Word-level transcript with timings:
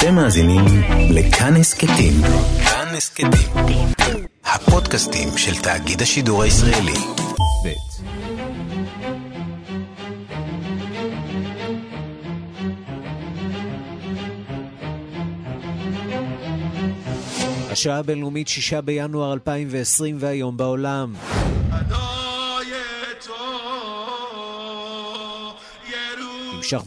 אתם 0.00 0.14
מאזינים 0.14 0.64
לכאן 1.10 1.56
הסכתים. 1.56 2.12
כאן 2.64 2.94
הסכתים. 2.96 3.86
הפודקאסטים 4.44 5.28
של 5.36 5.62
תאגיד 5.62 6.02
השידור 6.02 6.42
הישראלי. 6.42 6.98
ב' 7.64 7.68
השעה 17.72 17.98
הבינלאומית 17.98 18.48
6 18.48 18.74
בינואר 18.74 19.32
2020 19.32 20.16
והיום 20.20 20.56
בעולם. 20.56 21.14
נמשך 21.70 22.09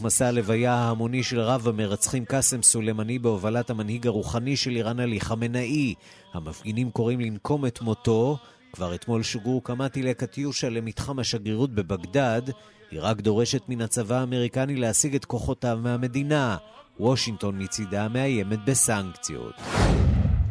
מסע 0.02 0.26
הלוויה 0.26 0.74
ההמוני 0.74 1.22
של 1.22 1.40
רב 1.40 1.68
המרצחים 1.68 2.24
קאסם 2.24 2.62
סולימני 2.62 3.18
בהובלת 3.18 3.70
המנהיג 3.70 4.06
הרוחני 4.06 4.56
של 4.56 4.70
איראן 4.70 5.00
עלי 5.00 5.20
חמנאי. 5.20 5.94
המפגינים 6.34 6.90
קוראים 6.90 7.20
לנקום 7.20 7.66
את 7.66 7.80
מותו. 7.80 8.36
כבר 8.72 8.94
אתמול 8.94 9.22
שוגרו 9.22 9.64
כמה 9.64 9.88
טילי 9.88 10.14
קטיושה 10.14 10.68
למתחם 10.68 11.18
השגרירות 11.18 11.74
בבגדד. 11.74 12.42
עיראק 12.90 13.20
דורשת 13.20 13.68
מן 13.68 13.80
הצבא 13.80 14.20
האמריקני 14.20 14.76
להשיג 14.76 15.14
את 15.14 15.24
כוחותיו 15.24 15.78
מהמדינה. 15.82 16.56
וושינגטון 17.00 17.62
מצידה 17.62 18.08
מאיימת 18.08 18.64
בסנקציות. 18.64 19.54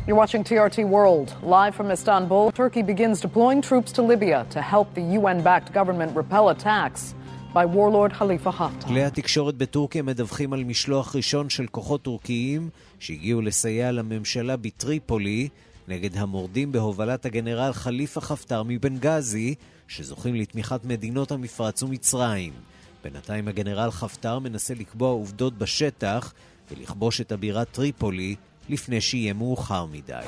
You're 0.08 0.16
watching 0.16 0.44
TRT 0.44 0.80
World. 0.86 1.34
Live 1.44 1.76
from 1.76 1.90
Istanbul, 1.90 2.52
Turkey 2.52 2.84
begins 2.84 3.22
deploying 3.22 3.62
troops 3.62 3.92
to 3.94 4.02
Libya 4.02 4.46
to 4.50 4.62
help 4.62 4.88
the 4.94 5.06
UN 5.18 5.42
backed 5.42 5.72
government 5.74 6.12
repel 6.14 6.50
attacks. 6.50 7.16
By 7.54 7.66
warlord 7.76 8.14
Khalifa 8.20 8.52
Haftar. 8.60 8.88
כלי 8.88 9.04
התקשורת 9.04 9.56
בטורקיה 9.56 10.04
מדווחים 10.04 10.54
על 10.54 10.64
משלוח 10.64 11.16
ראשון 11.16 11.50
של 11.50 11.68
כוחות 11.68 12.02
טורקיים 12.02 12.70
שהגיעו 13.00 13.42
לסייע 13.42 13.92
לממשלה 13.92 14.58
בטריפולי 14.58 15.50
נגד 15.88 16.18
המורדים 16.18 16.72
בהובלת 16.72 17.26
הגנרל 17.26 17.74
חליפה 17.74 18.22
חפטר 18.22 18.64
מבנגזי, 18.64 19.56
שזוכים 19.88 20.36
לתמיכת 20.36 20.86
מדינות 20.86 21.32
המפרץ 21.32 21.84
ומצרים. 21.84 22.54
בינתיים 23.04 23.48
הגנרל 23.48 23.92
חפטר 23.92 24.40
מנסה 24.40 24.74
לקבוע 24.74 25.10
עובדות 25.10 25.58
בשטח 25.58 26.34
ולכבוש 26.72 27.22
את 27.22 27.32
הבירה 27.32 27.66
טריפולי 27.66 28.36
לפני 28.70 29.02
שיהיה 29.02 29.34
מאוחר 29.34 29.86
מדי. 29.86 30.26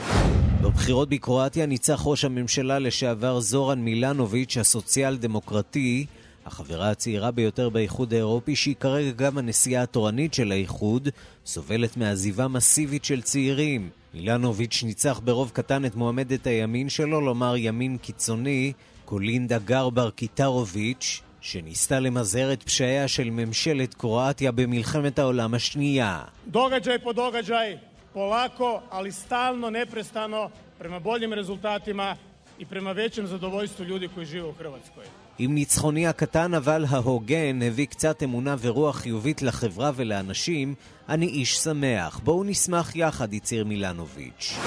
בבחירות 0.62 1.10
בקרואטיה 1.10 1.66
ניצח 1.66 2.02
ראש 2.06 2.26
הממשלה 2.26 2.80
לשעבר 2.80 3.40
זורן 3.40 3.80
מילנוביץ' 3.80 4.58
הסוציאל 4.58 5.18
דמוקרטי 5.18 6.06
החברה 6.46 6.90
הצעירה 6.90 7.32
ביותר 7.32 7.70
באיחוד 7.70 8.14
האירופי, 8.14 8.56
שהיא 8.56 8.76
כרגע 8.80 9.12
גם 9.12 9.38
הנשיאה 9.38 9.82
התורנית 9.82 10.34
של 10.34 10.52
האיחוד, 10.52 11.10
סובלת 11.46 11.98
מעזיבה 11.98 12.48
מסיבית 12.48 13.06
של 13.06 13.22
צעירים. 13.22 13.90
מילנוביץ' 14.14 14.84
ניצח 14.84 15.22
ברוב 15.24 15.52
קטן 15.54 15.86
את 15.86 15.96
מועמדת 15.96 16.48
הימין 16.48 16.90
שלו, 16.90 17.22
לומר 17.22 17.54
ימין 17.58 17.98
קיצוני, 17.98 18.74
קולינדה 19.06 19.60
גרבר 19.60 20.10
קיטרוביץ', 20.10 21.22
שניסתה 21.42 22.00
למזער 22.00 22.54
את 22.54 22.64
פשעיה 22.64 23.08
של 23.08 23.30
ממשלת 23.30 23.94
קרואטיה 23.94 24.52
במלחמת 24.52 25.20
העולם 25.20 25.54
השנייה. 25.54 26.24
događaj 26.48 26.98
pa 28.58 28.80
ali 28.92 29.12
stalno, 29.12 29.70
neprestano, 29.70 30.50
prema 30.78 31.00
boljim 31.00 31.34
rezultatima 31.34 32.16
i 32.60 32.66
prema 32.66 32.92
većem 32.92 33.28
zadovoljstvu 33.28 33.84
ljudi 33.86 34.08
koji 34.08 34.26
žive. 34.26 34.54
עם 35.40 35.54
ניצחוני 35.54 36.08
הקטן 36.08 36.54
אבל 36.54 36.86
ההוגן 36.90 37.62
הביא 37.62 37.86
קצת 37.86 38.24
אמונה 38.24 38.56
ורוח 38.60 38.96
חיובית 38.98 39.42
לחברה 39.42 39.92
ולאנשים, 39.96 40.76
אני 41.10 41.26
איש 41.26 41.58
שמח. 41.58 42.20
בואו 42.24 42.44
נשמח 42.44 42.96
יחד, 42.96 43.34
הצהיר 43.34 43.66
מילנוביץ'. 43.66 44.58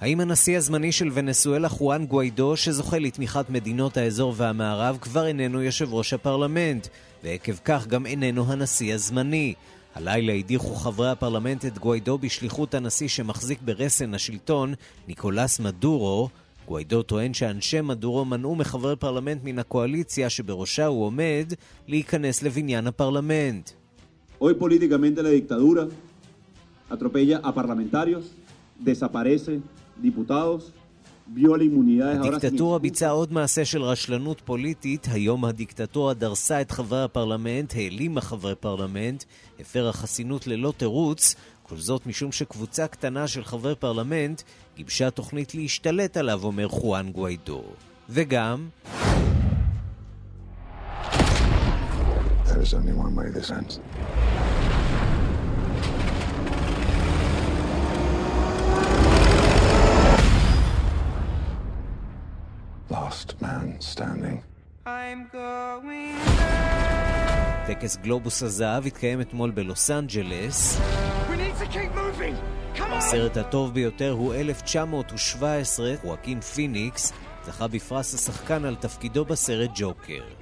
האם 0.00 0.20
הנשיא 0.20 0.56
הזמני 0.56 0.92
של 0.92 1.10
ונסואלה 1.12 1.68
חואן 1.68 2.06
גוויידו, 2.06 2.56
שזוכה 2.56 2.98
לתמיכת 2.98 3.50
מדינות 3.50 3.96
האזור 3.96 4.34
והמערב, 4.36 4.98
כבר 5.00 5.26
איננו 5.26 5.62
יושב 5.62 5.94
ראש 5.94 6.12
הפרלמנט, 6.12 6.86
ועקב 7.24 7.54
כך 7.64 7.86
גם 7.86 8.06
איננו 8.06 8.52
הנשיא 8.52 8.94
הזמני? 8.94 9.54
הלילה 9.94 10.32
הדיחו 10.32 10.74
חברי 10.74 11.10
הפרלמנט 11.10 11.64
את 11.64 11.78
גוויידו 11.78 12.18
בשליחות 12.18 12.74
הנשיא 12.74 13.08
שמחזיק 13.08 13.58
ברסן 13.62 14.14
השלטון, 14.14 14.74
ניקולס 15.08 15.60
מדורו, 15.60 16.28
גוואידו 16.68 17.02
טוען 17.02 17.34
שאנשי 17.34 17.80
מדורו 17.80 18.24
מנעו 18.24 18.54
מחברי 18.54 18.96
פרלמנט 18.96 19.40
מן 19.44 19.58
הקואליציה 19.58 20.30
שבראשה 20.30 20.86
הוא 20.86 21.04
עומד 21.04 21.52
להיכנס 21.88 22.42
לבניין 22.42 22.86
הפרלמנט. 22.86 23.70
Hoy 24.40 24.54
políticamente 24.54 25.22
la 25.22 25.30
dictadura 25.30 25.88
atropella 26.94 27.36
a 27.48 27.50
parlamentarios, 27.58 28.24
desaparece 28.86 29.52
diputados, 30.02 30.62
הדיקטטורה 32.12 32.78
ביצעה 32.78 33.10
עוד 33.10 33.32
מעשה 33.32 33.64
של 33.64 33.82
רשלנות 33.82 34.40
פוליטית. 34.44 35.08
היום 35.10 35.44
הדיקטטורה 35.44 36.14
דרסה 36.14 36.60
את 36.60 36.70
חברי 36.70 37.02
הפרלמנט, 37.02 37.74
העלימה 37.74 38.20
חברי 38.20 38.54
פרלמנט, 38.54 39.24
הפרה 39.60 39.92
חסינות 39.92 40.46
ללא 40.46 40.72
תירוץ, 40.76 41.34
כל 41.68 41.76
זאת 41.76 42.06
משום 42.06 42.32
שקבוצה 42.32 42.86
קטנה 42.86 43.28
של 43.28 43.44
חברי 43.44 43.74
פרלמנט 43.74 44.42
גיבשה 44.76 45.10
תוכנית 45.10 45.54
להשתלט 45.54 46.16
עליו, 46.16 46.44
אומר 46.44 46.68
חואן 46.68 47.12
גוויידו. 47.12 47.62
וגם... 48.08 48.68
Last 62.90 63.30
man 63.42 63.66
standing. 63.80 64.38
I'm 64.86 65.20
going 65.32 66.58
טקס 67.68 67.96
גלובוס 67.96 68.42
הזהב 68.42 68.86
התקיים 68.86 69.20
אתמול 69.20 69.50
בלוס 69.50 69.90
אנג'לס. 69.90 70.80
הסרט 72.78 73.36
הטוב 73.36 73.74
ביותר 73.74 74.10
הוא 74.10 74.34
1917, 74.34 75.94
חואקין 76.00 76.40
פיניקס, 76.40 77.12
זכה 77.46 77.68
בפרס 77.68 78.14
השחקן 78.14 78.64
על 78.64 78.74
תפקידו 78.74 79.24
בסרט 79.24 79.70
ג'וקר. 79.74 80.37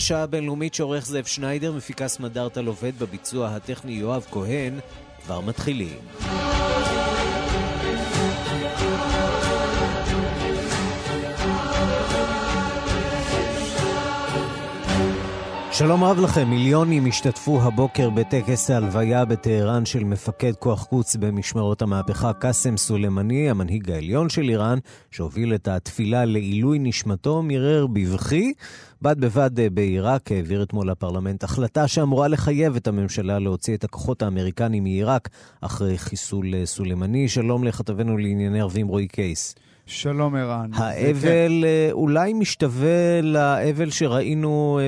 השעה 0.00 0.22
הבינלאומית 0.22 0.74
שעורך 0.74 1.06
זאב 1.06 1.24
שניידר, 1.24 1.72
מפיקה 1.72 2.08
סמדארטה 2.08 2.60
לובד 2.60 2.92
בביצוע 2.98 3.48
הטכני 3.48 3.92
יואב 3.92 4.26
כהן, 4.30 4.78
כבר 5.24 5.40
מתחילים. 5.40 5.98
שלום 15.72 16.04
רב 16.04 16.18
לכם, 16.20 16.50
מיליונים 16.50 17.06
השתתפו 17.06 17.62
הבוקר 17.62 18.10
בטקס 18.10 18.70
ההלוויה 18.70 19.24
בטהרן 19.24 19.84
של 19.84 20.04
מפקד 20.04 20.52
כוח 20.58 20.84
קוץ 20.84 21.16
במשמרות 21.16 21.82
המהפכה 21.82 22.32
קאסם 22.32 22.76
סולימני, 22.76 23.50
המנהיג 23.50 23.90
העליון 23.90 24.28
של 24.28 24.48
איראן, 24.48 24.78
שהוביל 25.10 25.54
את 25.54 25.68
התפילה 25.68 26.24
לעילוי 26.24 26.78
נשמתו, 26.78 27.42
מירר 27.42 27.86
בבכי. 27.86 28.52
בד 29.02 29.20
בבד 29.20 29.60
אה, 29.60 29.70
בעיראק 29.70 30.32
העביר 30.32 30.62
אתמול 30.62 30.90
לפרלמנט 30.90 31.44
החלטה 31.44 31.88
שאמורה 31.88 32.28
לחייב 32.28 32.76
את 32.76 32.86
הממשלה 32.86 33.38
להוציא 33.38 33.76
את 33.76 33.84
הכוחות 33.84 34.22
האמריקנים 34.22 34.82
מעיראק 34.82 35.28
אחרי 35.60 35.98
חיסול 35.98 36.54
אה, 36.54 36.66
סולימני. 36.66 37.28
שלום 37.28 37.64
לכתבנו 37.64 38.16
לענייני 38.18 38.60
ערבים 38.60 38.88
רועי 38.88 39.08
קייס. 39.08 39.54
שלום 39.86 40.34
ערן. 40.34 40.70
האבל 40.74 41.64
אה, 41.64 41.88
אולי 41.92 42.32
משתווה 42.32 43.20
לאבל 43.22 43.90
שראינו 43.90 44.80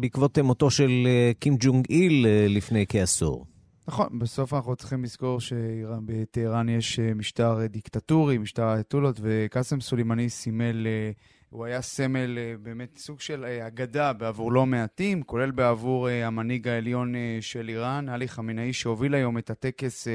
בעקבות 0.00 0.38
מותו 0.38 0.70
של 0.70 1.08
קים 1.40 1.56
ג'ונג 1.60 1.86
איל 1.90 2.26
לפני 2.48 2.84
כעשור. 2.88 3.46
נכון, 3.88 4.18
בסוף 4.18 4.54
אנחנו 4.54 4.76
צריכים 4.76 5.04
לזכור 5.04 5.40
שבטהרן 5.40 6.68
יש 6.68 6.98
משטר 6.98 7.66
דיקטטורי, 7.66 8.38
משטר 8.38 8.64
האייתולות, 8.64 9.20
וקאסם 9.22 9.80
סולימני 9.80 10.28
סימל 10.28 10.86
הוא 11.52 11.64
היה 11.64 11.82
סמל, 11.82 12.38
אה, 12.38 12.54
באמת 12.62 12.96
סוג 12.96 13.20
של 13.20 13.44
אה, 13.44 13.66
אגדה 13.66 14.12
בעבור 14.12 14.52
לא 14.52 14.66
מעטים, 14.66 15.22
כולל 15.22 15.50
בעבור 15.50 16.08
אה, 16.08 16.26
המנהיג 16.26 16.68
העליון 16.68 17.14
של 17.40 17.68
איראן, 17.68 18.08
עלי 18.08 18.28
חמינאי, 18.28 18.72
שהוביל 18.72 19.14
היום 19.14 19.38
את 19.38 19.50
הטקס 19.50 20.08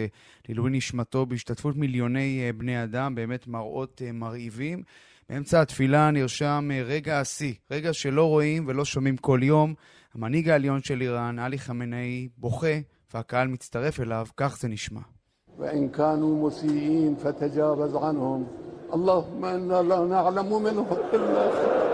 לעילוי 0.47 0.71
נשמתו 0.71 1.25
בהשתתפות 1.25 1.75
מיליוני 1.75 2.51
בני 2.57 2.83
אדם, 2.83 3.15
באמת 3.15 3.47
מראות 3.47 4.01
מרהיבים. 4.13 4.83
באמצע 5.29 5.61
התפילה 5.61 6.11
נרשם 6.11 6.69
רגע 6.85 7.19
השיא, 7.19 7.53
רגע 7.71 7.93
שלא 7.93 8.23
רואים 8.29 8.67
ולא 8.67 8.85
שומעים 8.85 9.17
כל 9.17 9.39
יום. 9.43 9.73
המנהיג 10.13 10.49
העליון 10.49 10.81
של 10.81 11.01
איראן, 11.01 11.39
עלי 11.39 11.59
חמינאי, 11.59 12.27
בוכה, 12.37 12.77
והקהל 13.13 13.47
מצטרף 13.47 13.99
אליו, 13.99 14.27
כך 14.37 14.57
זה 14.57 14.67
נשמע. 14.67 15.16
وإن 15.58 15.88
كانوا 15.88 16.48
مسيئين 16.48 17.16
فتجاوز 17.24 17.96
عنهم 17.96 18.46
اللهم 18.94 19.44
إنا 19.44 19.82
لا 19.82 20.00
نعلم 20.04 20.62
منهم 20.62 20.86
إلا 21.14 21.46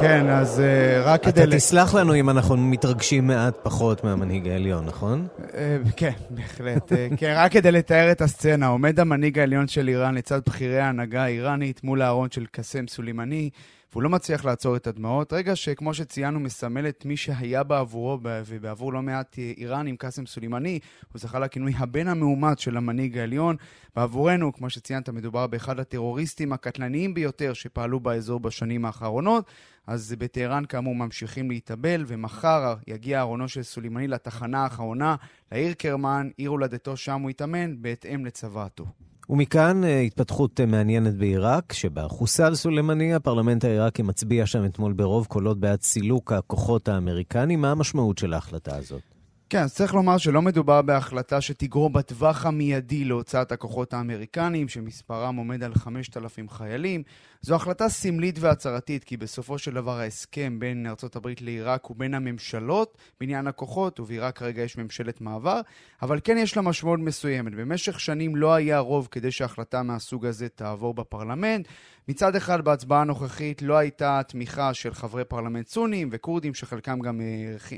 כן, 0.00 0.28
אז 0.28 0.58
uh, 0.58 1.06
רק 1.08 1.20
אתה 1.20 1.32
כדי... 1.32 1.42
אתה 1.42 1.56
תסלח 1.56 1.94
לנו 1.94 2.14
אם 2.14 2.30
אנחנו 2.30 2.56
מתרגשים 2.56 3.26
מעט 3.26 3.54
פחות 3.62 4.04
מהמנהיג 4.04 4.48
העליון, 4.48 4.84
נכון? 4.86 5.26
Uh, 5.38 5.52
כן, 5.96 6.12
בהחלט. 6.30 6.92
uh, 6.92 7.16
כן, 7.16 7.34
רק 7.36 7.52
כדי 7.52 7.72
לתאר 7.72 8.12
את 8.12 8.20
הסצנה, 8.20 8.66
עומד 8.66 9.00
המנהיג 9.00 9.38
העליון 9.38 9.68
של 9.68 9.88
איראן 9.88 10.14
לצד 10.14 10.40
בכירי 10.46 10.80
ההנהגה 10.80 11.22
האיראנית 11.22 11.84
מול 11.84 12.02
הארון 12.02 12.30
של 12.30 12.46
קאסם 12.46 12.86
סולימני, 12.86 13.50
והוא 13.95 14.03
לא 14.03 14.09
מצליח 14.09 14.45
לעצור 14.45 14.75
את 14.75 14.87
הדמעות. 14.87 15.33
רגע 15.33 15.55
שכמו 15.55 15.93
שציינו, 15.93 16.39
מסמל 16.39 16.87
את 16.87 17.05
מי 17.05 17.17
שהיה 17.17 17.63
בעבורו 17.63 18.19
ובעבור 18.23 18.93
לא 18.93 19.01
מעט 19.01 19.37
איראנים, 19.57 19.97
קאסם 19.97 20.25
סולימני, 20.25 20.79
הוא 21.13 21.19
זכה 21.19 21.39
לכינוי 21.39 21.73
הבן 21.77 22.07
המאומץ 22.07 22.59
של 22.59 22.77
המנהיג 22.77 23.17
העליון. 23.17 23.55
בעבורנו, 23.95 24.53
כמו 24.53 24.69
שציינת, 24.69 25.09
מדובר 25.09 25.47
באחד 25.47 25.79
הטרוריסטים 25.79 26.53
הקטלניים 26.53 27.13
ביותר 27.13 27.53
שפעלו 27.53 27.99
באזור 27.99 28.39
בשנים 28.39 28.85
האחרונות. 28.85 29.45
אז 29.87 30.15
בטהרן 30.19 30.65
כאמור 30.65 30.95
ממשיכים 30.95 31.51
להתאבל, 31.51 32.03
ומחר 32.07 32.75
יגיע 32.87 33.19
ארונו 33.19 33.47
של 33.47 33.63
סולימני 33.63 34.07
לתחנה 34.07 34.63
האחרונה, 34.63 35.15
לעיר 35.51 35.73
קרמן, 35.73 36.29
עיר 36.37 36.49
הולדתו 36.49 36.97
שם 36.97 37.21
הוא 37.21 37.29
יתאמן, 37.29 37.81
בהתאם 37.81 38.25
לצוואתו. 38.25 38.85
ומכאן 39.29 39.83
אה, 39.83 39.99
התפתחות 39.99 40.59
אה, 40.59 40.65
מעניינת 40.65 41.15
בעיראק, 41.15 41.73
שבה 41.73 42.07
חוסל 42.07 42.55
סולימני, 42.55 43.13
הפרלמנט 43.13 43.65
העיראקי 43.65 44.01
מצביע 44.01 44.45
שם 44.45 44.65
אתמול 44.65 44.93
ברוב 44.93 45.25
קולות 45.25 45.59
בעד 45.59 45.81
סילוק 45.81 46.31
הכוחות 46.31 46.87
האמריקנים. 46.87 47.61
מה 47.61 47.71
המשמעות 47.71 48.17
של 48.17 48.33
ההחלטה 48.33 48.75
הזאת? 48.75 49.14
כן, 49.49 49.61
אז 49.61 49.75
צריך 49.75 49.93
לומר 49.93 50.17
שלא 50.17 50.41
מדובר 50.41 50.81
בהחלטה 50.81 51.41
שתגרום 51.41 51.93
בטווח 51.93 52.45
המיידי 52.45 53.03
להוצאת 53.03 53.51
הכוחות 53.51 53.93
האמריקניים, 53.93 54.67
שמספרם 54.67 55.35
עומד 55.35 55.63
על 55.63 55.73
5,000 55.75 56.49
חיילים. 56.49 57.03
זו 57.41 57.55
החלטה 57.55 57.89
סמלית 57.89 58.39
והצהרתית, 58.39 59.03
כי 59.03 59.17
בסופו 59.17 59.57
של 59.57 59.73
דבר 59.73 59.99
ההסכם 59.99 60.59
בין 60.59 60.87
ארה"ב 60.87 61.27
לעיראק 61.41 61.89
ובין 61.89 62.13
הממשלות 62.13 62.97
בעניין 63.19 63.47
הכוחות, 63.47 63.99
ובעיראק 63.99 64.37
כרגע 64.37 64.61
יש 64.61 64.77
ממשלת 64.77 65.21
מעבר, 65.21 65.61
אבל 66.01 66.19
כן 66.23 66.37
יש 66.37 66.55
לה 66.55 66.61
משמעות 66.61 66.99
מסוימת. 66.99 67.55
במשך 67.55 67.99
שנים 67.99 68.35
לא 68.35 68.53
היה 68.53 68.79
רוב 68.79 69.07
כדי 69.11 69.31
שהחלטה 69.31 69.83
מהסוג 69.83 70.25
הזה 70.25 70.49
תעבור 70.49 70.93
בפרלמנט. 70.93 71.67
מצד 72.07 72.35
אחד, 72.35 72.61
בהצבעה 72.61 73.01
הנוכחית 73.01 73.61
לא 73.61 73.77
הייתה 73.77 74.21
תמיכה 74.27 74.73
של 74.73 74.93
חברי 74.93 75.25
פרלמנט 75.25 75.67
סונים 75.67 76.09
וכורדים, 76.11 76.53
שחלקם 76.53 76.99
גם 76.99 77.21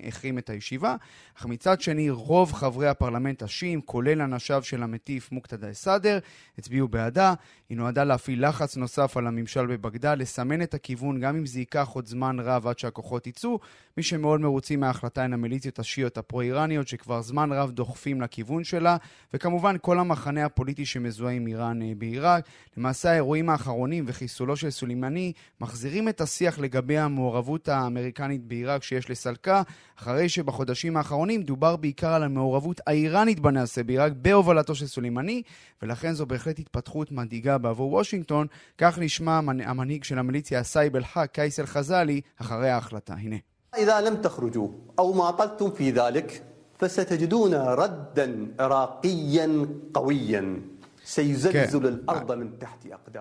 החרים 0.08 0.38
את 0.38 0.50
הישיבה, 0.50 0.96
אך 1.38 1.46
מצד 1.46 1.82
שני, 1.82 2.10
רוב 2.10 2.54
חברי 2.54 2.88
הפרלמנט 2.88 3.44
השיעים, 3.44 3.82
כולל 3.82 4.22
אנשיו 4.22 4.64
של 4.64 4.84
המטיף 4.84 5.32
מוקתדה 5.32 5.72
א-סאדר, 5.72 6.20
הצביעו 6.58 6.88
בעדה. 6.88 7.34
היא 7.70 7.78
נועדה 7.78 8.04
להפעיל 8.04 8.48
לחץ 8.48 8.78
נוסף 8.78 9.18
על 9.18 9.28
הממשל 9.28 9.66
בבגדד, 9.66 10.16
לסמן 10.20 10.62
את 10.62 10.74
הכיוון, 10.74 11.20
גם 11.20 11.36
אם 11.36 11.46
זה 11.46 11.60
ייקח 11.60 11.90
עוד 11.94 12.06
זמן 12.06 12.40
רב 12.40 12.68
עד 12.68 12.80
שהכוחות 12.80 13.28
יצאו. 13.28 13.60
מי 13.98 14.04
שמאוד 14.04 14.42
מרוצים 14.42 14.80
מההחלטה 14.80 15.24
הן 15.24 15.34
המיליציות 15.34 15.80
השיעיות 15.80 16.18
הפרו-איראניות, 16.18 16.88
שכבר 16.88 17.22
זמן 17.22 17.52
רב 17.52 17.72
דוחפים 17.72 18.22
לכיוון 18.22 18.64
שלה, 18.64 18.98
וכמובן 19.34 19.76
כל 19.82 20.00
המחנה 20.00 20.46
הפוליטי 20.46 20.86
שמזוהה 20.86 21.34
עם 21.34 21.48
איראן 21.48 21.80
בעיראק. 21.98 22.46
למעשה 22.78 23.12
האירועים 23.12 23.50
האחרונים 23.50 24.04
וחיסולו 24.17 24.57
של 24.57 24.71
סולימני 24.71 25.33
מחזירים 25.61 26.09
את 26.09 26.21
השיח 26.21 26.59
לגבי 26.59 26.99
המעורבות 26.99 27.69
האמריקנית 27.69 28.45
בעיראק 28.45 28.83
שיש 28.83 29.11
לסלקה, 29.11 29.63
אחרי 29.99 30.29
שבחודשים 30.29 30.97
האחרונים 30.97 31.43
דובר 31.43 31.77
בעיקר 31.77 32.13
על 32.13 32.23
המעורבות 32.23 32.81
האיראנית 32.87 33.41
בנעשה 33.41 33.83
בעיראק 33.83 34.13
בהובלתו 34.17 34.75
של 34.75 34.87
סולימני, 34.87 35.43
ולכן 35.83 36.13
זו 36.13 36.27
בהחלט 36.27 36.59
התפתחות 36.59 37.13
מדאיגה 37.13 37.59
בעבור 37.59 37.93
וושינגטון, 37.93 38.47
כך 38.79 38.99
נשמע 38.99 39.41
המנהיג 39.65 40.05
של 40.05 40.19
המיליציה 40.19 40.63
סייב 40.63 40.97
אל-חק, 40.97 41.31
קייס 41.33 41.61
אל-חזאלי, 41.61 42.21
אחרי 42.41 42.71
ההחלטה. 42.71 43.15
הנה. 43.15 43.37
إذا 43.79 44.01
لم 44.01 44.17
تخرجوا 44.17 44.69
أو 44.99 45.13
ما 45.13 45.31
طلتم 45.31 45.71
في 45.71 45.91
ذلك 45.91 46.43
فستجدون 46.79 47.55
ردا 47.55 48.55
عراقيا 48.59 49.67
قويا 49.95 50.61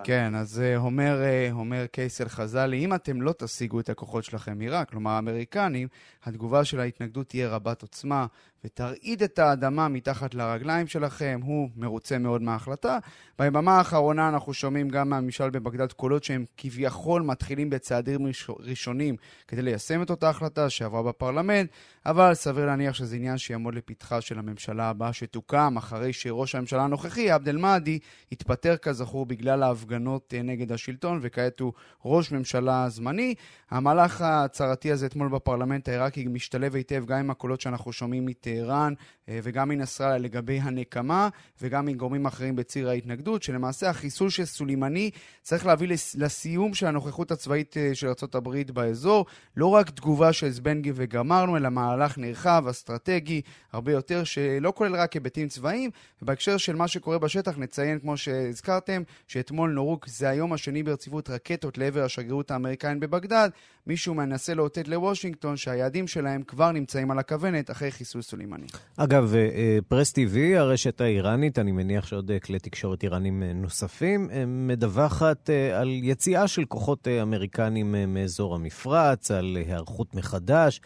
כן, 0.03 0.35
אז 0.35 0.61
אומר, 0.75 1.21
אומר 1.51 1.85
קייסל 1.85 2.29
חזאלי, 2.29 2.85
אם 2.85 2.93
אתם 2.93 3.21
לא 3.21 3.33
תשיגו 3.37 3.79
את 3.79 3.89
הכוחות 3.89 4.23
שלכם 4.23 4.57
מעיראק, 4.57 4.89
כלומר 4.89 5.11
האמריקנים, 5.11 5.87
התגובה 6.23 6.65
של 6.65 6.79
ההתנגדות 6.79 7.29
תהיה 7.29 7.49
רבת 7.49 7.81
עוצמה, 7.81 8.25
ותרעיד 8.63 9.23
את 9.23 9.39
האדמה 9.39 9.87
מתחת 9.87 10.35
לרגליים 10.35 10.87
שלכם, 10.87 11.39
הוא 11.43 11.69
מרוצה 11.75 12.17
מאוד 12.17 12.41
מההחלטה. 12.41 12.97
ביממה 13.39 13.77
האחרונה 13.77 14.29
אנחנו 14.29 14.53
שומעים 14.53 14.89
גם 14.89 15.09
מהממשל 15.09 15.49
בבגדד 15.49 15.91
קולות 15.91 16.23
שהם 16.23 16.45
כביכול 16.57 17.21
מתחילים 17.21 17.69
בצעדים 17.69 18.27
ראשונים 18.59 19.15
כדי 19.47 19.61
ליישם 19.61 20.01
את 20.01 20.09
אותה 20.09 20.29
החלטה 20.29 20.69
שעברה 20.69 21.03
בפרלמנט, 21.03 21.69
אבל 22.05 22.33
סביר 22.33 22.65
להניח 22.65 22.93
שזה 22.93 23.15
עניין 23.15 23.37
שיעמוד 23.37 23.75
לפתחה 23.75 24.21
של 24.21 24.39
הממשלה 24.39 24.89
הבאה 24.89 25.13
שתוקם, 25.13 25.77
אחרי 25.77 26.13
שראש 26.13 26.55
הממשלה 26.55 26.83
הנוכחי, 26.83 27.31
עבד 27.31 27.47
אל-מהדי, 27.77 27.99
התפטר 28.31 28.77
כזכור 28.77 29.25
בגלל 29.25 29.63
ההפגנות 29.63 30.33
אה, 30.37 30.41
נגד 30.41 30.71
השלטון, 30.71 31.19
וכעת 31.21 31.59
הוא 31.59 31.73
ראש 32.05 32.31
ממשלה 32.31 32.89
זמני. 32.89 33.33
המהלך 33.71 34.21
ההצהרתי 34.21 34.91
הזה 34.91 35.05
אתמול 35.05 35.29
בפרלמנט 35.29 35.89
העיראקי 35.89 36.27
משתלב 36.27 36.75
היטב 36.75 37.03
גם 37.05 37.17
עם 37.17 37.29
הקולות 37.29 37.61
שאנחנו 37.61 37.93
שומעים 37.93 38.25
מטהרן 38.25 38.93
אה, 39.29 39.39
וגם 39.43 39.69
מנסראללה 39.69 40.17
לגבי 40.17 40.59
הנקמה, 40.59 41.29
וגם 41.61 41.85
מגורמים 41.85 42.25
אחרים 42.25 42.55
בציר 42.55 42.89
ההתנגדות, 42.89 43.43
שלמעשה 43.43 43.89
החיסול 43.89 44.29
של 44.29 44.45
סולימני 44.45 45.11
צריך 45.41 45.65
להביא 45.65 45.87
לסיום 46.15 46.73
של 46.73 46.85
הנוכחות 46.85 47.31
הצבאית 47.31 47.77
אה, 47.77 47.95
של 47.95 48.07
ארה"ב 48.07 48.71
באזור. 48.73 49.25
לא 49.57 49.67
רק 49.67 49.89
תגובה 49.89 50.33
של 50.33 50.49
זבנגי 50.49 50.91
וגמרנו, 50.95 51.57
אלא 51.57 51.69
מהלך 51.69 52.17
נרחב, 52.17 52.65
אסטרטגי, 52.69 53.41
הרבה 53.71 53.91
יותר, 53.91 54.23
שלא 54.23 54.73
כולל 54.75 54.95
רק 54.95 55.13
היבטים 55.13 55.47
צבאיים. 55.47 55.89
ובהקשר 56.21 56.57
של 56.57 56.75
מה 56.75 56.87
שקורה 56.87 57.19
בשטח, 57.19 57.57
נציין, 57.67 57.99
כמו 57.99 58.17
שהזכרתם, 58.17 59.03
שאתמול 59.27 59.71
נורו, 59.71 59.99
זה 60.05 60.29
היום 60.29 60.53
השני 60.53 60.83
ברציפות 60.83 61.29
רקטות 61.29 61.77
לעבר 61.77 62.03
השגרירות 62.03 62.51
האמריקאית 62.51 62.99
בבגדד. 62.99 63.49
מישהו 63.87 64.13
מנסה 64.13 64.53
לאותת 64.53 64.87
לוושינגטון 64.87 65.57
שהיעדים 65.57 66.07
שלהם 66.07 66.43
כבר 66.43 66.71
נמצאים 66.71 67.11
על 67.11 67.19
הכוונת 67.19 67.71
אחרי 67.71 67.91
חיסול 67.91 68.21
סולימני. 68.21 68.65
אגב, 68.97 69.33
אה, 69.35 69.39
אה, 69.39 69.77
פרס 69.87 70.11
TV, 70.11 70.37
הרשת 70.55 71.01
האיראנית, 71.01 71.59
אני 71.59 71.71
מניח 71.71 72.07
שעוד 72.07 72.31
אה, 72.31 72.39
כלי 72.39 72.59
תקשורת 72.59 73.03
איראנים 73.03 73.43
נוספים, 73.43 74.29
מדווחת 74.47 75.49
על 75.73 75.89
יציאה 76.03 76.47
של 76.47 76.65
כוחות 76.65 77.07
אמריקנים 77.07 77.95
מאזור 78.07 78.55
המפרץ, 78.55 79.31
על 79.31 79.57
היערכות 79.65 80.15
מחדש. 80.15 80.81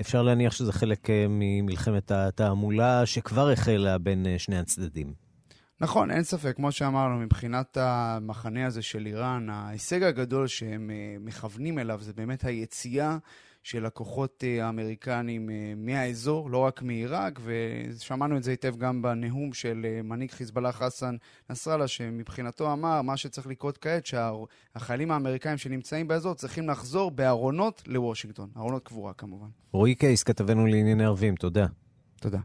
אפשר 0.00 0.22
להניח 0.22 0.52
שזה 0.52 0.72
חלק 0.72 1.08
ממלחמת 1.28 2.10
התעמולה 2.10 3.06
שכבר 3.06 3.50
החלה 3.50 3.98
בין 3.98 4.26
שני 4.38 4.58
הצדדים. 4.58 5.23
נכון, 5.84 6.10
אין 6.10 6.22
ספק, 6.22 6.56
כמו 6.56 6.72
שאמרנו, 6.72 7.18
מבחינת 7.18 7.76
המחנה 7.80 8.66
הזה 8.66 8.82
של 8.82 9.06
איראן, 9.06 9.50
ההישג 9.50 10.02
הגדול 10.02 10.46
שהם 10.46 10.90
מכוונים 11.20 11.78
אליו 11.78 11.98
זה 12.02 12.12
באמת 12.12 12.44
היציאה 12.44 13.18
של 13.62 13.86
הכוחות 13.86 14.44
אה, 14.46 14.66
האמריקנים 14.66 15.50
אה, 15.50 15.72
מהאזור, 15.76 16.50
לא 16.50 16.58
רק 16.58 16.82
מעיראק, 16.82 17.40
ושמענו 17.44 18.36
את 18.36 18.42
זה 18.42 18.50
היטב 18.50 18.76
גם 18.76 19.02
בנאום 19.02 19.52
של 19.52 19.86
אה, 19.88 20.02
מנהיג 20.02 20.30
חיזבאללה 20.30 20.72
חסן 20.72 21.16
נסראללה, 21.50 21.88
שמבחינתו 21.88 22.72
אמר, 22.72 23.02
מה 23.02 23.16
שצריך 23.16 23.46
לקרות 23.46 23.78
כעת, 23.78 24.06
שהחיילים 24.06 25.10
האמריקאים 25.10 25.58
שנמצאים 25.58 26.08
באזור 26.08 26.34
צריכים 26.34 26.68
לחזור 26.68 27.10
בארונות 27.10 27.82
לוושינגטון, 27.86 28.48
ארונות 28.56 28.84
קבורה 28.84 29.12
כמובן. 29.12 29.48
רועי 29.72 29.94
קייס, 29.94 30.22
כתבנו 30.22 30.66
לענייני 30.66 31.04
ערבים, 31.04 31.34
תודה. 31.36 31.66
תודה. 32.20 32.38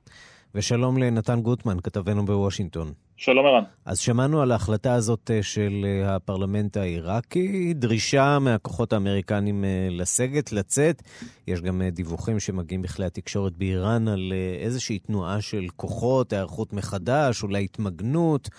ושלום 0.55 0.97
לנתן 0.97 1.41
גוטמן, 1.41 1.77
כתבנו 1.83 2.25
בוושינגטון. 2.25 2.93
שלום 3.21 3.45
ערן. 3.45 3.63
אז 3.85 3.99
שמענו 3.99 4.41
על 4.41 4.51
ההחלטה 4.51 4.93
הזאת 4.93 5.31
אה, 5.33 5.43
של 5.43 5.85
אה, 5.85 6.15
הפרלמנט 6.15 6.77
העיראקי, 6.77 7.73
דרישה 7.73 8.39
מהכוחות 8.39 8.93
האמריקנים 8.93 9.65
אה, 9.65 9.87
לסגת, 9.91 10.51
לצאת. 10.51 11.01
יש 11.47 11.61
גם 11.61 11.81
דיווחים 11.91 12.39
שמגיעים 12.39 12.81
בכלי 12.81 13.05
התקשורת 13.05 13.57
באיראן 13.57 14.07
על 14.07 14.33
איזושהי 14.59 14.99
תנועה 14.99 15.41
של 15.41 15.65
כוחות, 15.75 16.33
היערכות 16.33 16.73
מחדש, 16.73 17.43
אולי 17.43 17.63
התמגנות. 17.63 18.49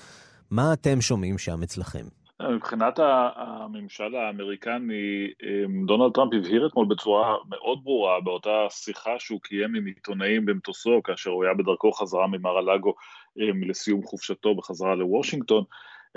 מה 0.50 0.73
אתם 0.73 1.00
שומעים 1.00 1.38
שם 1.38 1.62
אצלכם? 1.62 2.05
מבחינת 2.49 2.99
הממשל 3.37 4.17
האמריקני, 4.17 5.31
אמ, 5.43 5.87
דונלד 5.87 6.13
טראמפ 6.15 6.35
הבהיר 6.35 6.67
אתמול 6.67 6.87
בצורה 6.87 7.37
מאוד 7.49 7.85
ברורה 7.85 8.21
באותה 8.21 8.67
שיחה 8.71 9.19
שהוא 9.19 9.41
קיים 9.41 9.75
עם 9.75 9.87
עיתונאים 9.87 10.47
במטוסו 10.47 11.01
כאשר 11.05 11.31
הוא 11.31 11.45
היה 11.45 11.55
בדרכו 11.55 11.93
חזרה 11.93 12.27
ממר 12.27 12.59
הלאגו 12.59 12.95
אמ, 13.39 13.65
לסיום 13.71 14.03
חופשתו 14.03 14.55
בחזרה 14.55 14.95
לוושינגטון. 14.95 15.65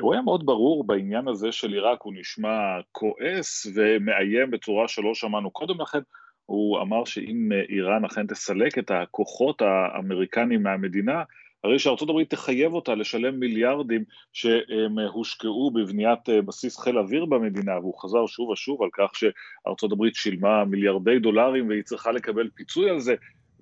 הוא 0.01 0.13
היה 0.13 0.21
מאוד 0.21 0.45
ברור 0.45 0.87
בעניין 0.87 1.27
הזה 1.27 1.51
של 1.51 1.73
עיראק, 1.73 2.01
הוא 2.01 2.13
נשמע 2.15 2.79
כועס 2.91 3.67
ומאיים 3.75 4.51
בצורה 4.51 4.87
שלא 4.87 5.13
שמענו 5.13 5.51
קודם 5.51 5.81
לכן. 5.81 5.99
הוא 6.45 6.81
אמר 6.81 7.05
שאם 7.05 7.49
איראן 7.69 8.05
אכן 8.05 8.27
תסלק 8.27 8.77
את 8.77 8.91
הכוחות 8.91 9.61
האמריקניים 9.61 10.63
מהמדינה, 10.63 11.23
הרי 11.63 11.79
הברית 12.09 12.29
תחייב 12.29 12.73
אותה 12.73 12.95
לשלם 12.95 13.39
מיליארדים 13.39 14.03
שהם 14.33 14.99
הושקעו 15.13 15.71
בבניית 15.71 16.29
אה, 16.29 16.41
בסיס 16.41 16.79
חיל 16.79 16.97
אוויר 16.97 17.25
במדינה, 17.25 17.79
והוא 17.79 17.99
חזר 17.99 18.25
שוב 18.27 18.49
ושוב 18.49 18.81
על 18.81 18.89
כך 18.93 19.11
שארצות 19.15 19.91
הברית 19.91 20.15
שילמה 20.15 20.65
מיליארדי 20.65 21.19
דולרים 21.19 21.67
והיא 21.67 21.83
צריכה 21.83 22.11
לקבל 22.11 22.49
פיצוי 22.55 22.89
על 22.89 22.99
זה. 22.99 23.15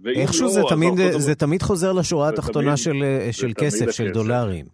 איכשהו 0.05 0.45
לא, 0.45 0.51
זה, 0.51 0.61
תמיד, 0.69 0.93
זה 1.17 1.35
תמיד 1.35 1.61
חוזר 1.61 1.93
לשורה 1.93 2.29
התחתונה 2.29 2.77
של, 2.77 3.03
אה, 3.03 3.27
של 3.31 3.51
כסף, 3.57 3.81
הכסף. 3.81 3.97
של 3.97 4.11
דולרים. 4.11 4.65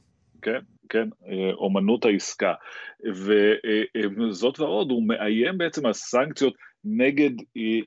כן, 0.42 0.60
כן, 0.90 1.10
אה, 1.30 1.54
אומנות 1.54 2.06
העסקה. 2.06 2.54
וזאת 4.18 4.60
ועוד, 4.60 4.92
הוא 4.92 5.08
מאיים 5.08 5.58
בעצם 5.58 5.86
על 5.86 5.94
סנקציות 5.94 6.54
נגד 6.86 7.30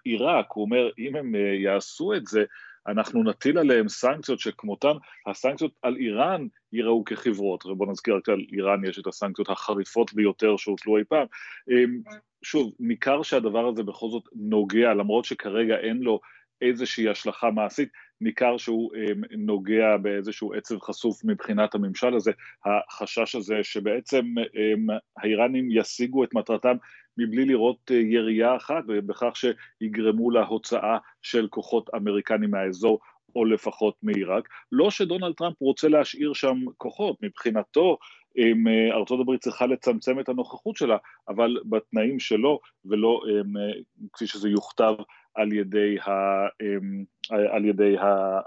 עיראק, 0.04 0.46
הוא 0.54 0.64
אומר, 0.64 0.88
אם 0.98 1.16
הם 1.16 1.34
יעשו 1.64 2.14
את 2.14 2.26
זה, 2.26 2.44
אנחנו 2.86 3.22
נטיל 3.22 3.58
עליהם 3.58 3.88
סנקציות 3.88 4.40
שכמותן, 4.40 4.92
הסנקציות 5.26 5.72
על 5.82 5.96
איראן 5.96 6.46
ייראו 6.72 7.04
כחברות, 7.04 7.66
ובואו 7.66 7.90
נזכיר 7.90 8.16
רק 8.16 8.28
על 8.28 8.44
איראן 8.52 8.84
יש 8.84 8.98
את 8.98 9.06
הסנקציות 9.06 9.48
החריפות 9.48 10.14
ביותר 10.14 10.56
שהוטלו 10.56 10.98
אי 10.98 11.04
פעם. 11.04 11.26
אמ, 11.70 12.00
שוב, 12.42 12.72
ניכר 12.80 13.22
שהדבר 13.22 13.68
הזה 13.68 13.82
בכל 13.82 14.10
זאת 14.10 14.24
נוגע, 14.34 14.94
למרות 14.94 15.24
שכרגע 15.24 15.76
אין 15.76 15.98
לו 15.98 16.20
איזושהי 16.62 17.08
השלכה 17.08 17.50
מעשית, 17.50 17.88
ניכר 18.20 18.56
שהוא 18.56 18.92
אמ, 18.96 19.20
נוגע 19.38 19.96
באיזשהו 19.96 20.54
עצב 20.54 20.80
חשוף 20.80 21.24
מבחינת 21.24 21.74
הממשל 21.74 22.14
הזה, 22.14 22.32
החשש 22.64 23.34
הזה 23.34 23.58
שבעצם 23.62 24.24
אמ, 24.38 24.86
האיראנים 25.16 25.68
ישיגו 25.70 26.24
את 26.24 26.34
מטרתם 26.34 26.76
מבלי 27.20 27.44
לראות 27.44 27.90
אה, 27.90 27.96
ירייה 27.96 28.56
אחת, 28.56 28.84
ובכך 28.88 29.32
שיגרמו 29.34 30.30
להוצאה 30.30 30.98
של 31.22 31.46
כוחות 31.50 31.90
אמריקנים 31.94 32.50
מהאזור, 32.50 32.98
או 33.36 33.44
לפחות 33.44 33.94
מעיראק. 34.02 34.48
לא 34.72 34.90
שדונלד 34.90 35.34
טראמפ 35.34 35.60
רוצה 35.60 35.88
להשאיר 35.88 36.32
שם 36.32 36.56
כוחות, 36.76 37.16
מבחינתו 37.22 37.98
אם 38.36 38.68
אה, 38.68 38.96
ארצות 38.96 39.20
הברית 39.20 39.40
צריכה 39.40 39.66
לצמצם 39.66 40.20
את 40.20 40.28
הנוכחות 40.28 40.76
שלה, 40.76 40.96
אבל 41.28 41.56
בתנאים 41.64 42.20
שלו, 42.20 42.60
ולא 42.84 43.20
אם, 43.30 43.56
אה, 43.56 43.72
כפי 44.12 44.26
שזה 44.26 44.48
יוכתב 44.48 44.94
על 45.34 45.52
ידי, 45.52 45.96
ה, 46.00 46.10
על 47.52 47.64
ידי 47.64 47.96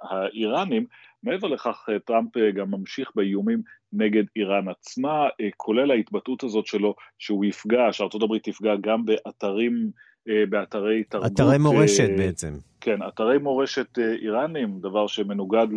האיראנים. 0.01 0.85
מעבר 1.23 1.47
לכך, 1.47 1.89
טראמפ 2.05 2.37
גם 2.55 2.71
ממשיך 2.71 3.11
באיומים 3.15 3.61
נגד 3.93 4.23
איראן 4.35 4.69
עצמה, 4.69 5.27
אה, 5.41 5.49
כולל 5.57 5.91
ההתבטאות 5.91 6.43
הזאת 6.43 6.65
שלו 6.65 6.95
שהוא 7.19 7.45
יפגע, 7.45 7.91
הברית 8.23 8.43
תפגע 8.43 8.75
גם 8.81 9.05
באתרים, 9.05 9.91
אה, 10.29 10.43
באתרי 10.49 11.03
תרבות. 11.03 11.31
אתרי 11.31 11.57
מורשת 11.57 12.09
בעצם. 12.17 12.53
כן, 12.81 12.99
אתרי 13.07 13.37
מורשת 13.37 13.97
איראנים, 13.99 14.79
דבר 14.79 15.07
שמנוגד 15.07 15.67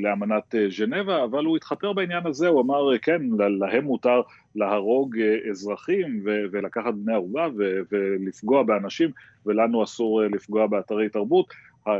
לאמנת 0.00 0.54
ז'נבה, 0.76 1.24
אבל 1.24 1.44
הוא 1.44 1.56
התחפר 1.56 1.92
בעניין 1.92 2.26
הזה, 2.26 2.48
הוא 2.48 2.60
אמר, 2.62 2.98
כן, 2.98 3.22
להם 3.58 3.84
מותר 3.84 4.20
להרוג 4.54 5.16
אזרחים 5.50 6.22
ולקחת 6.24 6.94
בני 6.94 7.14
ערובה 7.14 7.48
ולפגוע 7.90 8.62
באנשים, 8.62 9.10
ולנו 9.46 9.84
אסור 9.84 10.22
לפגוע 10.22 10.66
באתרי 10.66 11.08
תרבות, 11.08 11.46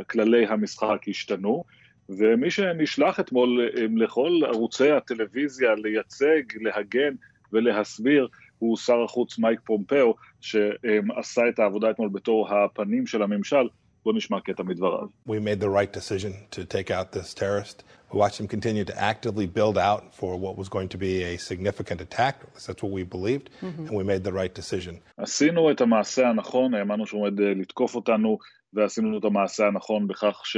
כללי 0.09 0.45
המשחק 0.45 1.01
השתנו. 1.07 1.63
ומי 2.09 2.51
שנשלח 2.51 3.19
אתמול 3.19 3.69
לכל 3.95 4.41
ערוצי 4.47 4.91
הטלוויזיה 4.91 5.75
לייצג, 5.75 6.41
להגן 6.61 7.15
ולהסביר 7.53 8.27
הוא 8.59 8.77
שר 8.77 9.03
החוץ 9.03 9.37
מייק 9.37 9.59
פומפאו, 9.65 10.15
שעשה 10.41 11.41
את 11.49 11.59
העבודה 11.59 11.89
אתמול 11.89 12.09
בתור 12.09 12.49
הפנים 12.53 13.07
של 13.07 13.21
הממשל. 13.21 13.67
בואו 14.05 14.15
נשמע 14.15 14.39
קטע 14.39 14.63
מדבריו. 14.63 15.07
We 15.27 15.39
made 15.39 15.59
the 15.59 15.69
right 15.69 15.91
decision 15.93 16.33
to 16.51 16.63
take 16.63 16.91
out 16.91 17.11
this 17.11 17.33
terrorist. 17.33 17.83
We 18.11 18.19
watched 18.19 18.39
him 18.39 18.47
continue 18.47 18.85
to 18.85 18.95
actively 19.11 19.47
build 19.47 19.77
out 19.77 20.03
for 20.19 20.31
what 20.37 20.55
was 20.61 20.69
going 20.69 20.89
to 20.89 20.97
be 20.97 21.23
a 21.23 21.37
significant 21.37 21.99
attack. 22.01 22.35
That's 22.53 22.83
what 22.83 22.91
we 22.97 23.03
believed, 23.03 23.49
mm-hmm. 23.49 23.87
and 23.87 23.93
we 23.99 24.03
made 24.03 24.23
the 24.23 24.33
right 24.41 24.53
decision. 24.53 24.95
עשינו 25.17 25.71
את 25.71 25.81
המעשה 25.81 26.29
הנכון, 26.29 26.73
האמנו 26.73 27.07
שהוא 27.07 27.21
עומד 27.21 27.39
לתקוף 27.39 27.95
אותנו, 27.95 28.37
ועשינו 28.73 29.17
את 29.17 29.23
המעשה 29.23 29.67
הנכון 29.67 30.07
בכך 30.07 30.41
ש... 30.43 30.57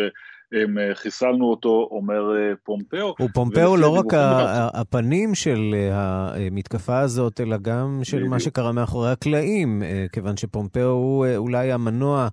הם 0.52 0.78
אה, 0.78 0.96
חיסלנו 0.96 1.46
אותו, 1.50 1.88
אומר 1.92 2.36
אה, 2.36 2.54
פומפאו. 2.64 3.16
ופומפאו 3.22 3.78
לא 3.78 3.90
רק 3.90 4.06
הפנים 4.74 5.36
של 5.36 5.76
אה, 5.76 6.48
המתקפה 6.48 7.00
הזאת, 7.00 7.42
אלא 7.42 7.58
גם 7.58 8.00
של 8.04 8.24
מה 8.24 8.40
שקרה 8.40 8.72
מאחורי 8.72 9.12
הקלעים, 9.12 9.84
כיוון 10.12 10.38
שפומפאו 10.38 10.90
הוא 10.90 11.26
אולי 11.36 11.72
המנוע 11.72 12.28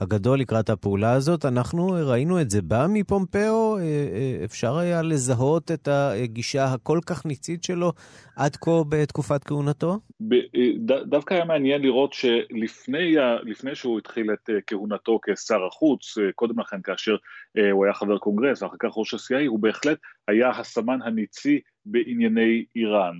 הגדול 0.00 0.40
לקראת 0.40 0.70
הפעולה 0.70 1.12
הזאת. 1.12 1.44
אנחנו 1.44 1.86
ראינו 1.86 2.40
את 2.40 2.50
זה 2.50 2.62
בא 2.62 2.86
מפומפאו, 2.88 3.78
אה, 3.78 3.82
אה, 3.82 4.44
אפשר 4.44 4.78
היה 4.78 5.02
לזהות 5.02 5.70
את 5.70 5.88
הגישה 5.88 6.64
הכל 6.64 6.98
כך 7.06 7.26
ניצית 7.26 7.64
שלו 7.64 7.92
עד 8.36 8.56
כה 8.56 8.70
בתקופת 8.88 9.44
כהונתו? 9.44 9.98
אה, 10.32 10.98
דווקא 11.04 11.34
היה 11.34 11.44
מעניין 11.44 11.82
לראות 11.82 12.12
שלפני 12.12 13.74
שהוא 13.74 13.98
התחיל 13.98 14.32
את 14.32 14.50
כהונתו 14.66 15.18
כשר 15.26 15.66
החוץ, 15.66 16.18
קודם 16.34 16.60
לכן 16.60 16.82
כאשר 16.82 17.16
הוא 17.72 17.84
היה 17.84 17.94
חבר 17.94 18.18
קונגרס 18.18 18.62
ואחר 18.62 18.76
כך 18.78 18.88
ראש 18.96 19.14
ה-CIA, 19.14 19.46
הוא 19.46 19.60
בהחלט 19.60 19.98
היה 20.28 20.50
הסמן 20.50 21.02
הניצי 21.02 21.60
בענייני 21.86 22.64
איראן. 22.76 23.18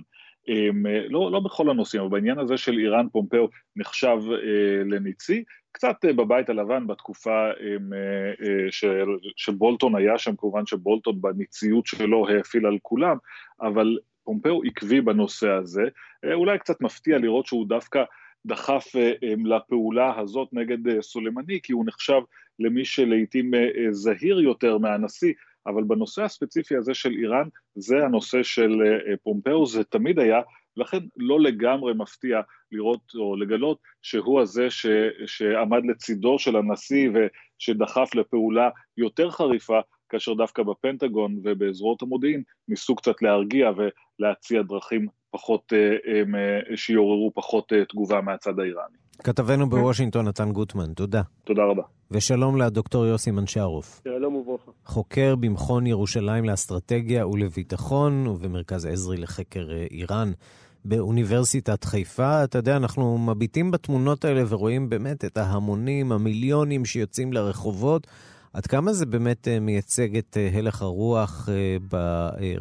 לא, 1.09 1.31
לא 1.31 1.39
בכל 1.39 1.69
הנושאים, 1.69 2.01
אבל 2.01 2.11
בעניין 2.11 2.39
הזה 2.39 2.57
של 2.57 2.77
איראן 2.77 3.09
פומפאו 3.11 3.47
נחשב 3.75 4.17
אה, 4.31 4.83
לניצי, 4.85 5.43
קצת 5.71 6.05
אה, 6.05 6.13
בבית 6.13 6.49
הלבן 6.49 6.87
בתקופה 6.87 7.45
אה, 7.45 7.75
אה, 8.43 8.71
של, 8.71 9.05
שבולטון 9.35 9.95
היה 9.95 10.17
שם, 10.17 10.35
כמובן 10.35 10.65
שבולטון 10.65 11.21
בניציות 11.21 11.85
שלו 11.85 12.29
העפיל 12.29 12.65
על 12.65 12.77
כולם, 12.81 13.17
אבל 13.61 13.97
פומפאו 14.23 14.61
עקבי 14.63 15.01
בנושא 15.01 15.49
הזה, 15.49 15.83
אולי 16.33 16.59
קצת 16.59 16.81
מפתיע 16.81 17.17
לראות 17.17 17.45
שהוא 17.45 17.67
דווקא 17.67 18.03
דחף 18.45 18.85
לפעולה 19.45 20.19
הזאת 20.19 20.49
נגד 20.53 21.01
סולימני, 21.01 21.59
כי 21.63 21.73
הוא 21.73 21.85
נחשב 21.87 22.21
למי 22.59 22.85
שלעיתים 22.85 23.51
זהיר 23.91 24.39
יותר 24.39 24.77
מהנשיא, 24.77 25.33
אבל 25.67 25.83
בנושא 25.83 26.23
הספציפי 26.23 26.75
הזה 26.75 26.93
של 26.93 27.11
איראן, 27.11 27.47
זה 27.75 28.05
הנושא 28.05 28.43
של 28.43 28.71
פומפאו, 29.23 29.65
זה 29.65 29.83
תמיד 29.83 30.19
היה 30.19 30.41
לכן 30.77 30.97
לא 31.17 31.39
לגמרי 31.39 31.93
מפתיע 31.93 32.41
לראות 32.71 33.01
או 33.15 33.35
לגלות 33.35 33.77
שהוא 34.01 34.41
הזה 34.41 34.69
ש, 34.69 34.85
שעמד 35.25 35.81
לצידו 35.85 36.39
של 36.39 36.55
הנשיא 36.55 37.09
ושדחף 37.09 38.15
לפעולה 38.15 38.69
יותר 38.97 39.31
חריפה, 39.31 39.79
כאשר 40.09 40.33
דווקא 40.33 40.63
בפנטגון 40.63 41.39
ובזרועות 41.43 42.01
המודיעין 42.01 42.43
ניסו 42.67 42.95
קצת 42.95 43.21
להרגיע 43.21 43.71
ולהציע 44.19 44.61
דרכים 44.61 45.07
פחות, 45.31 45.73
אה, 45.73 45.95
אה, 46.35 46.77
שיעוררו 46.77 47.31
פחות 47.35 47.73
אה, 47.73 47.85
תגובה 47.85 48.21
מהצד 48.21 48.59
האיראני. 48.59 48.97
כתבנו 49.23 49.69
בוושינגטון 49.69 50.27
נתן 50.27 50.51
גוטמן, 50.51 50.93
תודה. 50.93 51.21
תודה 51.43 51.63
רבה. 51.63 51.83
ושלום 52.11 52.57
לדוקטור 52.57 53.05
יוסי 53.05 53.31
מנשרוף. 53.31 54.01
שלום 54.03 54.35
וברכה. 54.35 54.71
חוקר 54.85 55.35
במכון 55.35 55.87
ירושלים 55.87 56.45
לאסטרטגיה 56.45 57.27
ולביטחון 57.27 58.27
ובמרכז 58.27 58.85
עזרי 58.85 59.17
לחקר 59.17 59.67
איראן. 59.91 60.31
באוניברסיטת 60.85 61.83
חיפה. 61.83 62.43
אתה 62.43 62.57
יודע, 62.57 62.77
אנחנו 62.77 63.17
מביטים 63.17 63.71
בתמונות 63.71 64.25
האלה 64.25 64.43
ורואים 64.49 64.89
באמת 64.89 65.25
את 65.25 65.37
ההמונים, 65.37 66.11
המיליונים 66.11 66.85
שיוצאים 66.85 67.33
לרחובות. 67.33 68.07
עד 68.53 68.65
כמה 68.65 68.93
זה 68.93 69.05
באמת 69.05 69.47
אה, 69.47 69.59
מייצג 69.59 70.17
את 70.17 70.37
אה, 70.37 70.49
הלך 70.53 70.81
הרוח 70.81 71.49
אה, 71.49 71.77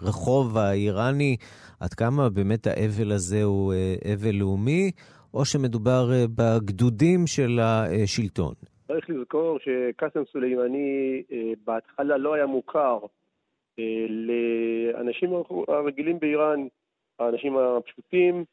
ברחוב 0.00 0.58
האיראני? 0.58 1.36
עד 1.80 1.94
כמה 1.94 2.28
באמת 2.28 2.66
האבל 2.66 3.12
הזה 3.12 3.42
הוא 3.42 3.74
אבל 4.14 4.34
לאומי, 4.34 4.90
או 5.34 5.44
שמדובר 5.44 6.26
בגדודים 6.34 7.26
של 7.26 7.60
השלטון? 7.62 8.54
צריך 8.92 9.10
לזכור 9.10 9.58
שקאסם 9.58 10.24
סולימני 10.24 11.22
בהתחלה 11.64 12.16
לא 12.16 12.34
היה 12.34 12.46
מוכר 12.46 12.98
לאנשים 14.08 15.30
הרגילים 15.68 16.18
באיראן. 16.18 16.66
האנשים 17.20 17.56
הפשוטים, 17.56 18.44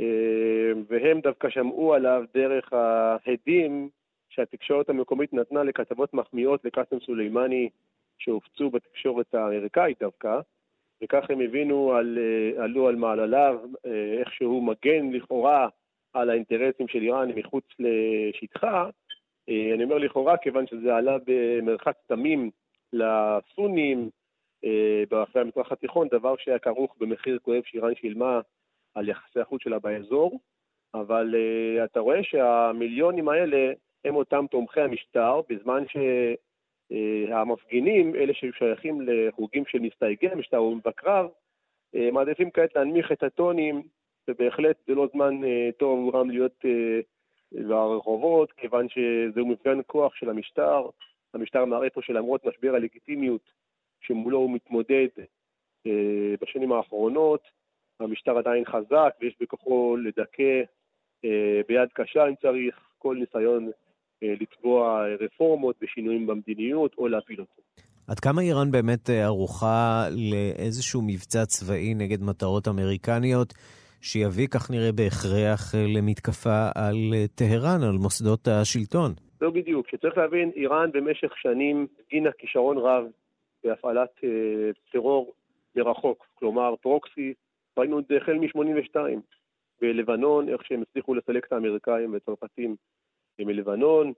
אה, 0.00 0.72
והם 0.88 1.20
דווקא 1.20 1.50
שמעו 1.50 1.94
עליו 1.94 2.24
דרך 2.34 2.72
ההדים 2.72 3.88
שהתקשורת 4.28 4.88
המקומית 4.88 5.32
נתנה 5.32 5.62
לכתבות 5.62 6.14
מחמיאות 6.14 6.64
לקאסם 6.64 7.00
סולימני 7.00 7.68
שהופצו 8.18 8.70
בתקשורת 8.70 9.34
האמריקאית 9.34 10.00
דווקא, 10.00 10.40
וכך 11.02 11.30
הם 11.30 11.40
הבינו, 11.40 11.92
על, 11.92 12.18
אה, 12.18 12.64
עלו 12.64 12.88
על 12.88 12.96
מעלליו, 12.96 13.60
אה, 13.86 14.18
איך 14.20 14.32
שהוא 14.32 14.62
מגן 14.62 15.12
לכאורה 15.12 15.68
על 16.12 16.30
האינטרסים 16.30 16.88
של 16.88 17.02
איראן 17.02 17.28
מחוץ 17.36 17.64
לשטחה. 17.78 18.90
אה, 19.48 19.74
אני 19.74 19.84
אומר 19.84 19.98
לכאורה 19.98 20.36
כיוון 20.36 20.66
שזה 20.66 20.96
עלה 20.96 21.16
במרחק 21.26 21.96
תמים 22.06 22.50
לסונים 22.92 24.10
ברחבי 25.08 25.40
המזרח 25.40 25.72
התיכון, 25.72 26.08
דבר 26.08 26.34
שהיה 26.38 26.58
כרוך 26.58 26.96
במחיר 26.98 27.38
כואב 27.42 27.62
שאיראן 27.64 27.94
שילמה 27.94 28.40
על 28.94 29.08
יחסי 29.08 29.40
החוץ 29.40 29.62
שלה 29.62 29.78
באזור, 29.78 30.40
אבל 30.94 31.34
אתה 31.84 32.00
רואה 32.00 32.22
שהמיליונים 32.22 33.28
האלה 33.28 33.72
הם 34.04 34.14
אותם 34.14 34.44
תומכי 34.50 34.80
המשטר, 34.80 35.40
בזמן 35.48 35.84
ש... 35.88 35.96
אה, 36.92 37.40
המפגינים, 37.40 38.14
אלה 38.14 38.34
ששייכים 38.34 39.00
לחוגים 39.00 39.64
של 39.66 39.78
מסתייגי 39.78 40.28
המשטר 40.28 40.60
אה, 41.94 42.10
מעדיפים 42.12 42.50
כעת 42.50 42.76
להנמיך 42.76 43.12
את 43.12 43.22
הטונים, 43.22 43.82
ובהחלט 44.28 44.76
זה 44.86 44.94
לא 44.94 45.08
זמן 45.12 45.44
אה, 45.44 45.70
טוב 45.76 45.98
עבורם 45.98 46.30
להיות 46.30 46.64
ברחובות, 47.68 48.52
כיוון 48.52 48.86
שזהו 48.88 49.46
מפגן 49.46 49.78
כוח 49.86 50.14
של 50.14 50.30
המשטר. 50.30 50.82
המשטר 51.34 51.64
מראה 51.64 51.90
פה 51.90 52.00
שלמרות 52.02 52.44
משבר 52.46 52.74
הלגיטימיות 52.74 53.50
שמולו 54.00 54.38
הוא 54.38 54.50
מתמודד 54.50 55.08
בשנים 56.40 56.72
האחרונות, 56.72 57.40
המשטר 58.00 58.38
עדיין 58.38 58.64
חזק 58.64 59.14
ויש 59.20 59.36
בכוחו 59.40 59.96
לדכא 59.96 60.62
ביד 61.68 61.88
קשה 61.94 62.28
אם 62.28 62.34
צריך 62.42 62.80
כל 62.98 63.16
ניסיון 63.20 63.70
אה, 64.22 64.34
לתבוע 64.40 65.04
רפורמות 65.20 65.76
ושינויים 65.82 66.26
במדיניות 66.26 66.94
או 66.98 67.08
להפיל 67.08 67.40
אותו. 67.40 67.62
עד 68.08 68.20
כמה 68.20 68.42
איראן 68.42 68.70
באמת 68.70 69.10
אה, 69.10 69.24
ערוכה 69.24 70.04
לאיזשהו 70.10 71.02
מבצע 71.02 71.44
צבאי 71.46 71.94
נגד 71.94 72.22
מטרות 72.22 72.68
אמריקניות 72.68 73.54
שיביא, 74.02 74.46
כך 74.46 74.70
נראה 74.70 74.92
בהכרח, 74.92 75.74
אה, 75.74 75.86
למתקפה 75.96 76.68
על 76.74 76.96
טהרן, 77.34 77.82
על 77.82 77.96
מוסדות 78.02 78.48
השלטון? 78.48 79.12
לא 79.40 79.50
בדיוק. 79.50 79.88
שצריך 79.88 80.18
להבין, 80.18 80.50
איראן 80.56 80.90
במשך 80.92 81.32
שנים 81.36 81.86
הגינה 82.06 82.30
כישרון 82.38 82.78
רב 82.78 83.04
בהפעלת 83.64 84.10
אה, 84.24 84.28
טרור 84.92 85.32
מרחוק, 85.76 86.26
כלומר 86.34 86.74
פרוקסי, 86.76 87.34
ראינו 87.78 87.98
את 87.98 88.04
זה 88.08 88.16
החל 88.16 88.34
מ-82 88.34 88.96
בלבנון, 89.80 90.48
איך 90.48 90.64
שהם 90.64 90.82
הצליחו 90.82 91.14
לסלק 91.14 91.46
את 91.46 91.52
האמריקאים 91.52 92.12
והצרפתים 92.12 92.76
מלבנון. 93.38 94.12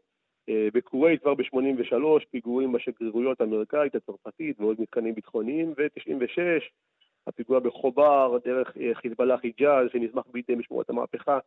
אה, 0.49 0.69
בכווית 0.75 1.21
כבר 1.21 1.35
ב-83, 1.35 2.25
פיגועים 2.31 2.73
בשגרירויות 2.73 3.41
האמריקאית, 3.41 3.95
הצרפתית 3.95 4.61
ועוד 4.61 4.81
מתקנים 4.81 5.15
ביטחוניים, 5.15 5.75
ו-96, 5.77 6.63
הפיגוע 7.27 7.61
בחובר, 7.61 8.39
דרך 8.45 8.77
אה, 8.77 8.95
חיזבאללה 8.95 9.39
חיג'אז, 9.39 9.89
שנזמח 9.93 10.25
בידי 10.33 10.55
משמורת 10.55 10.91
המהפכה. 10.91 11.39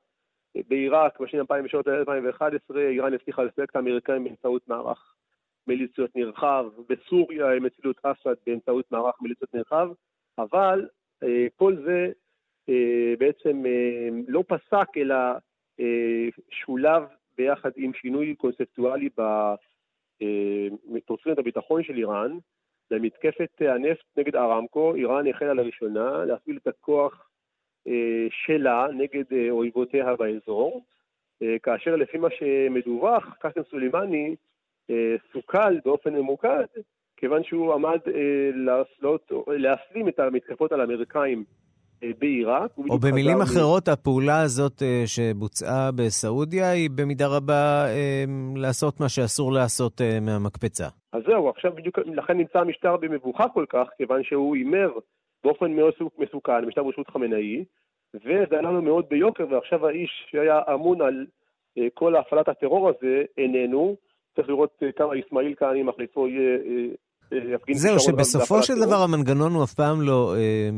אה, 0.55 0.61
בעיראק, 0.67 1.19
בשנים 1.19 1.41
2011 1.41 2.81
איראן 2.81 3.13
הצליחה 3.13 3.43
לסלק 3.43 3.69
את 3.69 3.75
האמריקאים 3.75 4.23
באמצעות 4.23 4.67
מערך 4.67 5.13
מיליציות 5.67 6.15
נרחב, 6.15 6.65
בסוריה 6.89 7.51
הם 7.51 7.65
הצילו 7.65 7.91
את 7.91 7.97
אסד 8.03 8.35
באמצעות 8.45 8.91
מערך 8.91 9.15
מיליציות 9.21 9.53
נרחב, 9.53 9.89
אבל 10.37 10.87
כל 11.55 11.75
זה 11.85 12.11
בעצם 13.19 13.63
לא 14.27 14.43
פסק, 14.47 14.97
אלא 14.97 15.15
שולב 16.49 17.03
ביחד 17.37 17.71
עם 17.75 17.93
שינוי 17.93 18.35
קונספטואלי 18.35 19.09
בתוצרת 20.93 21.39
הביטחון 21.39 21.83
של 21.83 21.97
איראן, 21.97 22.37
למתקפת 22.91 23.49
הנפט 23.59 24.05
נגד 24.17 24.35
ארמקו, 24.35 24.95
איראן 24.95 25.27
החלה 25.27 25.53
לראשונה 25.53 26.25
להפעיל 26.25 26.57
את 26.57 26.67
הכוח 26.67 27.29
אה, 27.87 28.27
שלה 28.29 28.87
נגד 28.93 29.23
אה, 29.31 29.49
אויבותיה 29.49 30.15
באזור, 30.15 30.85
אה, 31.41 31.59
כאשר 31.63 31.95
לפי 31.95 32.17
מה 32.17 32.27
שמדווח, 32.29 33.35
קאסם 33.39 33.63
סולימני 33.63 34.35
סוכל 35.33 35.79
באופן 35.85 36.13
ממוקד, 36.15 36.65
כיוון 37.17 37.43
שהוא 37.43 37.73
עמד 37.73 37.99
להסלים 39.47 40.07
את 40.07 40.19
המתקפות 40.19 40.71
על 40.71 40.81
האמריקאים 40.81 41.43
בעיראק. 42.19 42.71
או 42.89 42.97
במילים 42.97 43.41
אחרות, 43.41 43.89
מ... 43.89 43.91
הפעולה 43.91 44.41
הזאת 44.41 44.83
אה, 44.83 45.03
שבוצעה 45.05 45.89
בסעודיה 45.91 46.71
היא 46.71 46.89
במידה 46.95 47.27
רבה 47.27 47.85
אה, 47.87 48.23
לעשות 48.55 48.99
מה 48.99 49.09
שאסור 49.09 49.51
לעשות 49.51 50.01
מהמקפצה. 50.21 50.87
אז 51.13 51.23
זהו, 51.27 51.49
עכשיו 51.49 51.71
בדיוק, 51.75 51.99
לכן 51.99 52.37
נמצא 52.37 52.59
המשטר 52.59 52.97
במבוכה 52.97 53.49
כל 53.53 53.65
כך, 53.69 53.87
כיוון 53.97 54.23
שהוא 54.23 54.55
הימר 54.55 54.91
באופן 55.43 55.71
מאוד 55.71 55.93
מסוכן, 56.17 56.65
משטר 56.65 56.83
ברשות 56.83 57.07
חמינאי, 57.09 57.65
וזה 58.15 58.57
עלה 58.59 58.71
לו 58.71 58.81
מאוד 58.81 59.05
ביוקר, 59.09 59.45
ועכשיו 59.49 59.87
האיש 59.87 60.27
שהיה 60.31 60.59
אמון 60.73 61.01
על 61.01 61.25
כל 61.93 62.15
הפעלת 62.15 62.49
הטרור 62.49 62.89
הזה 62.89 63.23
איננו. 63.37 63.95
צריך 64.35 64.49
לראות 64.49 64.83
כמה 64.95 65.13
אסמאעיל 65.19 65.55
כהני 65.55 65.83
מחליפו 65.83 66.27
יהיה 66.27 66.57
יפגין 67.31 67.77
זהו, 67.77 67.99
שבסופו 67.99 68.63
של 68.63 68.73
דבר 68.85 68.95
המנגנון 69.03 69.53
הוא 69.53 69.63
אף 69.63 69.73
פעם 69.73 70.01
לא 70.01 70.35
אה, 70.35 70.69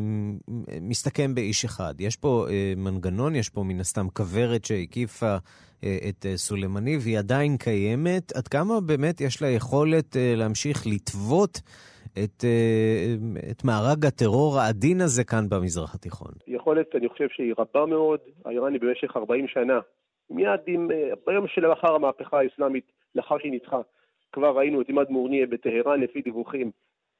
מסתכם 0.82 1.36
באיש 1.36 1.66
אחד. 1.66 1.94
יש 2.00 2.16
פה 2.16 2.46
אה, 2.50 2.74
מנגנון, 2.78 3.36
יש 3.36 3.50
פה 3.50 3.64
מן 3.64 3.80
הסתם 3.80 4.08
כוורת 4.14 4.66
שהקיפה 4.66 5.36
אה, 5.84 5.98
את 6.10 6.26
אה, 6.26 6.38
סולימני, 6.38 6.98
והיא 6.98 7.20
עדיין 7.20 7.58
קיימת. 7.58 8.32
עד 8.36 8.48
כמה 8.48 8.82
באמת 8.82 9.22
יש 9.22 9.42
לה 9.42 9.48
יכולת 9.48 10.18
אה, 10.18 10.34
להמשיך 10.36 10.88
לטוות 10.88 11.62
את, 12.24 12.44
אה, 12.44 13.16
את 13.52 13.64
מארג 13.64 14.06
הטרור 14.06 14.60
העדין 14.60 15.02
הזה 15.02 15.24
כאן 15.24 15.50
במזרח 15.50 15.96
התיכון? 15.96 16.32
יכולת, 16.48 16.96
אני 16.96 17.10
חושב 17.10 17.28
שהיא 17.32 17.54
רבה 17.58 17.86
מאוד. 17.86 18.20
האיראני 18.46 18.80
במשך 18.80 19.18
40 19.18 19.48
שנה, 19.48 19.80
מיד 20.30 20.60
עם, 20.68 20.92
אה, 20.92 21.10
ביום 21.28 21.48
שלאחר 21.48 21.96
המהפכה 21.96 22.40
האסלאמית, 22.40 22.92
לאחר 23.16 23.36
שהיא 23.40 23.52
ניצחה, 23.52 23.82
כבר 24.32 24.58
ראינו 24.58 24.82
את 24.82 24.88
עימאד 24.88 25.10
מורניה 25.10 25.48
בטהרן 25.48 26.02
לפי 26.02 26.22
דיווחים, 26.22 26.72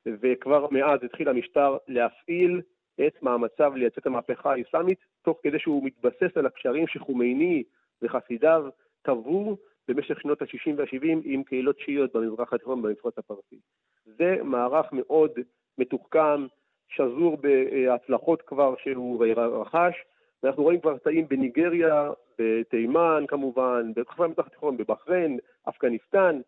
וכבר 0.06 0.68
מאז 0.72 1.04
התחיל 1.04 1.30
המשטר 1.30 1.78
להפעיל 1.88 2.62
את 3.08 3.24
מאמציו 3.24 3.74
לייצא 3.76 4.02
את 4.02 4.06
המהפכה 4.06 4.54
האסלאמית, 4.54 5.00
תוך 5.22 5.40
כדי 5.44 5.60
שהוא 5.60 5.86
מתבסס 5.86 6.38
על 6.38 6.46
הקשרים 6.46 6.88
שחומייני 6.88 7.64
וחסידיו 8.02 8.66
קבעו 9.02 9.58
במשך 9.88 10.22
שנות 10.22 10.42
ה-60 10.42 10.72
וה-70 10.78 11.22
עם 11.24 11.44
קהילות 11.44 11.80
שיעיות 11.80 12.14
במזרח 12.14 12.54
התיכון 12.54 12.82
במפרץ 12.82 13.18
הפרסי. 13.18 13.60
זה 14.06 14.36
מערך 14.44 14.86
מאוד 14.92 15.32
מתוחכם, 15.78 16.46
שזור 16.90 17.38
בהצלחות 17.38 18.42
כבר 18.42 18.76
שהוא 18.84 19.26
רכש, 19.36 19.96
ואנחנו 20.44 20.64
רואים 20.64 20.82
כבר 20.82 20.98
תאים 20.98 21.28
בניגריה, 21.28 22.12
בתימן 22.40 23.26
כמובן, 23.28 23.92
בכפרי 23.96 24.26
המזרח 24.26 24.48
התיכון, 24.48 24.78
בבחריין, 24.78 25.40
אפגניסטן, 25.70 26.40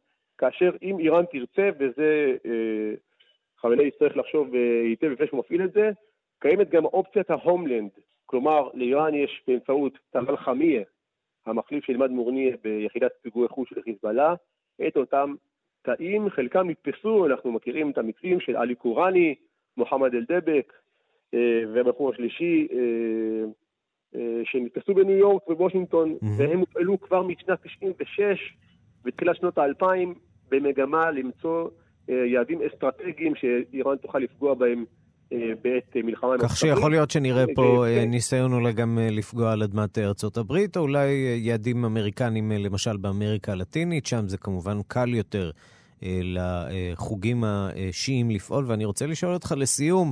כאשר 0.42 0.72
אם 0.82 1.00
איראן 1.00 1.26
תרצה, 1.26 1.70
וזה 1.80 2.36
אה, 2.46 2.94
חמינאי 3.58 3.88
יצטרך 3.88 4.18
לחשוב 4.18 4.56
אה, 4.56 4.82
היטב 4.82 5.08
לפני 5.08 5.28
שהוא 5.28 5.40
מפעיל 5.40 5.64
את 5.64 5.74
זה, 5.74 5.90
קיימת 6.40 6.70
גם 6.70 6.86
אופציית 6.86 7.30
ההומלנד, 7.30 7.92
כלומר 8.26 8.70
לאיראן 8.74 9.14
יש 9.14 9.44
באמצעות 9.48 9.98
תמל 10.12 10.38
חמיה, 10.38 10.82
המחליף 11.46 11.86
של 11.86 11.96
עמד 11.96 12.12
מורניה 12.12 12.56
ביחידת 12.64 13.12
פיגועי 13.22 13.48
חוש 13.48 13.70
של 13.70 13.82
חיזבאללה, 13.82 14.36
את 14.88 14.98
אותם 14.98 15.34
תאים, 15.82 16.30
חלקם 16.30 16.70
נתפסו, 16.70 17.26
אנחנו 17.26 17.52
מכירים 17.52 17.90
את 17.92 17.98
המקרים 17.98 18.40
של 18.40 18.56
עלי 18.56 18.76
קוראני, 18.76 19.36
מוחמד 19.78 20.16
אל-דבק 20.16 20.74
אה, 21.34 21.64
והבחור 21.74 22.12
השלישי 22.12 22.68
שנתפסו 24.44 24.94
בניו 24.94 25.18
יורק 25.18 25.50
ובוושינגטון, 25.50 26.12
mm-hmm. 26.12 26.26
והם 26.38 26.60
הופעלו 26.60 27.00
כבר 27.02 27.24
משנת 27.24 27.60
96 27.64 28.54
ותחילת 29.06 29.36
שנות 29.36 29.58
האלפיים 29.58 30.14
במגמה 30.52 31.12
למצוא 31.12 31.70
אה, 32.10 32.16
יעדים 32.16 32.60
אסטרטגיים 32.74 33.34
שאיראן 33.36 33.98
תוכל 33.98 34.20
לפגוע 34.20 34.54
בהם 34.54 34.86
אה, 35.34 35.38
בעת 35.64 35.96
אה, 35.96 36.02
מלחמה 36.04 36.36
כך 36.40 36.58
שיכול 36.58 36.92
להיות 36.92 37.12
שנראה 37.12 37.46
פה 37.56 37.86
ניסיון 38.08 38.54
אולי 38.54 38.74
גם 38.74 38.98
לפגוע 39.12 39.52
על 39.52 39.64
אדמת 39.64 39.98
ארצות 39.98 40.38
הברית, 40.38 40.78
או 40.78 40.82
אולי 40.82 41.10
יעדים 41.38 41.86
אמריקניים, 41.86 42.52
למשל 42.52 42.98
באמריקה 42.98 43.52
הלטינית, 43.52 44.06
שם 44.06 44.28
זה 44.28 44.38
כמובן 44.38 44.78
קל 44.88 45.14
יותר 45.14 45.52
לחוגים 46.04 47.44
השיעים 47.44 48.30
לפעול. 48.30 48.66
ואני 48.68 48.86
רוצה 48.86 49.06
לשאול 49.06 49.34
אותך 49.34 49.54
לסיום, 49.58 50.12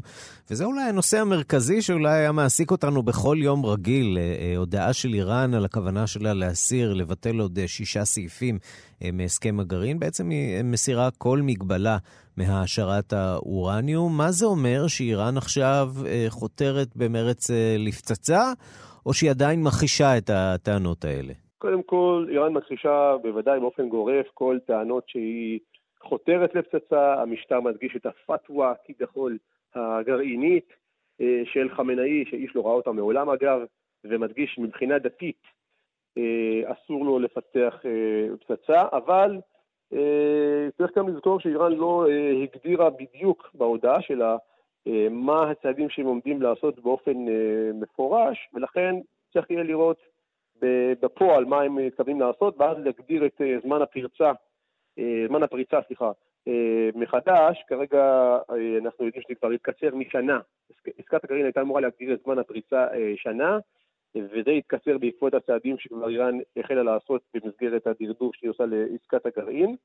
וזה 0.51 0.65
אולי 0.65 0.81
הנושא 0.81 1.19
המרכזי 1.19 1.81
שאולי 1.81 2.17
היה 2.17 2.31
מעסיק 2.31 2.71
אותנו 2.71 3.03
בכל 3.03 3.37
יום 3.39 3.65
רגיל, 3.65 4.17
אה, 4.17 4.21
אה, 4.21 4.57
הודעה 4.57 4.93
של 4.93 5.13
איראן 5.13 5.53
על 5.53 5.65
הכוונה 5.65 6.07
שלה 6.07 6.33
להסיר, 6.33 6.93
לבטל 6.93 7.39
עוד 7.39 7.59
שישה 7.67 8.05
סעיפים 8.05 8.57
מהסכם 9.13 9.59
הגרעין. 9.59 9.99
בעצם 9.99 10.29
היא 10.29 10.63
מסירה 10.63 11.09
כל 11.17 11.39
מגבלה 11.43 11.97
מהעשרת 12.37 13.13
האורניום. 13.13 14.17
מה 14.17 14.31
זה 14.31 14.45
אומר 14.45 14.87
שאיראן 14.87 15.37
עכשיו 15.37 15.87
חותרת 16.29 16.87
במרץ 16.95 17.51
לפצצה, 17.77 18.53
או 19.05 19.13
שהיא 19.13 19.29
עדיין 19.29 19.63
מכחישה 19.63 20.17
את 20.17 20.29
הטענות 20.33 21.05
האלה? 21.05 21.33
קודם 21.57 21.83
כל, 21.83 22.25
איראן 22.29 22.53
מכחישה 22.53 23.15
בוודאי 23.21 23.59
באופן 23.59 23.89
גורף 23.89 24.25
כל 24.33 24.57
טענות 24.67 25.03
שהיא 25.07 25.59
חותרת 26.03 26.55
לפצצה, 26.55 27.21
המשטר 27.21 27.61
מדגיש 27.61 27.95
את 27.95 28.05
הפתווה 28.05 28.73
כביכול 28.85 29.37
הגרעינית 29.75 30.73
אה, 31.21 31.41
של 31.45 31.69
חמינאי, 31.69 32.25
שאיש 32.29 32.55
לא 32.55 32.65
ראה 32.65 32.73
אותה 32.73 32.91
מעולם 32.91 33.29
אגב, 33.29 33.61
ומדגיש 34.03 34.59
מבחינה 34.59 34.99
דתית 34.99 35.41
אה, 36.17 36.61
אסור 36.65 37.05
לו 37.05 37.19
לפתח 37.19 37.79
אה, 37.85 38.27
פצצה, 38.37 38.83
אבל 38.91 39.37
צריך 40.77 40.97
גם 40.97 41.09
לזכור 41.09 41.39
שאיראן 41.39 41.71
לא 41.71 42.05
הגדירה 42.43 42.89
בדיוק 42.89 43.49
בהודעה 43.53 44.01
שלה 44.01 44.37
מה 45.11 45.51
הצעדים 45.51 45.89
שהם 45.89 46.05
עומדים 46.05 46.41
לעשות 46.41 46.79
באופן 46.79 47.25
מפורש, 47.73 48.49
ולכן 48.53 48.95
צריך 49.33 49.49
יהיה 49.49 49.63
לראות 49.63 49.97
בפועל 51.01 51.45
מה 51.45 51.61
הם 51.61 51.75
מתכוונים 51.75 52.19
לעשות, 52.19 52.55
ואז 52.57 52.77
להגדיר 52.77 53.25
את 53.25 53.41
זמן 53.63 53.81
הפרצה, 53.81 54.31
זמן 55.27 55.43
הפריצה, 55.43 55.79
סליחה, 55.87 56.11
מחדש. 56.95 57.63
כרגע 57.67 58.37
אנחנו 58.83 59.05
יודעים 59.05 59.23
שזה 59.23 59.35
כבר 59.35 59.51
התקצר 59.51 59.95
משנה. 59.95 60.39
עסקת 60.97 61.23
הגרעין 61.23 61.45
הייתה 61.45 61.61
אמורה 61.61 61.81
להגדיר 61.81 62.13
את 62.13 62.19
זמן 62.23 62.39
הפריצה 62.39 62.87
שנה, 63.15 63.59
וזה 64.15 64.51
התקצר 64.51 64.97
בעקבות 64.97 65.33
הצעדים 65.33 65.77
שכבר 65.77 66.09
איראן 66.09 66.37
החלה 66.57 66.83
לעשות 66.83 67.21
במסגרת 67.33 67.87
הדרדור 67.87 68.31
שהיא 68.33 68.49
עושה 68.49 68.63
לעסקת 68.65 69.25
הגרעין. 69.25 69.75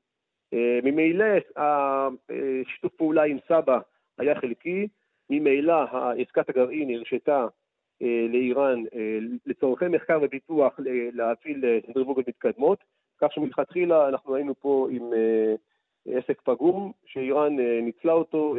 אה, 0.53 0.79
ממילא 0.83 1.25
השיתוף 1.57 2.93
פעולה 2.97 3.23
עם 3.23 3.37
סבא 3.47 3.79
היה 4.17 4.35
חלקי, 4.35 4.87
ממילא 5.29 5.73
עסקת 6.21 6.49
הגרעין 6.49 6.95
הרשתה 6.95 7.47
אה, 8.01 8.25
לאיראן 8.29 8.83
אה, 8.95 9.17
לצורכי 9.45 9.87
מחקר 9.87 10.19
ופיתוח 10.21 10.79
להפעיל 11.13 11.63
סנטריפוגות 11.85 12.27
מתקדמות, 12.27 12.83
כך 13.21 13.33
שמלכתחילה 13.33 14.07
אנחנו 14.07 14.35
היינו 14.35 14.55
פה 14.59 14.87
עם 14.91 15.03
עסק 16.07 16.41
פגום, 16.41 16.91
שאיראן 17.05 17.55
ניצלה 17.81 18.13
אותו 18.13 18.55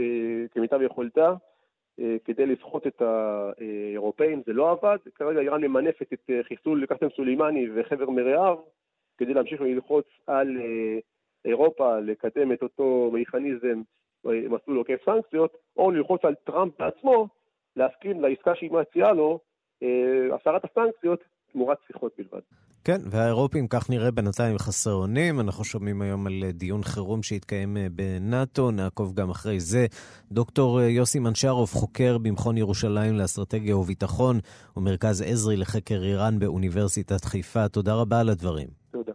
כמיטב 0.52 0.82
יכולתה. 0.82 1.34
אה, 2.00 2.16
כדי 2.24 2.46
לסחוט 2.46 2.86
את 2.86 3.02
האירופאים, 3.02 4.42
זה 4.46 4.52
לא 4.52 4.70
עבד. 4.70 4.98
כרגע 5.14 5.40
איראן 5.40 5.64
ממנפת 5.64 6.12
את 6.12 6.30
אה, 6.30 6.42
חיסול 6.42 6.86
קאסם 6.86 7.08
סולימני 7.16 7.66
וחבר 7.74 8.10
מרעיו 8.10 8.58
כדי 9.18 9.34
להמשיך 9.34 9.60
ללחוץ 9.60 10.06
על 10.26 10.56
אה, 10.60 10.98
אירופה 11.44 11.98
לקדם 11.98 12.52
את 12.52 12.62
אותו 12.62 13.10
מכניזם, 13.12 13.82
מסלול 14.24 14.76
עוקף 14.76 15.04
סנקציות, 15.04 15.56
או 15.76 15.90
ללחוץ 15.90 16.24
על 16.24 16.34
טראמפ 16.34 16.72
בעצמו 16.78 17.28
להסכים 17.76 18.20
לעסקה 18.20 18.54
שהיא 18.54 18.70
מציעה 18.70 19.12
לו, 19.12 19.40
הסרת 20.32 20.62
הסנקציות 20.64 21.20
תמורת 21.52 21.78
שיחות 21.86 22.12
בלבד. 22.18 22.40
כן, 22.86 23.00
והאירופים, 23.10 23.68
כך 23.68 23.90
נראה 23.90 24.10
בינתיים 24.10 24.58
חסרי 24.58 24.92
אונים. 24.92 25.40
אנחנו 25.40 25.64
שומעים 25.64 26.02
היום 26.02 26.26
על 26.26 26.44
דיון 26.54 26.82
חירום 26.82 27.22
שהתקיים 27.22 27.76
אה, 27.76 27.86
בנאט"ו, 27.92 28.70
נעקוב 28.70 29.14
גם 29.14 29.30
אחרי 29.30 29.60
זה. 29.60 29.86
דוקטור 30.32 30.80
אה, 30.80 30.88
יוסי 30.88 31.18
מנשרוב, 31.18 31.72
חוקר 31.72 32.18
במכון 32.18 32.58
ירושלים 32.58 33.14
לאסטרטגיה 33.16 33.76
וביטחון, 33.76 34.40
ומרכז 34.76 35.22
עזרי 35.22 35.56
לחקר 35.56 36.02
איראן 36.02 36.38
באוניברסיטת 36.38 37.24
חיפה. 37.24 37.68
תודה 37.68 37.94
רבה 37.94 38.20
על 38.20 38.28
הדברים. 38.28 38.68
תודה. 38.90 39.12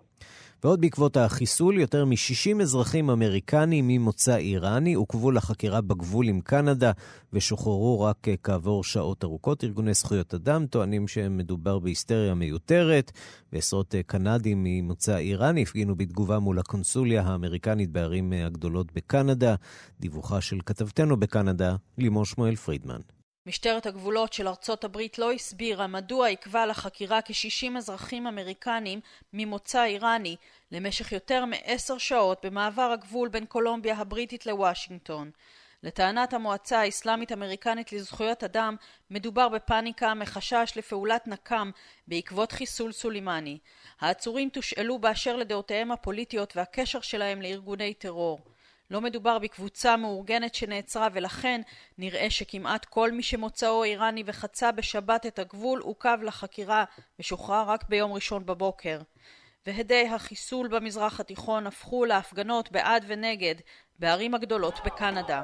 ועוד 0.63 0.81
בעקבות 0.81 1.17
החיסול, 1.17 1.79
יותר 1.79 2.05
מ-60 2.05 2.61
אזרחים 2.61 3.09
אמריקנים 3.09 3.87
ממוצא 3.87 4.35
איראני 4.35 4.93
עוכבו 4.93 5.31
לחקירה 5.31 5.81
בגבול 5.81 6.27
עם 6.27 6.41
קנדה 6.41 6.91
ושוחררו 7.33 8.01
רק 8.01 8.27
כעבור 8.43 8.83
שעות 8.83 9.23
ארוכות. 9.23 9.63
ארגוני 9.63 9.93
זכויות 9.93 10.33
אדם 10.33 10.65
טוענים 10.65 11.07
שמדובר 11.07 11.79
בהיסטריה 11.79 12.33
מיותרת, 12.33 13.11
ועשרות 13.53 13.95
קנדים 14.05 14.63
ממוצא 14.63 15.17
איראני 15.17 15.63
הפגינו 15.63 15.95
בתגובה 15.95 16.39
מול 16.39 16.59
הקונסוליה 16.59 17.21
האמריקנית 17.21 17.91
בערים 17.91 18.33
הגדולות 18.33 18.91
בקנדה. 18.93 19.55
דיווחה 19.99 20.41
של 20.41 20.59
כתבתנו 20.65 21.17
בקנדה, 21.17 21.75
לימור 21.97 22.25
שמואל 22.25 22.55
פרידמן. 22.55 23.20
משטרת 23.45 23.85
הגבולות 23.85 24.33
של 24.33 24.47
ארצות 24.47 24.83
הברית 24.83 25.19
לא 25.19 25.31
הסבירה 25.31 25.87
מדוע 25.87 26.27
עיכבה 26.27 26.65
לחקירה 26.65 27.21
כ-60 27.21 27.77
אזרחים 27.77 28.27
אמריקנים 28.27 28.99
ממוצא 29.33 29.83
איראני 29.83 30.35
למשך 30.71 31.11
יותר 31.11 31.45
מעשר 31.45 31.97
שעות 31.97 32.45
במעבר 32.45 32.91
הגבול 32.91 33.29
בין 33.29 33.45
קולומביה 33.45 33.97
הבריטית 33.97 34.45
לוושינגטון. 34.45 35.31
לטענת 35.83 36.33
המועצה 36.33 36.79
האסלאמית 36.79 37.31
אמריקנית 37.31 37.91
לזכויות 37.91 38.43
אדם 38.43 38.75
מדובר 39.09 39.49
בפאניקה 39.49 40.13
מחשש 40.13 40.73
לפעולת 40.75 41.27
נקם 41.27 41.71
בעקבות 42.07 42.51
חיסול 42.51 42.91
סולימני. 42.91 43.57
העצורים 43.99 44.49
תושאלו 44.49 44.99
באשר 44.99 45.35
לדעותיהם 45.35 45.91
הפוליטיות 45.91 46.57
והקשר 46.57 47.01
שלהם 47.01 47.41
לארגוני 47.41 47.93
טרור. 47.93 48.39
לא 48.91 49.01
מדובר 49.01 49.39
בקבוצה 49.39 49.97
מאורגנת 49.97 50.55
שנעצרה 50.55 51.07
ולכן 51.13 51.61
נראה 51.97 52.29
שכמעט 52.29 52.85
כל 52.85 53.11
מי 53.11 53.23
שמוצאו 53.23 53.83
איראני 53.83 54.23
וחצה 54.25 54.71
בשבת 54.71 55.25
את 55.25 55.39
הגבול 55.39 55.79
עוכב 55.79 56.17
לחקירה 56.23 56.83
ושוחרר 57.19 57.63
רק 57.67 57.89
ביום 57.89 58.13
ראשון 58.13 58.45
בבוקר. 58.45 59.01
והדי 59.65 60.07
החיסול 60.07 60.67
במזרח 60.67 61.19
התיכון 61.19 61.67
הפכו 61.67 62.05
להפגנות 62.05 62.71
בעד 62.71 63.05
ונגד 63.07 63.55
בערים 63.99 64.35
הגדולות 64.35 64.79
בקנדה. 64.85 65.43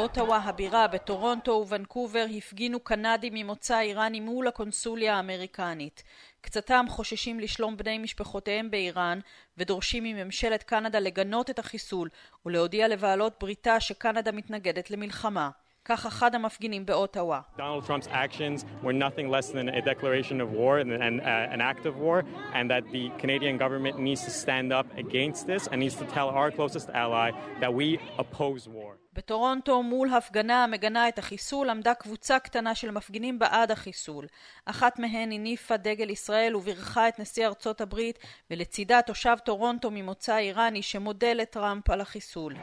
באוטווה 0.00 0.38
הבירה, 0.38 0.86
בטורונטו 0.88 1.64
וונקובר 1.68 2.26
הפגינו 2.36 2.80
קנדים 2.80 3.34
ממוצא 3.34 3.80
איראני 3.80 4.20
מול 4.20 4.48
הקונסוליה 4.48 5.16
האמריקנית. 5.16 6.02
קצתם 6.40 6.84
חוששים 6.88 7.40
לשלום 7.40 7.76
בני 7.76 7.98
משפחותיהם 7.98 8.70
באיראן 8.70 9.18
ודורשים 9.58 10.04
מממשלת 10.04 10.62
קנדה 10.62 10.98
לגנות 10.98 11.50
את 11.50 11.58
החיסול 11.58 12.08
ולהודיע 12.46 12.88
לבעלות 12.88 13.32
בריתה 13.40 13.80
שקנדה 13.80 14.32
מתנגדת 14.32 14.90
למלחמה. 14.90 15.50
כך 15.84 16.06
אחד 16.06 16.34
המפגינים 16.34 16.86
באוטווה. 16.86 17.40
Donald 17.56 17.86
Trump's 17.86 18.08
actions 18.08 18.64
were 18.82 18.92
nothing 18.92 19.28
less 19.28 19.50
than 19.50 19.68
a 19.68 19.82
declaration 19.82 20.40
of 20.40 20.50
war 20.52 20.78
and 20.78 21.20
uh, 21.20 21.54
an 21.54 21.60
act 21.60 21.86
of 21.86 21.98
war 21.98 22.22
and 22.54 22.70
that 22.70 22.84
the 22.92 23.10
Canadian 23.18 23.58
government 23.58 23.98
needs 23.98 24.22
to 24.24 24.30
stand 24.30 24.72
up 24.72 24.86
against 24.96 25.46
this 25.46 25.62
and 25.70 25.76
needs 25.84 25.96
to 25.96 26.06
tell 26.16 26.28
our 26.40 26.50
closest 26.50 26.88
ally 27.04 27.28
that 27.62 27.72
we 27.74 27.98
oppose 28.18 28.66
war. 28.66 28.99
בטורונטו 29.12 29.82
מול 29.82 30.14
הפגנה 30.14 30.64
המגנה 30.64 31.08
את 31.08 31.18
החיסול 31.18 31.70
עמדה 31.70 31.94
קבוצה 31.94 32.38
קטנה 32.38 32.74
של 32.74 32.90
מפגינים 32.90 33.38
בעד 33.38 33.70
החיסול. 33.70 34.26
אחת 34.64 34.98
מהן 34.98 35.32
הניפה 35.32 35.76
דגל 35.76 36.10
ישראל 36.10 36.56
ובירכה 36.56 37.08
את 37.08 37.18
נשיא 37.18 37.46
ארצות 37.46 37.80
הברית 37.80 38.18
ולצידה 38.50 39.02
תושב 39.02 39.36
טורונטו 39.44 39.90
ממוצא 39.90 40.38
איראני 40.38 40.82
שמודה 40.82 41.32
לטראמפ 41.32 41.90
על 41.90 42.00
החיסול. 42.00 42.54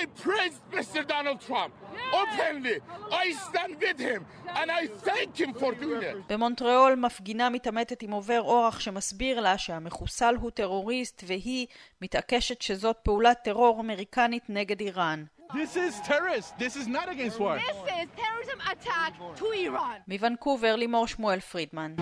I 0.00 0.06
praised 0.26 0.62
Mr. 0.78 1.00
Donald 1.14 1.40
Trump 1.48 1.72
openly. 2.22 2.76
I 3.24 3.26
stand 3.46 3.72
with 3.84 3.98
him 4.08 4.20
and 4.58 4.68
I 4.80 4.82
thank 5.08 5.30
him 5.42 5.52
for 5.52 5.74
doing 5.74 6.02
it. 6.02 6.16
במונטריאול 6.28 6.94
מפגינה 6.94 7.50
מתעמתת 7.50 8.02
עם 8.02 8.10
עובר 8.10 8.40
אורח 8.40 8.80
שמסביר 8.80 9.40
לה 9.40 9.58
שהמחוסל 9.58 10.34
הוא 10.40 10.50
טרוריסט 10.50 11.24
והיא 11.26 11.66
מתעקשת 12.02 12.62
שזאת 12.62 12.96
פעולת 13.02 13.38
טרור 13.44 13.80
אמריקנית 13.80 14.42
נגד 14.48 14.80
איראן. 14.80 15.24
This 15.52 15.76
is 15.76 15.94
terrorist. 16.08 16.58
This 16.58 16.76
is 16.76 16.86
not 16.86 17.08
against 17.08 17.38
war. 17.40 17.58
This 17.58 17.80
is 18.00 18.08
terrorism 18.22 18.60
attack 18.72 19.12
to 19.36 19.44
Iran. 19.68 20.00
מוונקובר 20.08 20.76
לימור 20.76 21.06
שמואל 21.06 21.40
פרידמן. 21.40 21.94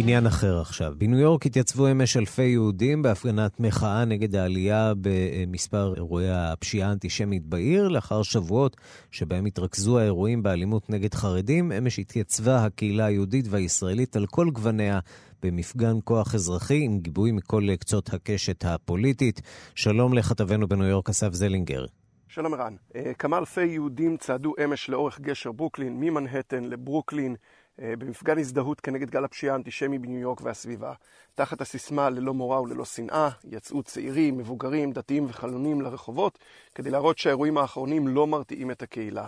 עניין 0.00 0.26
אחר 0.26 0.60
עכשיו. 0.60 0.94
בניו 0.98 1.18
יורק 1.18 1.46
התייצבו 1.46 1.90
אמש 1.90 2.16
אלפי 2.16 2.42
יהודים 2.42 3.02
בהפגנת 3.02 3.60
מחאה 3.60 4.04
נגד 4.04 4.36
העלייה 4.36 4.92
במספר 5.00 5.94
אירועי 5.96 6.30
הפשיעה 6.30 6.88
האנטישמית 6.88 7.46
בעיר, 7.46 7.88
לאחר 7.88 8.22
שבועות 8.22 8.76
שבהם 9.10 9.46
התרכזו 9.46 9.98
האירועים 9.98 10.42
באלימות 10.42 10.90
נגד 10.90 11.14
חרדים. 11.14 11.72
אמש 11.72 11.98
התייצבה 11.98 12.64
הקהילה 12.64 13.04
היהודית 13.04 13.46
והישראלית 13.50 14.16
על 14.16 14.26
כל 14.26 14.50
גווניה 14.50 14.98
במפגן 15.42 15.96
כוח 16.04 16.34
אזרחי 16.34 16.84
עם 16.84 16.98
גיבוי 16.98 17.32
מכל 17.32 17.76
קצות 17.80 18.14
הקשת 18.14 18.64
הפוליטית. 18.64 19.40
שלום 19.74 20.14
לכתבנו 20.14 20.68
בניו 20.68 20.86
יורק, 20.86 21.08
אסף 21.08 21.32
זלינגר. 21.32 21.84
שלום 22.28 22.54
ערן. 22.54 22.74
אה, 22.96 23.14
כמה 23.14 23.38
אלפי 23.38 23.66
יהודים 23.66 24.16
צעדו 24.16 24.54
אמש 24.64 24.88
לאורך 24.88 25.20
גשר 25.20 25.52
ברוקלין, 25.52 26.00
ממנהטן 26.00 26.64
לברוקלין. 26.64 27.36
אה, 27.80 27.96
במפגן 27.98 28.38
הזדהות 28.38 28.80
כנגד 28.80 29.10
גל 29.10 29.24
הפשיעה 29.24 29.54
האנטישמי 29.54 29.98
בניו 29.98 30.18
יורק 30.18 30.40
והסביבה. 30.40 30.92
תחת 31.34 31.60
הסיסמה 31.60 32.10
ללא 32.10 32.34
מורא 32.34 32.60
וללא 32.60 32.84
שנאה, 32.84 33.28
יצאו 33.44 33.82
צעירים, 33.82 34.38
מבוגרים, 34.38 34.92
דתיים 34.92 35.26
וחלונים 35.28 35.80
לרחובות, 35.80 36.38
כדי 36.74 36.90
להראות 36.90 37.18
שהאירועים 37.18 37.58
האחרונים 37.58 38.08
לא 38.08 38.26
מרתיעים 38.26 38.70
את 38.70 38.82
הקהילה. 38.82 39.26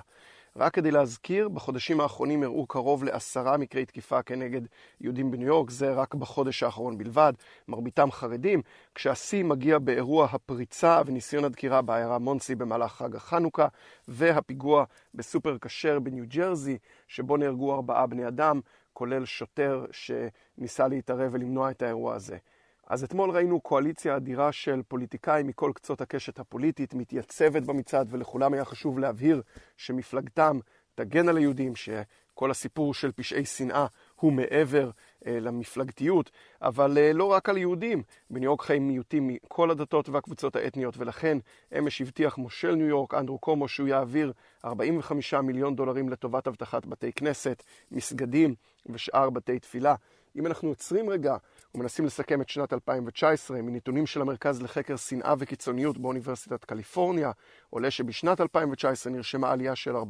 רק 0.56 0.74
כדי 0.74 0.90
להזכיר, 0.90 1.48
בחודשים 1.48 2.00
האחרונים 2.00 2.42
אירעו 2.42 2.66
קרוב 2.66 3.04
לעשרה 3.04 3.56
מקרי 3.56 3.86
תקיפה 3.86 4.22
כנגד 4.22 4.60
יהודים 5.00 5.30
בניו 5.30 5.46
יורק, 5.46 5.70
זה 5.70 5.92
רק 5.92 6.14
בחודש 6.14 6.62
האחרון 6.62 6.98
בלבד, 6.98 7.32
מרביתם 7.68 8.10
חרדים, 8.10 8.62
כשהשיא 8.94 9.44
מגיע 9.44 9.78
באירוע 9.78 10.28
הפריצה 10.32 11.02
וניסיון 11.06 11.44
הדקירה 11.44 11.82
בעיירה 11.82 12.18
מונסי 12.18 12.54
במהלך 12.54 12.92
חג 12.92 13.16
החנוכה, 13.16 13.68
והפיגוע 14.08 14.84
בסופר 15.14 15.58
כשר 15.58 15.98
בניו 15.98 16.24
ג'רזי, 16.28 16.78
שבו 17.08 17.36
נהרגו 17.36 17.74
ארבעה 17.74 18.06
בני 18.06 18.28
אדם, 18.28 18.60
כולל 18.92 19.24
שוטר 19.24 19.84
שניסה 19.90 20.88
להתערב 20.88 21.28
ולמנוע 21.34 21.70
את 21.70 21.82
האירוע 21.82 22.14
הזה. 22.14 22.36
אז 22.92 23.04
אתמול 23.04 23.30
ראינו 23.30 23.60
קואליציה 23.60 24.16
אדירה 24.16 24.52
של 24.52 24.82
פוליטיקאים 24.88 25.46
מכל 25.46 25.70
קצות 25.74 26.00
הקשת 26.00 26.38
הפוליטית 26.38 26.94
מתייצבת 26.94 27.62
במצעד, 27.62 28.08
ולכולם 28.10 28.52
היה 28.54 28.64
חשוב 28.64 28.98
להבהיר 28.98 29.42
שמפלגתם 29.76 30.58
תגן 30.94 31.28
על 31.28 31.36
היהודים, 31.36 31.76
שכל 31.76 32.50
הסיפור 32.50 32.94
של 32.94 33.12
פשעי 33.12 33.44
שנאה 33.44 33.86
הוא 34.14 34.32
מעבר 34.32 34.90
אה, 35.26 35.40
למפלגתיות, 35.40 36.30
אבל 36.62 36.98
אה, 36.98 37.12
לא 37.12 37.24
רק 37.24 37.48
על 37.48 37.56
יהודים. 37.56 38.02
בניו 38.30 38.44
יורק 38.44 38.62
חיים 38.62 38.88
מיעוטים 38.88 39.28
מכל 39.28 39.70
הדתות 39.70 40.08
והקבוצות 40.08 40.56
האתניות, 40.56 40.94
ולכן 40.98 41.38
אמש 41.78 42.00
הבטיח 42.00 42.38
מושל 42.38 42.74
ניו 42.74 42.86
יורק, 42.86 43.14
אנדרו 43.14 43.38
קומו, 43.38 43.68
שהוא 43.68 43.88
יעביר 43.88 44.32
45 44.64 45.34
מיליון 45.34 45.76
דולרים 45.76 46.08
לטובת 46.08 46.48
אבטחת 46.48 46.86
בתי 46.86 47.12
כנסת, 47.12 47.62
מסגדים 47.90 48.54
ושאר 48.86 49.30
בתי 49.30 49.58
תפילה. 49.58 49.94
אם 50.36 50.46
אנחנו 50.46 50.68
עוצרים 50.68 51.10
רגע 51.10 51.36
ומנסים 51.74 52.04
לסכם 52.04 52.40
את 52.40 52.48
שנת 52.48 52.72
2019 52.72 53.62
מנתונים 53.62 54.06
של 54.06 54.20
המרכז 54.20 54.62
לחקר 54.62 54.96
שנאה 54.96 55.34
וקיצוניות 55.38 55.98
באוניברסיטת 55.98 56.64
קליפורניה, 56.64 57.30
עולה 57.70 57.90
שבשנת 57.90 58.40
2019 58.40 59.12
נרשמה 59.12 59.50
עלייה 59.50 59.76
של 59.76 59.96
14% 59.96 60.00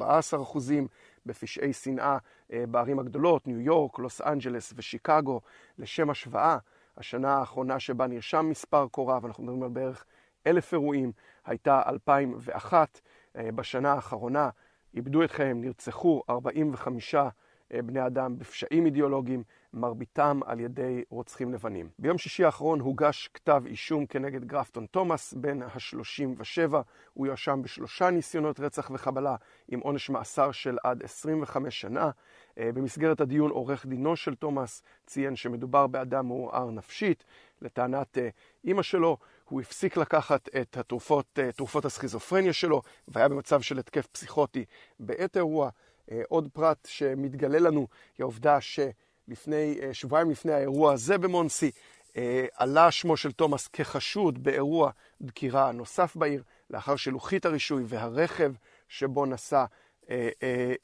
בפשעי 1.26 1.72
שנאה 1.72 2.18
אה, 2.52 2.64
בערים 2.66 2.98
הגדולות, 2.98 3.46
ניו 3.46 3.60
יורק, 3.60 3.98
לוס 3.98 4.20
אנג'לס 4.20 4.72
ושיקגו. 4.76 5.40
לשם 5.78 6.10
השוואה, 6.10 6.58
השנה 6.96 7.32
האחרונה 7.32 7.80
שבה 7.80 8.06
נרשם 8.06 8.46
מספר 8.50 8.86
כה 8.92 9.02
רב, 9.02 9.26
אנחנו 9.26 9.42
מדברים 9.42 9.62
על 9.62 9.68
בערך 9.68 10.04
אלף 10.46 10.72
אירועים, 10.72 11.12
הייתה 11.46 11.82
2001. 11.86 13.00
אה, 13.36 13.52
בשנה 13.52 13.92
האחרונה 13.92 14.50
איבדו 14.94 15.24
את 15.24 15.30
חייהם, 15.30 15.60
נרצחו 15.60 16.22
45 16.30 17.14
אה, 17.14 17.28
בני 17.74 18.06
אדם 18.06 18.38
בפשעים 18.38 18.86
אידיאולוגיים, 18.86 19.42
מרביתם 19.72 20.40
על 20.46 20.60
ידי 20.60 21.04
רוצחים 21.08 21.52
לבנים. 21.52 21.88
ביום 21.98 22.18
שישי 22.18 22.44
האחרון 22.44 22.80
הוגש 22.80 23.30
כתב 23.34 23.62
אישום 23.66 24.06
כנגד 24.06 24.44
גרפטון 24.44 24.86
תומאס, 24.86 25.34
בן 25.34 25.62
ה-37. 25.62 26.74
הוא 27.14 27.26
יואשם 27.26 27.62
בשלושה 27.62 28.10
ניסיונות 28.10 28.60
רצח 28.60 28.90
וחבלה 28.94 29.36
עם 29.68 29.80
עונש 29.80 30.10
מאסר 30.10 30.52
של 30.52 30.78
עד 30.84 31.02
25 31.02 31.80
שנה. 31.80 32.10
אה, 32.58 32.70
במסגרת 32.74 33.20
הדיון 33.20 33.50
עורך 33.50 33.86
דינו 33.86 34.16
של 34.16 34.34
תומאס 34.34 34.82
ציין 35.06 35.36
שמדובר 35.36 35.86
באדם 35.86 36.26
מעורער 36.26 36.70
נפשית. 36.70 37.24
לטענת 37.62 38.18
אה, 38.18 38.28
אימא 38.64 38.82
שלו, 38.82 39.16
הוא 39.48 39.60
הפסיק 39.60 39.96
לקחת 39.96 40.48
את 40.60 40.76
התרופות, 40.76 41.38
תרופות 41.56 41.84
הסכיזופרניה 41.84 42.52
שלו, 42.52 42.82
והיה 43.08 43.28
במצב 43.28 43.60
של 43.60 43.78
התקף 43.78 44.06
פסיכוטי 44.06 44.64
בעת 45.00 45.36
אירוע. 45.36 45.70
אה, 46.12 46.22
עוד 46.28 46.48
פרט 46.52 46.88
שמתגלה 46.90 47.58
לנו 47.58 47.80
היא 48.18 48.24
העובדה 48.24 48.58
שלפני, 48.60 49.78
אה, 49.82 49.94
שבועיים 49.94 50.30
לפני 50.30 50.52
האירוע 50.52 50.92
הזה 50.92 51.18
במונסי, 51.18 51.70
אה, 52.16 52.46
עלה 52.56 52.90
שמו 52.90 53.16
של 53.16 53.32
תומאס 53.32 53.68
כחשוד 53.68 54.42
באירוע 54.42 54.90
דקירה 55.22 55.72
נוסף 55.72 56.16
בעיר, 56.16 56.42
לאחר 56.70 56.96
שלוחית 56.96 57.46
הרישוי 57.46 57.84
והרכב 57.86 58.52
שבו 58.88 59.26
נסע 59.26 59.64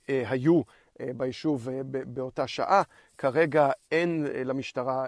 היו 0.09 0.63
ביישוב 1.17 1.69
באותה 1.91 2.47
שעה. 2.47 2.83
כרגע 3.19 3.71
אין 3.91 4.27
למשטרה 4.45 5.07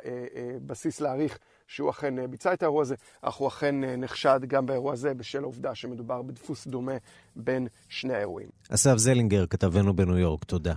בסיס 0.67 1.01
להעריך 1.01 1.39
שהוא 1.71 1.91
אכן 1.91 2.19
אה, 2.19 2.27
ביצע 2.27 2.53
את 2.53 2.63
האירוע 2.63 2.83
הזה, 2.83 2.95
אך 3.23 3.35
הוא 3.35 3.49
אכן 3.49 3.85
אה, 3.85 3.97
נחשד 3.97 4.41
גם 4.47 4.67
באירוע 4.67 4.93
הזה 4.93 5.15
בשל 5.15 5.43
העובדה 5.43 5.75
שמדובר 5.75 6.23
בדפוס 6.23 6.67
דומה 6.67 6.93
בין 7.37 7.69
שני 7.89 8.15
האירועים. 8.15 8.49
אסף 8.71 8.97
זלינגר, 8.97 9.47
כתבנו 9.47 9.97
בניו 9.97 10.19
יורק, 10.19 10.45
תודה. 10.45 10.75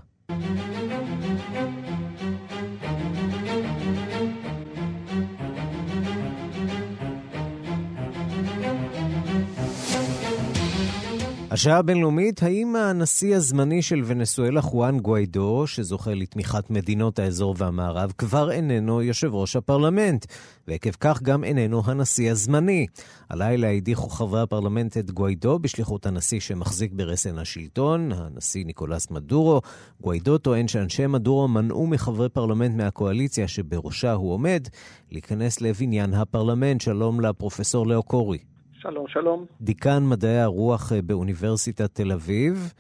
השעה 11.53 11.77
הבינלאומית, 11.77 12.43
הנשיא 12.43 13.35
הזמני 13.35 13.81
של 13.81 14.01
ונסואלה, 14.05 14.61
חואן 14.61 14.99
גוויידו, 14.99 15.67
שזוכה 15.67 16.13
לתמיכת 16.13 16.69
מדינות 16.69 17.19
האזור 17.19 17.55
והמערב, 17.57 18.13
כבר 18.17 18.51
איננו 18.51 19.01
יושב 19.01 19.33
ראש 19.33 19.55
הפרלמנט, 19.55 20.25
ועקב 20.67 20.91
כך 20.99 21.21
גם 21.21 21.43
איננו 21.43 21.81
הנשיא 21.85 22.31
הזמני. 22.31 22.85
הלילה 23.29 23.69
הדיחו 23.69 24.09
חברי 24.09 24.41
הפרלמנט 24.41 24.97
את 24.97 25.11
גוויידו 25.11 25.59
בשליחות 25.59 26.05
הנשיא 26.05 26.39
שמחזיק 26.39 26.91
ברסן 26.93 27.37
השלטון, 27.37 28.11
הנשיא 28.11 28.65
ניקולס 28.65 29.11
מדורו. 29.11 29.61
גוויידו 30.01 30.37
טוען 30.37 30.67
שאנשי 30.67 31.07
מדורו 31.07 31.47
מנעו 31.47 31.87
מחברי 31.87 32.29
פרלמנט 32.29 32.75
מהקואליציה 32.75 33.47
שבראשה 33.47 34.13
הוא 34.13 34.33
עומד, 34.33 34.67
להיכנס 35.11 35.61
לבניין 35.61 36.13
הפרלמנט. 36.13 36.81
שלום 36.81 37.21
לפרופסור 37.21 37.87
ליאו 37.87 38.03
קורי. 38.03 38.52
שלום, 38.83 39.07
שלום. 39.07 39.45
דיקן 39.61 40.03
מדעי 40.09 40.39
הרוח 40.39 40.91
אה, 40.91 41.01
באוניברסיטת 41.01 41.95
תל 41.95 42.11
אביב. 42.11 42.73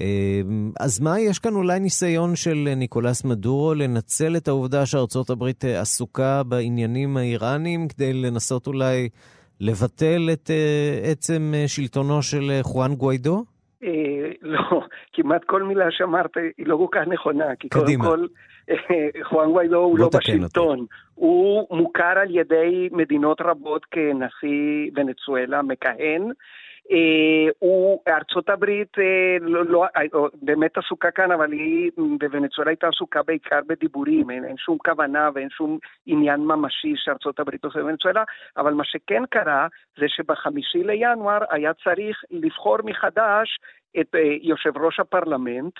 אה, 0.00 0.40
אז 0.80 1.00
מה, 1.00 1.20
יש 1.20 1.38
כאן 1.38 1.54
אולי 1.54 1.80
ניסיון 1.80 2.36
של 2.36 2.68
ניקולס 2.76 3.24
מדורו 3.24 3.74
לנצל 3.74 4.36
את 4.36 4.48
העובדה 4.48 4.86
שארצות 4.86 5.30
הברית 5.30 5.64
אה, 5.64 5.80
עסוקה 5.80 6.42
בעניינים 6.42 7.16
האיראניים 7.16 7.88
כדי 7.88 8.12
לנסות 8.12 8.66
אולי 8.66 9.08
לבטל 9.60 10.28
את 10.32 10.50
עצם 11.10 11.52
שלטונו 11.66 12.22
של 12.22 12.50
חואן 12.62 12.94
גוויידו? 12.94 13.44
לא, 14.42 14.80
כמעט 15.12 15.44
כל 15.46 15.62
מילה 15.62 15.84
שאמרת 15.90 16.30
היא 16.58 16.66
לא 16.66 16.76
כל 16.76 16.98
כך 16.98 17.08
נכונה, 17.08 17.56
כי 17.58 17.68
קודם 17.68 18.00
כל... 18.00 18.26
חואן 19.22 19.48
גוויידו 19.48 19.76
הוא 19.76 19.98
לא 19.98 20.10
בשלטון, 20.18 20.78
אותי. 20.78 20.92
הוא 21.14 21.66
מוכר 21.70 22.18
על 22.18 22.36
ידי 22.36 22.88
מדינות 22.92 23.40
רבות 23.40 23.84
כנשיא 23.84 24.90
ונצואלה 24.94 25.62
מכהן. 25.62 26.30
אה, 26.92 27.52
הוא, 27.58 28.00
ארצות 28.08 28.48
הברית 28.48 28.98
אה, 28.98 29.36
לא, 29.40 29.64
לא, 29.64 29.84
אה, 29.84 30.02
באמת 30.42 30.78
עסוקה 30.78 31.10
כאן, 31.10 31.32
אבל 31.32 31.52
היא 31.52 31.90
בוונצואלה 32.18 32.70
הייתה 32.70 32.88
עסוקה 32.88 33.22
בעיקר 33.22 33.60
בדיבורים, 33.66 34.30
אין, 34.30 34.44
אין 34.44 34.56
שום 34.56 34.78
כוונה 34.78 35.30
ואין 35.34 35.50
שום 35.50 35.78
עניין 36.06 36.40
ממשי 36.40 36.94
שארצות 36.96 37.40
הברית 37.40 37.64
עושה 37.64 37.78
בוונצואלה, 37.78 38.24
אבל 38.56 38.74
מה 38.74 38.84
שכן 38.84 39.22
קרה 39.30 39.66
זה 39.98 40.04
שבחמישי 40.08 40.82
לינואר 40.84 41.38
היה 41.50 41.72
צריך 41.84 42.22
לבחור 42.30 42.76
מחדש 42.84 43.58
את 44.00 44.14
יושב 44.42 44.78
ראש 44.78 45.00
הפרלמנט. 45.00 45.74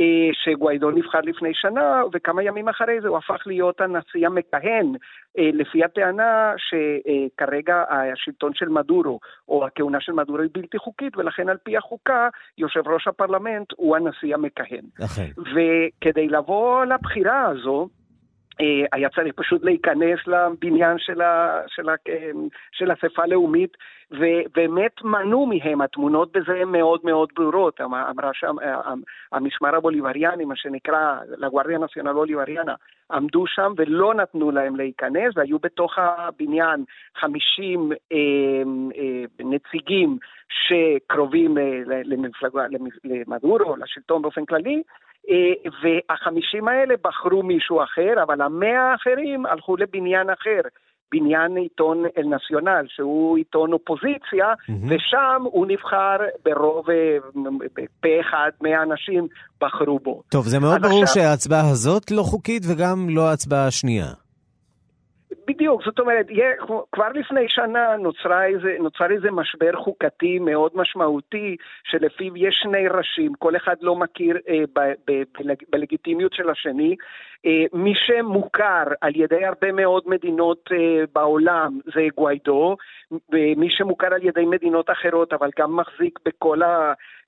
אה, 0.00 0.30
שגוויידו 0.32 0.90
נבחר 0.90 1.20
לפני 1.20 1.54
שנה, 1.54 2.02
וכמה 2.12 2.42
ימים 2.42 2.68
אחרי 2.68 3.00
זה 3.00 3.08
הוא 3.08 3.18
הפך 3.18 3.42
להיות 3.46 3.80
הנשיא 3.80 4.26
המכהן, 4.26 4.92
אה, 5.38 5.50
לפי 5.52 5.84
הטענה 5.84 6.52
שכרגע 6.56 7.84
השלטון 7.90 8.54
של 8.54 8.68
מדורו, 8.68 9.20
או 9.48 9.66
הכהונה 9.66 10.00
של 10.00 10.12
מדורו 10.12 10.38
היא 10.38 10.50
בלתי 10.52 10.78
חוקית, 10.78 11.16
ולכן 11.16 11.48
על 11.48 11.56
פי 11.62 11.76
החוקה, 11.76 12.28
יושב 12.58 12.88
ראש 12.88 13.08
הפרלמנט 13.08 13.68
הוא 13.76 13.96
הנשיא 13.96 14.34
המכהן. 14.34 14.84
אכן. 15.04 15.28
וכדי 15.38 16.28
לבוא 16.28 16.84
לבחירה 16.84 17.46
הזו, 17.46 17.88
היה 18.92 19.08
צריך 19.08 19.34
פשוט 19.36 19.64
להיכנס 19.64 20.18
לבניין 20.26 20.98
של, 20.98 21.20
ה, 21.20 21.60
הלאומית, 23.18 23.76
ובאמת 24.10 25.04
מנעו 25.04 25.46
מהם, 25.46 25.80
התמונות 25.80 26.32
בזה 26.32 26.64
מאוד 26.66 27.00
מאוד 27.04 27.28
ברורות. 27.36 27.80
אמ, 27.80 27.94
אמרה 27.94 28.30
שם, 28.34 28.56
המשמר 29.32 29.76
הבוליבריאני, 29.76 30.44
מה 30.44 30.56
שנקרא, 30.56 31.18
לגוארדיה 31.38 31.78
נציונל 31.78 32.12
בוליבריאנה, 32.12 32.74
עמדו 33.10 33.46
שם 33.46 33.72
ולא 33.76 34.14
נתנו 34.14 34.50
להם 34.50 34.76
להיכנס, 34.76 35.32
והיו 35.36 35.58
בתוך 35.58 35.98
הבניין 35.98 36.84
50 37.16 37.92
אה, 38.12 38.18
אה, 38.96 39.24
נציגים 39.40 40.18
שקרובים 40.48 41.58
אה, 41.58 41.80
למדורו, 43.04 43.76
לשלטון 43.76 44.22
באופן 44.22 44.44
כללי, 44.44 44.76
אה, 44.76 44.82
והחמישים 45.82 46.68
האלה 46.68 46.94
בחרו 47.04 47.42
מישהו 47.42 47.82
אחר, 47.82 48.22
אבל 48.22 48.42
המאה 48.42 48.92
האחרים 48.92 49.46
הלכו 49.46 49.76
לבניין 49.76 50.30
אחר. 50.30 50.60
בניין 51.12 51.56
עיתון 51.56 52.04
אל-נציונל, 52.18 52.86
שהוא 52.88 53.36
עיתון 53.36 53.72
אופוזיציה, 53.72 54.46
mm-hmm. 54.52 54.72
ושם 54.86 55.42
הוא 55.44 55.66
נבחר 55.66 56.16
ברוב, 56.44 56.90
אה, 56.90 57.18
פה 58.00 58.08
אחד, 58.20 58.50
מאה 58.62 58.82
אנשים 58.82 59.26
בחרו 59.60 59.98
בו. 59.98 60.22
טוב, 60.28 60.46
זה 60.46 60.60
מאוד 60.60 60.82
ברור 60.82 61.02
עכשיו... 61.02 61.22
שההצבעה 61.22 61.70
הזאת 61.70 62.10
לא 62.10 62.22
חוקית 62.22 62.62
וגם 62.68 63.06
לא 63.08 63.28
ההצבעה 63.28 63.66
השנייה. 63.66 64.23
בדיוק, 65.46 65.84
זאת 65.84 65.98
אומרת, 65.98 66.26
כבר 66.92 67.08
לפני 67.14 67.48
שנה 67.48 67.96
נוצר 67.96 68.42
איזה, 68.42 68.76
נוצר 68.78 69.10
איזה 69.10 69.30
משבר 69.30 69.72
חוקתי 69.76 70.38
מאוד 70.38 70.72
משמעותי, 70.74 71.56
שלפיו 71.84 72.36
יש 72.36 72.60
שני 72.62 72.88
ראשים, 72.88 73.34
כל 73.38 73.56
אחד 73.56 73.76
לא 73.80 73.96
מכיר 73.96 74.38
אה, 74.48 74.82
בלגיטימיות 75.72 76.32
של 76.32 76.50
השני. 76.50 76.96
אה, 77.46 77.64
מי 77.72 77.92
שמוכר 77.94 78.84
על 79.00 79.12
ידי 79.16 79.44
הרבה 79.44 79.72
מאוד 79.72 80.02
מדינות 80.06 80.68
אה, 80.72 81.04
בעולם 81.14 81.78
זה 81.94 82.06
גוויידו, 82.16 82.76
ומי 83.32 83.70
שמוכר 83.70 84.14
על 84.14 84.22
ידי 84.22 84.44
מדינות 84.44 84.90
אחרות, 84.90 85.32
אבל 85.32 85.50
גם 85.58 85.76
מחזיק 85.76 86.18
בכל 86.24 86.60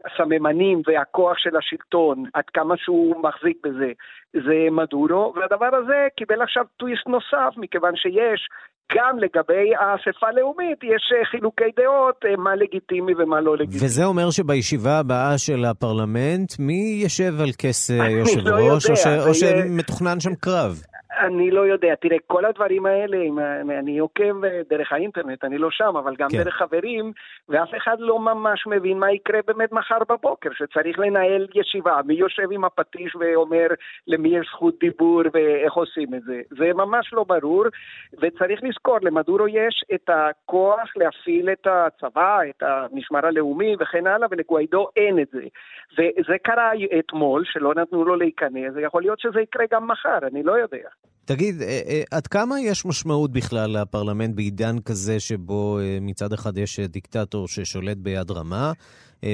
הסממנים 0.04 0.82
והכוח 0.86 1.38
של 1.38 1.56
השלטון, 1.56 2.24
עד 2.34 2.44
כמה 2.44 2.76
שהוא 2.76 3.22
מחזיק 3.22 3.56
בזה, 3.66 3.92
זה 4.32 4.68
מדורו, 4.70 5.32
והדבר 5.36 5.74
הזה 5.76 6.08
קיבל 6.16 6.42
עכשיו 6.42 6.64
טוויסט 6.76 7.06
נוסף, 7.06 7.54
מכיוון 7.56 7.96
שיש 7.96 8.48
גם 8.94 9.18
לגבי 9.18 9.74
האספה 9.80 10.26
הלאומית 10.28 10.84
יש 10.84 11.12
אה, 11.18 11.24
חילוקי 11.24 11.64
דעות 11.76 12.24
מה 12.38 12.56
לגיטימי 12.56 13.12
ומה 13.18 13.40
לא 13.40 13.56
לגיטימי. 13.56 13.84
וזה 13.84 14.04
אומר 14.04 14.30
שבישיבה 14.30 14.98
הבאה 14.98 15.38
של 15.38 15.64
הפרלמנט, 15.64 16.58
מי 16.58 17.00
ישב 17.04 17.40
על 17.40 17.50
כס 17.58 17.90
היושב 17.90 18.38
ראש, 18.38 18.46
לא 18.46 18.72
או, 18.74 18.80
ש... 18.80 19.06
או 19.26 19.34
שמתוכנן 19.34 20.20
שם 20.20 20.34
קרב? 20.34 20.82
אני 21.18 21.50
לא 21.50 21.60
יודע, 21.60 21.94
תראה, 21.94 22.16
כל 22.26 22.44
הדברים 22.44 22.86
האלה, 22.86 23.18
אני 23.78 23.98
עוקב 23.98 24.44
אה, 24.44 24.60
דרך 24.70 24.92
האינטרנט, 24.92 25.44
אני 25.44 25.58
לא 25.58 25.70
שם, 25.70 25.96
אבל 25.96 26.16
גם 26.16 26.28
כן. 26.30 26.42
דרך 26.42 26.54
חברים, 26.54 27.12
ואף 27.48 27.68
אחד 27.76 27.96
לא 27.98 28.18
ממש 28.18 28.66
מבין 28.66 28.98
מה 28.98 29.12
יקרה 29.12 29.40
באמת 29.46 29.72
מחר 29.72 29.98
בבוקר, 30.08 30.50
שצריך 30.52 30.98
לנהל 30.98 31.46
ישיבה, 31.54 32.00
מי 32.04 32.14
יושב 32.14 32.52
עם 32.52 32.64
הפטיש 32.64 33.16
ואומר 33.16 33.66
למי 34.06 34.28
יש 34.28 34.46
זכות 34.46 34.78
דיבור 34.80 35.22
ואיך 35.32 35.72
עושים 35.72 36.14
את 36.14 36.22
זה. 36.22 36.40
זה 36.50 36.72
ממש 36.74 37.12
לא 37.12 37.24
ברור, 37.24 37.64
וצריך 38.22 38.60
לזכור, 38.62 38.98
למדורו 39.02 39.48
יש 39.48 39.84
את 39.94 40.10
הכוח 40.12 40.96
להפעיל 40.96 41.50
את 41.50 41.66
הצבא, 41.66 42.38
את 42.50 42.62
המשמר 42.62 43.26
הלאומי 43.26 43.76
וכן 43.80 44.06
הלאה, 44.06 44.28
ולגוויידו 44.30 44.88
אין 44.96 45.18
את 45.18 45.28
זה. 45.32 45.42
וזה 45.92 46.38
קרה 46.42 46.70
אתמול, 46.98 47.44
שלא 47.44 47.74
נתנו 47.74 48.04
לו 48.04 48.16
להיכנס, 48.16 48.72
ויכול 48.74 49.02
להיות 49.02 49.20
שזה 49.20 49.40
יקרה 49.40 49.64
גם 49.70 49.88
מחר, 49.88 50.18
אני 50.22 50.42
לא 50.42 50.52
יודע. 50.52 50.88
תגיד, 51.26 51.62
אה, 51.62 51.80
אה, 51.88 52.02
עד 52.10 52.26
כמה 52.26 52.60
יש 52.60 52.86
משמעות 52.86 53.32
בכלל 53.32 53.70
לפרלמנט 53.80 54.34
בעידן 54.34 54.76
כזה 54.84 55.20
שבו 55.20 55.78
אה, 55.78 55.98
מצד 56.00 56.32
אחד 56.32 56.58
יש 56.58 56.80
דיקטטור 56.80 57.48
ששולט 57.48 57.96
ביד 57.96 58.30
רמה, 58.30 58.72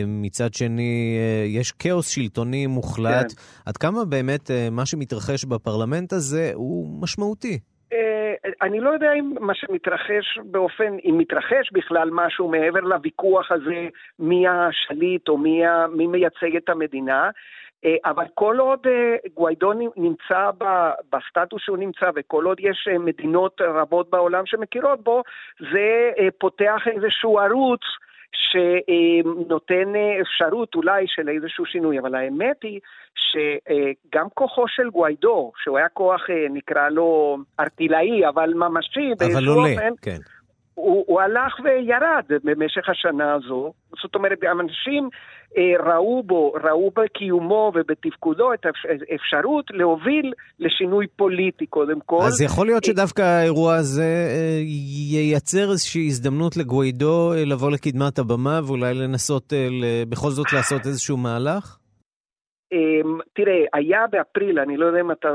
מצד 0.07 0.55
שני 0.55 1.17
יש 1.47 1.73
כאוס 1.73 2.09
שלטוני 2.09 2.67
מוחלט. 2.67 3.33
כן. 3.33 3.37
עד 3.67 3.77
כמה 3.77 4.05
באמת 4.05 4.51
מה 4.71 4.87
שמתרחש 4.87 5.45
בפרלמנט 5.45 6.13
הזה 6.13 6.51
הוא 6.55 7.03
משמעותי? 7.03 7.59
אני 8.63 8.81
לא 8.81 8.91
יודע 8.91 9.13
אם 9.13 9.35
מה 9.41 9.55
שמתרחש 9.55 10.39
באופן, 10.45 10.97
אם 11.05 11.19
מתרחש 11.19 11.73
בכלל 11.73 12.11
משהו 12.13 12.49
מעבר 12.49 12.81
לוויכוח 12.81 13.53
הזה 13.53 13.89
מי 14.19 14.45
השליט 14.49 15.29
או 15.29 15.39
מי, 15.39 15.63
מי 15.97 16.07
מייצג 16.07 16.57
את 16.57 16.69
המדינה. 16.69 17.31
אה, 17.85 17.97
אבל 18.05 18.25
כל 18.35 18.57
עוד 18.59 18.87
אה, 18.87 19.17
גוויידו 19.35 19.73
נמצא 19.97 20.51
בסטטוס 21.13 21.63
שהוא 21.63 21.79
נמצא 21.79 22.11
וכל 22.17 22.45
עוד 22.45 22.61
יש 22.61 22.89
אה, 22.91 22.99
מדינות 22.99 23.61
רבות 23.61 24.11
בעולם 24.11 24.47
שמכירות 24.47 25.05
בו, 25.05 25.23
זה 25.61 26.11
פותח 26.39 26.83
איזשהו 26.87 27.39
ערוץ 27.39 27.81
שנותן 28.33 29.93
אפשרות 30.21 30.75
אולי 30.75 31.05
של 31.09 31.29
איזשהו 31.29 31.67
שינוי, 31.67 31.99
אבל 31.99 32.15
האמת 32.15 32.63
היא 32.63 32.81
שגם 33.15 34.27
כוחו 34.35 34.69
של 34.69 34.91
גוויידו, 34.91 35.53
שהוא 35.63 35.79
היה 35.79 35.89
כוח 35.89 36.27
נקרא 36.51 36.89
לו 36.89 37.39
ארטילאי, 37.61 38.29
אבל 38.29 38.55
ממשי 38.55 39.01
באיזשהו 39.19 39.51
אופן, 39.51 39.73
אבל 39.73 39.81
עולה, 39.81 39.91
כן. 40.03 40.19
הוא, 40.75 41.05
הוא 41.07 41.21
הלך 41.21 41.55
וירד 41.65 42.25
במשך 42.45 42.89
השנה 42.89 43.35
הזו. 43.35 43.73
זאת 44.03 44.15
אומרת, 44.15 44.39
אנשים 44.61 45.09
אה, 45.57 45.93
ראו 45.95 46.23
בו, 46.23 46.53
ראו 46.65 46.91
בקיומו 46.97 47.73
ובתפקודו 47.75 48.55
את 48.55 48.67
האפשרות 49.11 49.65
להוביל 49.71 50.33
לשינוי 50.61 51.07
פוליטי 51.17 51.67
קודם 51.67 52.01
כל. 52.07 52.23
אז 52.23 52.41
יכול 52.41 52.67
להיות 52.67 52.85
שדווקא 52.85 53.23
האירוע 53.23 53.75
הזה 53.75 54.29
אה, 54.31 54.61
ייצר 55.13 55.71
איזושהי 55.71 56.07
הזדמנות 56.07 56.57
לגווידו 56.57 57.33
אה, 57.33 57.45
לבוא 57.45 57.71
לקדמת 57.71 58.19
הבמה 58.19 58.61
ואולי 58.67 58.95
לנסות 58.95 59.53
בכל 60.09 60.31
זאת 60.31 60.53
לעשות 60.53 60.87
איזשהו 60.87 61.17
מהלך? 61.17 61.82
אמ, 62.73 63.19
תראה, 63.33 63.65
היה 63.73 64.07
באפריל, 64.07 64.59
אני 64.59 64.77
לא 64.77 64.87
יודע 64.87 65.01
אם 65.01 65.11
אתה 65.11 65.29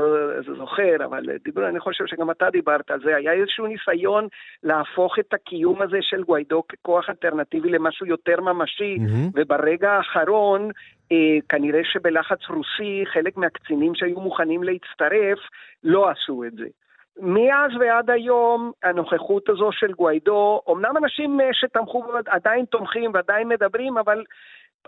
זוכר, 0.56 1.04
אבל 1.04 1.24
דיבר, 1.44 1.68
אני 1.68 1.80
חושב 1.80 2.06
שגם 2.06 2.30
אתה 2.30 2.50
דיברת 2.50 2.90
על 2.90 3.00
זה, 3.04 3.16
היה 3.16 3.32
איזשהו 3.32 3.66
ניסיון 3.66 4.28
להפוך 4.62 5.18
את 5.18 5.34
הקיום 5.34 5.82
הזה 5.82 5.98
של 6.00 6.22
גוויידו 6.22 6.62
ככוח 6.68 7.08
אלטרנטיבי 7.10 7.70
למשהו 7.70 8.06
יותר 8.06 8.40
ממשי, 8.40 8.96
mm-hmm. 8.96 9.30
וברגע 9.34 9.90
האחרון, 9.90 10.70
אה, 11.12 11.38
כנראה 11.48 11.80
שבלחץ 11.84 12.38
רוסי, 12.48 13.04
חלק 13.12 13.36
מהקצינים 13.36 13.94
שהיו 13.94 14.20
מוכנים 14.20 14.62
להצטרף, 14.62 15.38
לא 15.84 16.10
עשו 16.10 16.44
את 16.44 16.52
זה. 16.52 16.66
מאז 17.18 17.70
ועד 17.80 18.10
היום 18.10 18.72
הנוכחות 18.82 19.48
הזו 19.48 19.72
של 19.72 19.92
גוויידו, 19.92 20.60
אמנם 20.70 20.96
אנשים 20.96 21.40
אה, 21.40 21.48
שתמכו 21.52 22.04
עדיין 22.26 22.64
תומכים 22.64 23.10
ועדיין 23.14 23.48
מדברים, 23.48 23.98
אבל 23.98 24.24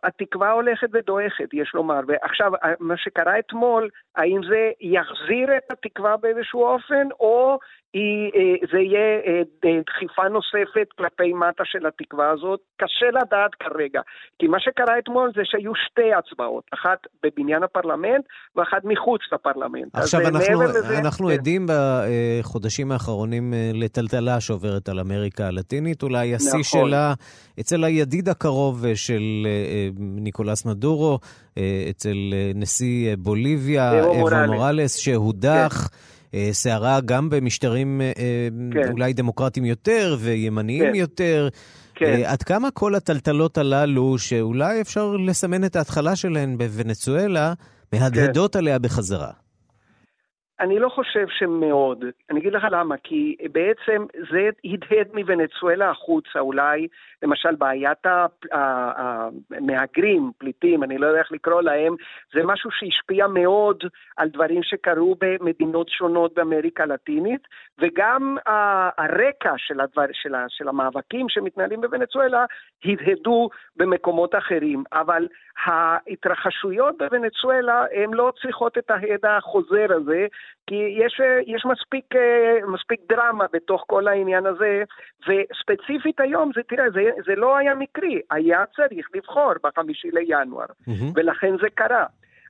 התקווה 0.02 0.50
הולכת 0.50 0.88
ודועכת, 0.92 1.54
יש 1.54 1.70
לומר. 1.74 2.00
ועכשיו, 2.06 2.52
מה 2.80 2.96
שקרה 2.96 3.38
אתמול, 3.38 3.88
האם 4.16 4.40
זה 4.48 4.70
יחזיר 4.80 5.56
את 5.56 5.72
התקווה 5.72 6.16
באיזשהו 6.16 6.64
אופן, 6.64 7.08
או 7.20 7.58
היא, 7.94 8.30
אה, 8.34 8.66
זה 8.72 8.78
יהיה 8.78 9.08
אה, 9.26 9.42
דחיפה 9.86 10.28
נוספת 10.28 10.88
כלפי 10.98 11.32
מטה 11.32 11.64
של 11.64 11.86
התקווה 11.86 12.30
הזאת? 12.30 12.60
קשה 12.76 13.06
לדעת 13.06 13.54
כרגע. 13.54 14.00
כי 14.38 14.46
מה 14.46 14.60
שקרה 14.60 14.98
אתמול 14.98 15.32
זה 15.36 15.42
שהיו 15.44 15.72
שתי 15.74 16.14
הצבעות, 16.18 16.64
אחת 16.74 16.98
בבניין 17.22 17.62
הפרלמנט 17.62 18.24
ואחת 18.56 18.84
מחוץ 18.84 19.20
לפרלמנט. 19.32 19.96
עכשיו, 19.96 20.20
אנחנו, 20.20 20.62
לזה, 20.62 20.98
אנחנו 20.98 21.26
כן. 21.28 21.32
עדים 21.32 21.66
בחודשים 21.68 22.92
האחרונים 22.92 23.54
לטלטלה 23.74 24.40
שעוברת 24.40 24.88
על 24.88 25.00
אמריקה 25.00 25.46
הלטינית, 25.46 26.02
אולי 26.02 26.34
השיא 26.34 26.48
נכון. 26.48 26.88
שלה 26.88 27.14
אצל 27.60 27.84
הידיד 27.84 28.28
הקרוב 28.28 28.84
של 28.94 29.22
ניקולס 29.98 30.66
מדורו, 30.66 31.18
אה, 31.58 31.86
אצל 31.90 32.16
אה, 32.32 32.50
נשיא 32.54 33.16
בוליביה, 33.18 34.00
אבו 34.00 34.28
מוראלס, 34.46 34.96
שהודח. 34.96 35.88
כן. 35.88 35.96
סערה 36.52 37.00
גם 37.00 37.30
במשטרים 37.30 38.00
כן. 38.72 38.92
אולי 38.92 39.12
דמוקרטיים 39.12 39.64
יותר 39.66 40.16
וימניים 40.20 40.84
כן. 40.84 40.94
יותר. 40.94 41.48
כן. 41.94 42.22
עד 42.24 42.42
כמה 42.42 42.70
כל 42.70 42.94
הטלטלות 42.94 43.58
הללו, 43.58 44.18
שאולי 44.18 44.80
אפשר 44.80 45.16
לסמן 45.16 45.64
את 45.64 45.76
ההתחלה 45.76 46.16
שלהן 46.16 46.58
בוונצואלה, 46.58 47.52
מהדהדות 47.92 48.52
כן. 48.52 48.58
עליה 48.58 48.78
בחזרה? 48.78 49.30
אני 50.60 50.78
לא 50.78 50.88
חושב 50.88 51.26
שמאוד. 51.28 52.04
אני 52.30 52.40
אגיד 52.40 52.52
לך 52.52 52.66
למה, 52.70 52.96
כי 52.96 53.36
בעצם 53.52 54.06
זה 54.30 54.48
הדהד 54.64 55.08
מוונצואלה 55.14 55.90
החוצה 55.90 56.38
אולי, 56.38 56.88
למשל 57.22 57.54
בעיית 57.54 58.06
המהגרים, 59.50 60.30
פליטים, 60.38 60.82
אני 60.82 60.98
לא 60.98 61.06
יודע 61.06 61.18
איך 61.18 61.32
לקרוא 61.32 61.62
להם, 61.62 61.94
זה 62.34 62.40
משהו 62.44 62.70
שהשפיע 62.70 63.26
מאוד 63.26 63.84
על 64.16 64.28
דברים 64.28 64.62
שקרו 64.62 65.16
במדינות 65.20 65.88
שונות 65.88 66.34
באמריקה 66.34 66.82
הלטינית, 66.82 67.48
וגם 67.78 68.36
הרקע 68.98 69.52
של, 69.56 69.80
הדבר, 69.80 70.04
של, 70.12 70.34
של 70.48 70.68
המאבקים 70.68 71.28
שמתנהלים 71.28 71.80
בוונצואלה 71.80 72.44
הדהדו 72.84 73.48
במקומות 73.76 74.34
אחרים. 74.34 74.84
אבל 74.92 75.28
ההתרחשויות 75.64 76.98
בוונצואלה 76.98 77.84
הן 77.94 78.14
לא 78.14 78.32
צריכות 78.42 78.78
את 78.78 78.90
ההד 78.90 79.24
החוזר 79.24 79.86
הזה, 79.90 80.26
כי 80.66 80.74
יש, 80.74 81.20
יש 81.46 81.66
מספיק, 81.66 82.04
מספיק 82.66 83.00
דרמה 83.08 83.44
בתוך 83.52 83.84
כל 83.86 84.08
העניין 84.08 84.46
הזה, 84.46 84.82
וספציפית 85.22 86.20
היום, 86.20 86.50
זה, 86.54 86.60
תראה, 86.68 86.90
זה, 86.90 87.00
זה 87.26 87.34
לא 87.34 87.56
היה 87.56 87.74
מקרי, 87.74 88.20
היה 88.30 88.64
צריך 88.76 89.08
לבחור 89.14 89.52
בחמישי 89.64 90.08
לינואר, 90.12 90.64
mm-hmm. 90.64 91.12
ולכן 91.14 91.56
זה 91.62 91.68
קרה. 91.74 92.06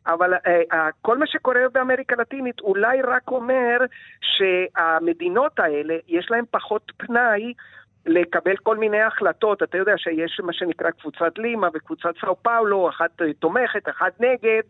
אבל 0.07 0.35
uh, 0.35 0.75
כל 1.03 1.19
מה 1.19 1.27
שקורה 1.27 1.61
באמריקה 1.73 2.15
הלטינית 2.19 2.61
אולי 2.61 3.03
רק 3.03 3.29
אומר 3.29 3.79
שהמדינות 4.21 5.59
האלה, 5.59 5.95
יש 6.09 6.31
להן 6.31 6.45
פחות 6.51 6.93
פנאי 6.97 7.53
לקבל 8.07 8.57
כל 8.63 8.77
מיני 8.77 9.01
החלטות. 9.01 9.63
אתה 9.63 9.79
יודע 9.79 9.93
שיש 9.97 10.41
מה 10.45 10.53
שנקרא 10.53 10.91
קבוצת 10.91 11.39
לימה 11.39 11.69
וקבוצת 11.75 12.11
סאו 12.21 12.37
פאולו, 12.43 12.89
אחת 12.89 13.11
תומכת, 13.39 13.89
אחת 13.89 14.21
נגד. 14.21 14.63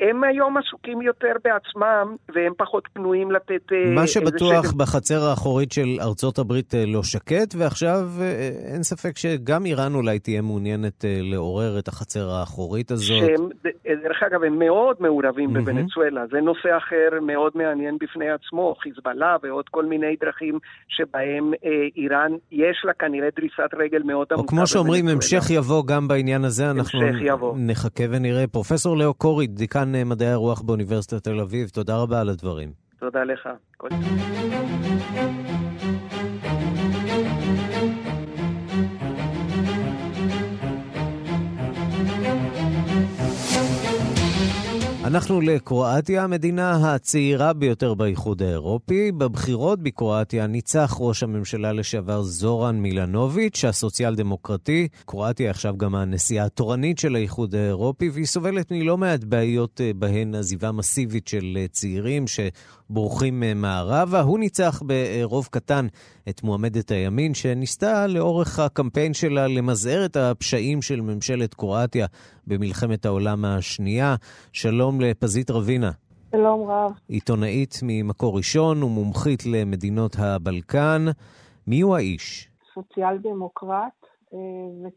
הם 0.00 0.24
היום 0.24 0.56
עסוקים 0.56 1.02
יותר 1.02 1.32
בעצמם, 1.44 2.16
והם 2.34 2.52
פחות 2.56 2.88
פנויים 2.92 3.30
לתת... 3.30 3.72
אה, 3.72 3.94
מה 3.94 4.06
שבטוח 4.06 4.66
שגם... 4.66 4.78
בחצר 4.78 5.20
האחורית 5.30 5.72
של 5.72 5.88
ארצות 6.00 6.38
הברית 6.38 6.74
אה, 6.74 6.84
לא 6.86 7.02
שקט, 7.02 7.54
ועכשיו 7.58 7.98
אה, 8.20 8.50
אין 8.72 8.82
ספק 8.82 9.16
שגם 9.16 9.66
איראן 9.66 9.94
אולי 9.94 10.18
תהיה 10.18 10.42
מעוניינת 10.42 11.04
לעורר 11.04 11.78
את 11.78 11.88
החצר 11.88 12.30
האחורית 12.30 12.90
הזאת. 12.90 13.18
שהם, 13.18 13.48
דרך 14.02 14.22
אגב, 14.22 14.42
הם 14.44 14.58
מאוד 14.58 14.96
מעורבים 15.00 15.56
mm-hmm. 15.56 15.60
בוונצואלה. 15.60 16.26
זה 16.26 16.40
נושא 16.40 16.76
אחר 16.76 17.20
מאוד 17.22 17.52
מעניין 17.54 17.96
בפני 18.00 18.30
עצמו, 18.30 18.74
חיזבאללה 18.82 19.36
ועוד 19.42 19.64
כל 19.70 19.84
מיני 19.84 20.16
דרכים 20.20 20.58
שבהם 20.88 21.52
איראן, 21.96 22.32
יש 22.52 22.77
לה 22.84 22.92
כנראה 22.98 23.28
דריסת 23.36 23.74
רגל 23.78 24.02
מאוד 24.02 24.26
עמוקה. 24.30 24.42
או 24.42 24.46
כמו 24.46 24.66
שאומרים, 24.66 25.08
המשך 25.08 25.50
יבוא 25.50 25.86
גם 25.86 26.08
בעניין 26.08 26.44
הזה, 26.44 26.70
אנחנו 26.70 27.00
נחכה 27.56 28.04
ונראה. 28.10 28.46
פרופסור 28.46 28.96
לאו 28.96 29.14
קורי, 29.14 29.46
דיקן 29.46 29.78
דיקן 29.78 29.94
אה, 29.94 30.04
מדעי 30.04 30.28
הרוח 30.28 30.62
באוניברסיטת 30.62 31.24
תל 31.24 31.40
אביב, 31.40 31.68
תודה 31.68 31.96
רבה 31.96 32.20
על 32.20 32.28
הדברים. 32.28 32.72
תודה 32.98 33.24
לך. 33.24 33.48
כל... 33.76 33.88
אנחנו 45.08 45.40
לקרואטיה, 45.40 46.24
המדינה 46.24 46.94
הצעירה 46.94 47.52
ביותר 47.52 47.94
באיחוד 47.94 48.42
האירופי. 48.42 49.12
בבחירות 49.12 49.82
בקרואטיה 49.82 50.46
ניצח 50.46 50.96
ראש 51.00 51.22
הממשלה 51.22 51.72
לשעבר 51.72 52.22
זורן 52.22 52.76
מילנוביץ', 52.76 53.64
הסוציאל 53.64 54.14
דמוקרטי. 54.14 54.88
קרואטיה 55.06 55.50
עכשיו 55.50 55.76
גם 55.76 55.94
הנשיאה 55.94 56.44
התורנית 56.44 56.98
של 56.98 57.14
האיחוד 57.14 57.54
האירופי, 57.54 58.08
והיא 58.08 58.26
סובלת 58.26 58.70
מלא 58.70 58.96
מעט 58.98 59.24
בעיות 59.24 59.80
אה, 59.80 59.90
בהן 59.96 60.34
עזיבה 60.34 60.72
מסיבית 60.72 61.28
של 61.28 61.56
אה, 61.56 61.66
צעירים 61.68 62.26
ש... 62.26 62.40
בורחים 62.90 63.42
מערבה. 63.56 64.20
הוא 64.20 64.38
ניצח 64.38 64.82
ברוב 64.82 65.48
קטן 65.50 65.86
את 66.28 66.42
מועמדת 66.42 66.90
הימין, 66.90 67.34
שניסתה 67.34 68.06
לאורך 68.06 68.58
הקמפיין 68.58 69.14
שלה 69.14 69.46
למזער 69.46 70.04
את 70.04 70.16
הפשעים 70.16 70.82
של 70.82 71.00
ממשלת 71.00 71.54
קרואטיה 71.54 72.06
במלחמת 72.46 73.06
העולם 73.06 73.44
השנייה. 73.44 74.14
שלום 74.52 75.00
לפזית 75.00 75.50
רבינה. 75.50 75.90
שלום 76.30 76.70
רב. 76.70 76.92
עיתונאית 77.08 77.80
ממקור 77.82 78.36
ראשון 78.36 78.82
ומומחית 78.82 79.46
למדינות 79.46 80.16
הבלקן. 80.18 81.04
מי 81.66 81.80
הוא 81.80 81.96
האיש? 81.96 82.50
סוציאל 82.74 83.18
דמוקרט 83.18 83.98
אה, 84.34 84.88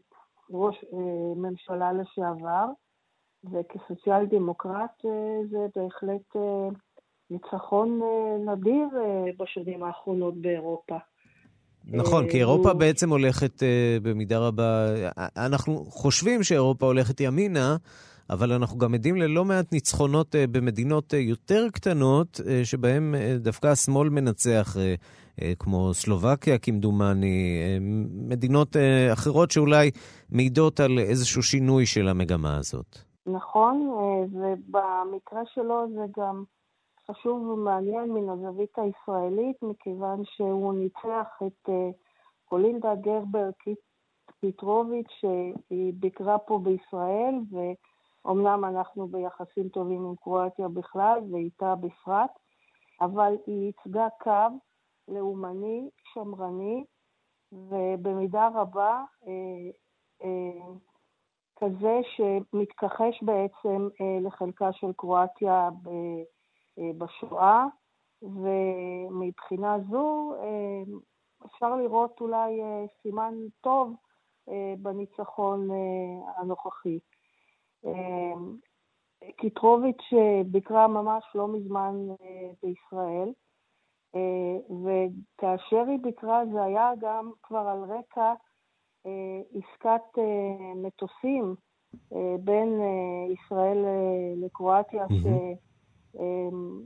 וראש 0.50 0.84
אה, 0.92 0.98
ממשלה 1.36 1.92
לשעבר, 1.92 2.66
וכסוציאל 3.44 4.26
דמוקרט 4.26 5.04
אה, 5.04 5.10
זה 5.50 5.58
בהחלט 5.76 6.36
ניצחון 7.32 8.00
אה, 8.02 8.52
נדיר 8.52 8.88
אה, 8.96 9.30
בשנים 9.38 9.82
האחרונות 9.82 10.34
באירופה. 10.42 10.96
נכון, 11.84 12.28
כי 12.30 12.38
אירופה 12.38 12.68
אה, 12.68 12.74
בעצם 12.74 13.10
הולכת 13.10 13.62
במידה 14.02 14.38
רבה, 14.38 14.86
אנחנו 15.36 15.84
חושבים 15.84 16.42
שאירופה 16.42 16.86
הולכת 16.86 17.20
ימינה, 17.20 17.76
אבל 18.30 18.52
אנחנו 18.52 18.78
גם 18.78 18.94
עדים 18.94 19.16
ללא 19.16 19.44
מעט 19.44 19.72
ניצחונות 19.72 20.34
במדינות 20.50 21.12
יותר 21.12 21.66
קטנות, 21.72 22.40
שבהן 22.64 23.14
דווקא 23.36 23.66
השמאל 23.66 24.08
מנצח, 24.08 24.76
כמו 25.58 25.94
סלובקיה 25.94 26.58
כמדומני, 26.58 27.58
מדינות 28.28 28.76
אחרות 29.12 29.50
שאולי 29.50 29.90
מעידות 30.30 30.80
על 30.80 30.98
איזשהו 30.98 31.42
שינוי 31.42 31.86
של 31.86 32.08
המגמה 32.08 32.56
הזאת. 32.56 32.98
נכון, 33.26 33.90
ובמקרה 34.32 35.42
שלו 35.54 35.86
זה 35.94 36.20
גם 36.20 36.44
חשוב 37.10 37.46
ומעניין 37.46 38.12
מן 38.12 38.28
הזווית 38.28 38.78
הישראלית, 38.78 39.62
מכיוון 39.62 40.24
שהוא 40.24 40.74
ניצח 40.74 41.42
את 41.46 41.68
אה, 41.68 41.90
קולינדה 42.44 42.94
גרבר 42.94 43.50
פיטרוביץ', 44.40 45.10
שהיא 45.20 45.92
ביקרה 45.94 46.38
פה 46.38 46.58
בישראל, 46.58 47.34
ואומנם 47.50 48.64
אנחנו 48.64 49.08
ביחסים 49.08 49.68
טובים 49.68 50.04
עם 50.04 50.16
קרואטיה 50.16 50.68
בכלל 50.68 51.18
ואיתה 51.32 51.74
בפרט, 51.74 52.30
אבל 53.00 53.36
היא 53.46 53.66
ייצגה 53.66 54.08
קו 54.22 54.58
לאומני, 55.08 55.90
שמרני, 56.12 56.84
ובמידה 57.52 58.48
רבה 58.54 59.04
אה, 59.26 59.70
אה, 60.24 60.74
כזה 61.56 62.00
שמתכחש 62.16 63.22
בעצם 63.22 63.88
לחלקה 64.20 64.72
של 64.72 64.92
קרואטיה 64.96 65.68
ב... 65.82 65.88
אה, 66.78 66.90
בשואה, 66.98 67.64
ומבחינה 68.22 69.76
זו 69.90 70.34
אה, 70.42 70.82
אפשר 71.46 71.76
לראות 71.76 72.20
אולי 72.20 72.62
אה, 72.62 72.84
סימן 73.02 73.34
טוב 73.60 73.96
בניצחון 74.78 75.68
הנוכחי. 76.36 76.98
קיטרוביץ' 79.36 80.12
ביקרה 80.46 80.88
ממש 80.88 81.24
לא 81.34 81.48
מזמן 81.48 81.94
בישראל, 82.62 83.32
וכאשר 84.84 85.84
היא 85.88 85.98
ביקרה 86.02 86.42
זה 86.52 86.62
היה 86.62 86.90
גם 87.00 87.32
כבר 87.42 87.58
על 87.58 87.78
רקע 87.78 88.32
עסקת 89.54 90.18
מטוסים 90.76 91.54
בין 92.44 92.80
ישראל 93.32 93.84
לקרואטיה, 94.36 95.06
mm-hmm. 95.06 95.71
אמ, 96.18 96.80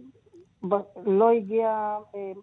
לא 1.07 1.31
הגיעה, 1.31 1.99
אמ, 2.15 2.41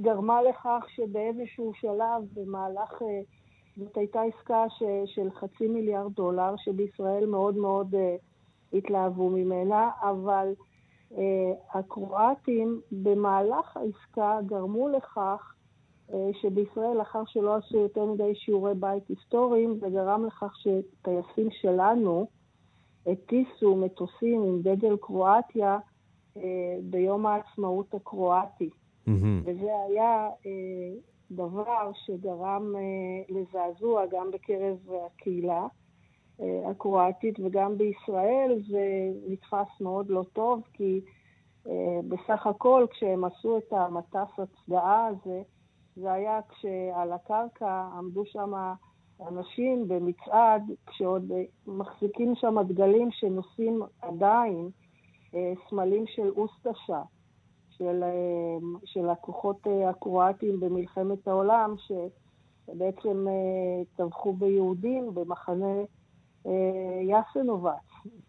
גרמה 0.00 0.42
לכך 0.42 0.84
שבאיזשהו 0.88 1.72
שלב 1.74 2.22
במהלך, 2.34 3.02
אה, 3.02 3.20
זאת 3.76 3.96
הייתה 3.96 4.22
עסקה 4.22 4.64
ש, 4.68 4.82
של 5.14 5.30
חצי 5.30 5.68
מיליארד 5.68 6.12
דולר, 6.12 6.54
שבישראל 6.56 7.26
מאוד 7.26 7.56
מאוד 7.56 7.94
אה, 7.94 8.16
התלהבו 8.72 9.30
ממנה, 9.30 9.90
אבל 10.02 10.52
הקרואטים 11.74 12.80
במהלך 12.92 13.76
העסקה 13.76 14.38
גרמו 14.46 14.88
לכך 14.88 15.54
שבישראל, 16.32 16.96
לאחר 16.98 17.22
שלא 17.26 17.54
עשו 17.54 17.78
יותר 17.78 18.04
מדי 18.04 18.34
שיעורי 18.34 18.74
בית 18.74 19.08
היסטוריים, 19.08 19.78
זה 19.80 19.88
גרם 19.90 20.24
לכך 20.26 20.52
שטייסים 20.56 21.48
שלנו, 21.50 22.26
הטיסו 23.06 23.76
מטוסים 23.76 24.42
עם 24.42 24.62
דגל 24.62 24.96
קרואטיה 24.96 25.78
אה, 26.36 26.42
ביום 26.82 27.26
העצמאות 27.26 27.94
הקרואטי. 27.94 28.70
Mm-hmm. 28.70 29.42
וזה 29.44 29.70
היה 29.88 30.28
אה, 30.46 31.00
דבר 31.30 31.90
שגרם 31.94 32.76
אה, 32.76 32.80
לזעזוע 33.28 34.06
גם 34.06 34.30
בקרב 34.30 34.76
הקהילה 35.06 35.66
אה, 36.40 36.70
הקרואטית 36.70 37.40
וגם 37.40 37.78
בישראל 37.78 38.62
זה 38.70 39.10
נתפס 39.28 39.80
מאוד 39.80 40.10
לא 40.10 40.24
טוב, 40.32 40.62
כי 40.72 41.00
אה, 41.66 42.00
בסך 42.08 42.46
הכל 42.46 42.86
כשהם 42.90 43.24
עשו 43.24 43.58
את 43.58 43.72
המטס 43.72 44.38
הצדעה 44.38 45.06
הזה, 45.06 45.42
זה 45.96 46.12
היה 46.12 46.40
כשעל 46.48 47.12
הקרקע 47.12 47.88
עמדו 47.98 48.26
שם 48.26 48.52
אנשים 49.26 49.88
במצעד, 49.88 50.62
כשעוד 50.86 51.32
מחזיקים 51.66 52.34
שם 52.34 52.56
דגלים 52.68 53.08
שנושאים 53.12 53.82
עדיין 54.02 54.70
אה, 55.34 55.52
סמלים 55.68 56.04
של 56.06 56.28
אוסטשה, 56.36 57.02
של, 57.70 58.02
אה, 58.02 58.78
של 58.84 59.08
הכוחות 59.08 59.66
אה, 59.66 59.90
הקרואטיים 59.90 60.60
במלחמת 60.60 61.28
העולם, 61.28 61.74
שבעצם 61.78 63.26
טבחו 63.96 64.32
ביהודים 64.32 65.14
במחנה 65.14 65.74
יאסנובץ. 67.08 67.72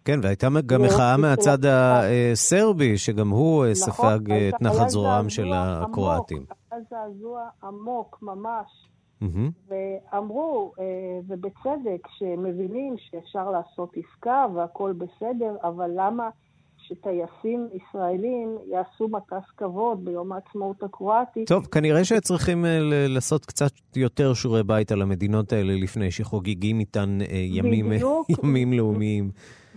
כן, 0.05 0.19
והייתה 0.23 0.47
גם 0.65 0.81
מחאה 0.81 1.17
מהצד 1.17 1.57
הסרבי, 1.65 2.97
שגם 2.97 3.29
הוא 3.29 3.63
נכון, 3.63 3.73
ספג 3.73 4.31
את 4.31 4.61
נחת 4.61 4.89
זרועם 4.89 5.29
של 5.29 5.53
הקרואטים. 5.53 6.45
היה 6.71 6.81
זעזוע 6.89 7.49
עמוק 7.63 8.19
ממש 8.21 8.88
Mm-hmm. 9.23 9.71
ואמרו, 10.11 10.73
אה, 10.79 10.85
ובצדק, 11.27 12.07
שמבינים 12.17 12.95
שאפשר 12.97 13.51
לעשות 13.51 13.93
עסקה 13.97 14.45
והכול 14.55 14.93
בסדר, 14.93 15.55
אבל 15.63 15.91
למה 15.95 16.29
שטייסים 16.77 17.67
ישראלים 17.73 18.57
יעשו 18.65 19.07
מטס 19.07 19.49
כבוד 19.57 20.05
ביום 20.05 20.31
העצמאות 20.31 20.83
הקרואטי? 20.83 21.45
טוב, 21.45 21.65
כנראה 21.65 22.05
שצריכים 22.05 22.65
אה, 22.65 22.79
לעשות 23.07 23.45
קצת 23.45 23.71
יותר 23.95 24.33
שיעורי 24.33 24.63
בית 24.63 24.91
על 24.91 25.01
המדינות 25.01 25.53
האלה 25.53 25.73
לפני 25.73 26.11
שחוגגים 26.11 26.79
איתן 26.79 27.17
אה, 27.21 27.27
ימים, 27.31 27.91
ימים 28.43 28.73
לאומיים. 28.73 29.31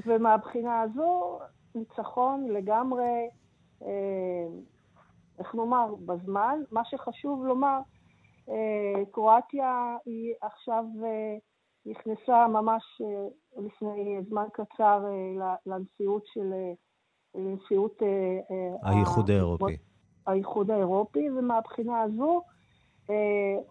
ומהבחינה 0.07 0.81
הזו, 0.81 1.39
ניצחון 1.75 2.47
לגמרי, 2.51 3.29
איך 5.39 5.55
נאמר, 5.55 5.95
בזמן. 6.07 6.59
מה 6.71 6.81
שחשוב 6.85 7.45
לומר, 7.47 7.79
קרואטיה 9.11 9.97
היא 10.07 10.35
עכשיו 10.41 10.85
נכנסה 11.87 12.49
ממש 12.49 13.03
לפני 13.57 14.19
זמן 14.29 14.45
קצר 14.53 15.05
לנשיאות 15.67 16.23
של... 16.27 16.53
לנשיאות... 17.35 18.03
האיחוד 18.83 19.31
האירופי. 19.31 19.77
האיחוד 20.27 20.71
האירופי, 20.71 21.31
ומהבחינה 21.31 22.03
הזו, 22.03 22.43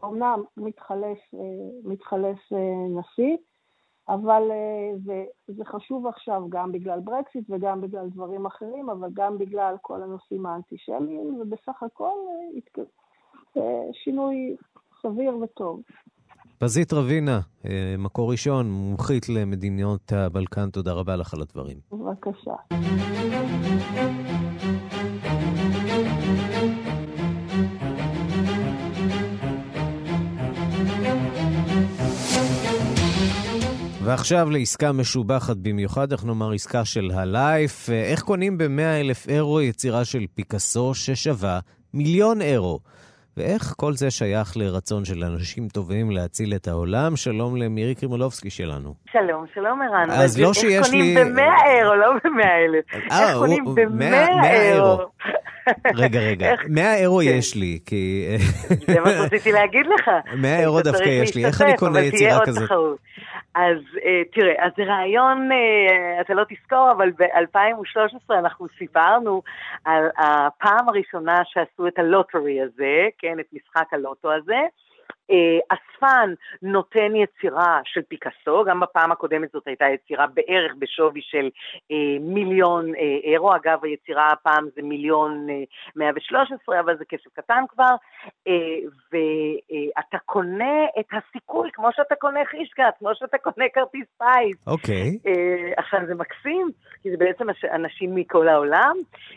אומנם 0.04 0.44
מתחלף, 0.58 1.20
מתחלף 1.84 2.38
נשיא, 2.90 3.38
אבל 4.10 4.52
זה, 5.06 5.26
זה 5.48 5.66
חשוב 5.66 6.08
עכשיו 6.08 6.44
גם 6.50 6.72
בגלל 6.72 7.00
ברקסיט 7.00 7.46
וגם 7.50 7.82
בגלל 7.82 8.10
דברים 8.10 8.46
אחרים, 8.46 8.90
אבל 8.90 9.10
גם 9.14 9.38
בגלל 9.38 9.76
כל 9.82 10.04
הנושאים 10.04 10.46
האנטישמיים, 10.46 11.42
ובסך 11.42 11.84
הכל 11.84 12.18
שינוי 14.04 14.56
סביר 15.02 15.38
וטוב. 15.44 15.82
פזית 16.60 16.94
רבינה, 16.94 17.40
מקור 17.98 18.32
ראשון, 18.32 18.72
מומחית 18.72 19.30
למדינות 19.30 20.12
הבלקן, 20.12 20.70
תודה 20.70 20.94
רבה 20.94 21.16
לך 21.16 21.34
על 21.34 21.42
הדברים. 21.42 21.78
בבקשה. 21.92 22.52
ועכשיו 34.04 34.50
לעסקה 34.50 34.92
משובחת 34.92 35.58
במיוחד, 35.58 36.12
איך 36.12 36.26
נאמר 36.26 36.52
עסקה 36.52 36.86
של 36.86 37.12
הלייף. 37.14 37.90
איך 37.90 38.22
קונים 38.22 38.58
ב-100 38.58 39.02
אלף 39.02 39.30
אירו 39.30 39.62
יצירה 39.62 40.06
של 40.06 40.26
פיקאסו 40.34 40.94
ששווה 40.94 41.60
מיליון 41.94 42.42
אירו? 42.42 42.80
ואיך 43.42 43.74
כל 43.78 43.94
זה 43.94 44.12
שייך 44.12 44.58
לרצון 44.58 45.06
של 45.06 45.24
אנשים 45.24 45.68
טובים 45.68 46.12
להציל 46.12 46.54
את 46.56 46.68
העולם? 46.68 47.16
שלום 47.16 47.56
למירי 47.56 47.96
קרימולובסקי 47.96 48.50
שלנו. 48.50 48.94
שלום, 49.12 49.46
שלום 49.54 49.82
ערן. 49.82 50.10
אז 50.12 50.40
לא 50.40 50.54
שיש 50.54 50.64
לי... 50.68 50.78
איך 50.78 50.88
קונים 50.92 51.36
ב-100 51.36 51.68
אירו, 51.70 51.96
לא 51.96 52.08
ב-100 52.14 52.46
אלף. 52.46 53.04
איך 53.12 53.38
קונים 53.38 53.66
ב-100 53.76 54.46
אירו. 54.46 54.98
רגע, 56.04 56.20
רגע, 56.20 56.48
100 56.70 56.96
אירו 56.96 57.22
יש 57.22 57.56
לי, 57.56 57.80
כי... 57.86 58.26
זה 58.88 59.00
מה 59.00 59.10
שרציתי 59.12 59.52
להגיד 59.52 59.86
לך. 59.86 60.10
100 60.42 60.60
אירו 60.60 60.82
דווקא 60.82 61.10
יש 61.10 61.36
לי, 61.36 61.46
איך 61.46 61.62
אני 61.62 61.78
קונה 61.78 62.02
יצירה 62.02 62.46
כזאת? 62.46 62.70
אז 63.56 63.78
uh, 63.96 64.34
תראה, 64.34 64.66
אז 64.66 64.72
זה 64.78 64.84
רעיון, 64.84 65.50
uh, 65.52 66.22
אתה 66.22 66.34
לא 66.34 66.44
תזכור, 66.50 66.92
אבל 66.92 67.12
ב-2013 67.12 68.34
אנחנו 68.34 68.68
סיפרנו 68.78 69.42
על 69.86 70.10
הפעם 70.18 70.90
הראשונה 70.90 71.42
שעשו 71.46 71.88
את 71.88 72.00
הלוטרי 72.00 72.62
הזה, 72.62 73.08
כן, 73.18 73.40
את 73.40 73.46
משחק 73.54 73.94
הלוטו 73.94 74.34
הזה. 74.34 74.60
אה, 75.32 75.60
אספן 75.70 76.34
נותן 76.62 77.16
יצירה 77.16 77.80
של 77.86 78.02
פיקאסו, 78.02 78.64
גם 78.64 78.80
בפעם 78.80 79.12
הקודמת 79.12 79.52
זאת 79.52 79.68
הייתה 79.68 79.86
יצירה 79.86 80.28
בערך 80.28 80.72
בשווי 80.80 81.22
של 81.24 81.50
אה, 81.92 82.18
מיליון 82.20 82.96
אה, 82.96 83.02
אירו, 83.24 83.56
אגב 83.56 83.80
היצירה 83.84 84.32
הפעם 84.32 84.68
זה 84.76 84.82
מיליון 84.82 85.48
אה, 85.50 85.64
113, 85.96 86.80
אבל 86.80 86.98
זה 86.98 87.06
כסף 87.06 87.28
קטן 87.34 87.64
כבר, 87.70 87.96
ואתה 89.12 90.18
קונה 90.26 90.86
את 91.00 91.06
הסיכוי 91.12 91.70
כמו 91.74 91.90
שאתה 91.92 92.16
קונה 92.16 92.40
חישקה, 92.46 92.90
כמו 93.00 93.10
שאתה 93.14 93.38
קונה 93.38 93.66
כרטיס 93.74 94.08
פיס. 94.18 94.68
אוקיי. 94.68 95.18
Okay. 95.24 95.74
עכשיו 95.78 96.00
זה 96.08 96.16
מקסים, 96.16 96.70
כי 97.04 97.12
זה 97.12 97.18
בעצם 97.18 97.46
אנשים 97.74 98.16
מכל 98.16 98.48
העולם, 98.48 98.96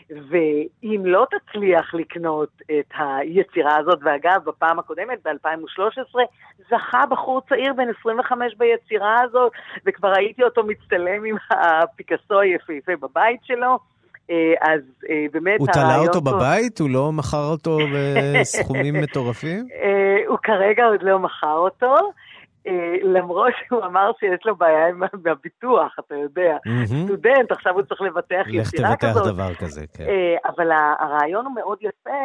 ואם 0.09 1.01
לא 1.05 1.27
תצליח 1.31 1.93
לקנות 1.93 2.49
את 2.79 2.93
היצירה 2.97 3.77
הזאת, 3.77 3.99
ואגב 4.03 4.43
בפעם 4.45 4.79
הקודמת, 4.79 5.19
ב-2013, 5.23 5.84
זכה 6.69 7.05
בחור 7.09 7.41
צעיר 7.49 7.73
בן 7.73 7.87
25 7.99 8.53
ביצירה 8.57 9.21
הזאת, 9.21 9.51
וכבר 9.85 10.09
ראיתי 10.09 10.43
אותו 10.43 10.63
מצטלם 10.63 11.25
עם 11.25 11.35
הפיקאסו 11.49 12.39
היפהפה 12.39 12.91
בבית 13.01 13.39
שלו. 13.43 13.79
אז 14.61 14.81
באמת 15.31 15.59
הוא 15.59 15.67
תלה 15.73 15.97
אותו 16.07 16.21
בבית? 16.21 16.79
הוא 16.79 16.89
לא 16.89 17.11
מכר 17.11 17.47
אותו 17.51 17.77
בסכומים 18.39 18.93
מטורפים? 19.01 19.67
הוא 20.29 20.37
כרגע 20.43 20.85
עוד 20.85 21.03
לא 21.03 21.19
מכר 21.19 21.57
אותו. 21.57 21.95
למרות 23.03 23.53
שהוא 23.67 23.85
אמר 23.85 24.11
שיש 24.19 24.45
לו 24.45 24.55
בעיה 24.55 24.87
עם 24.87 25.03
הביטוח, 25.25 25.95
אתה 25.99 26.15
יודע. 26.15 26.57
סטודנט, 26.85 27.51
עכשיו 27.51 27.73
הוא 27.73 27.81
צריך 27.81 28.01
לבטח 28.01 28.45
יצירה 28.47 28.95
כזאת. 28.95 29.15
לך 29.15 29.23
תבטח 29.23 29.33
דבר 29.33 29.53
כזה, 29.53 29.85
כן. 29.97 30.05
אבל 30.45 30.71
הרעיון 30.99 31.45
הוא 31.45 31.55
מאוד 31.55 31.77
יפה, 31.81 32.19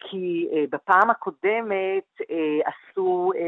כי 0.00 0.48
uh, 0.50 0.56
בפעם 0.70 1.10
הקודמת 1.10 2.20
uh, 2.20 2.24
עשו 2.64 3.32
uh, 3.34 3.38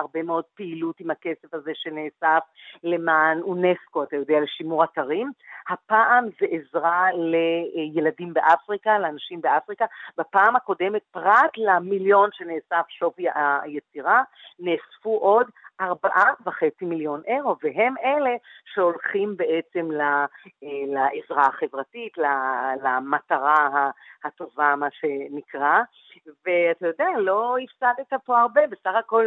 הרבה 0.00 0.22
מאוד 0.22 0.44
פעילות 0.54 1.00
עם 1.00 1.10
הכסף 1.10 1.54
הזה 1.54 1.70
שנאסף 1.74 2.42
למען 2.84 3.40
אונסקו, 3.42 4.02
אתה 4.02 4.16
יודע, 4.16 4.40
לשימור 4.40 4.84
אתרים. 4.84 5.30
הפעם 5.68 6.24
זה 6.40 6.46
עזרה 6.50 7.06
לילדים 7.12 8.34
באפריקה, 8.34 8.98
לאנשים 8.98 9.40
באפריקה. 9.40 9.84
בפעם 10.18 10.56
הקודמת, 10.56 11.02
פרט 11.10 11.50
למיליון 11.56 12.30
שנאסף 12.32 12.86
שווי 12.88 13.26
היצירה, 13.34 14.22
נאספו 14.58 15.18
עוד 15.18 15.46
ארבעה 15.82 16.32
וחצי 16.46 16.84
מיליון 16.84 17.22
אירו, 17.26 17.56
והם 17.62 17.94
אלה 18.04 18.30
שהולכים 18.74 19.36
בעצם 19.36 19.88
לעזרה 20.86 21.46
החברתית, 21.46 22.12
למטרה 22.82 23.90
הטובה, 24.24 24.76
מה 24.76 24.88
שנקרא. 24.90 25.80
ואתה 26.26 26.86
יודע, 26.86 27.08
לא 27.18 27.56
הפסדת 27.64 28.20
פה 28.24 28.40
הרבה, 28.40 28.66
בסך 28.66 28.94
הכל 28.98 29.26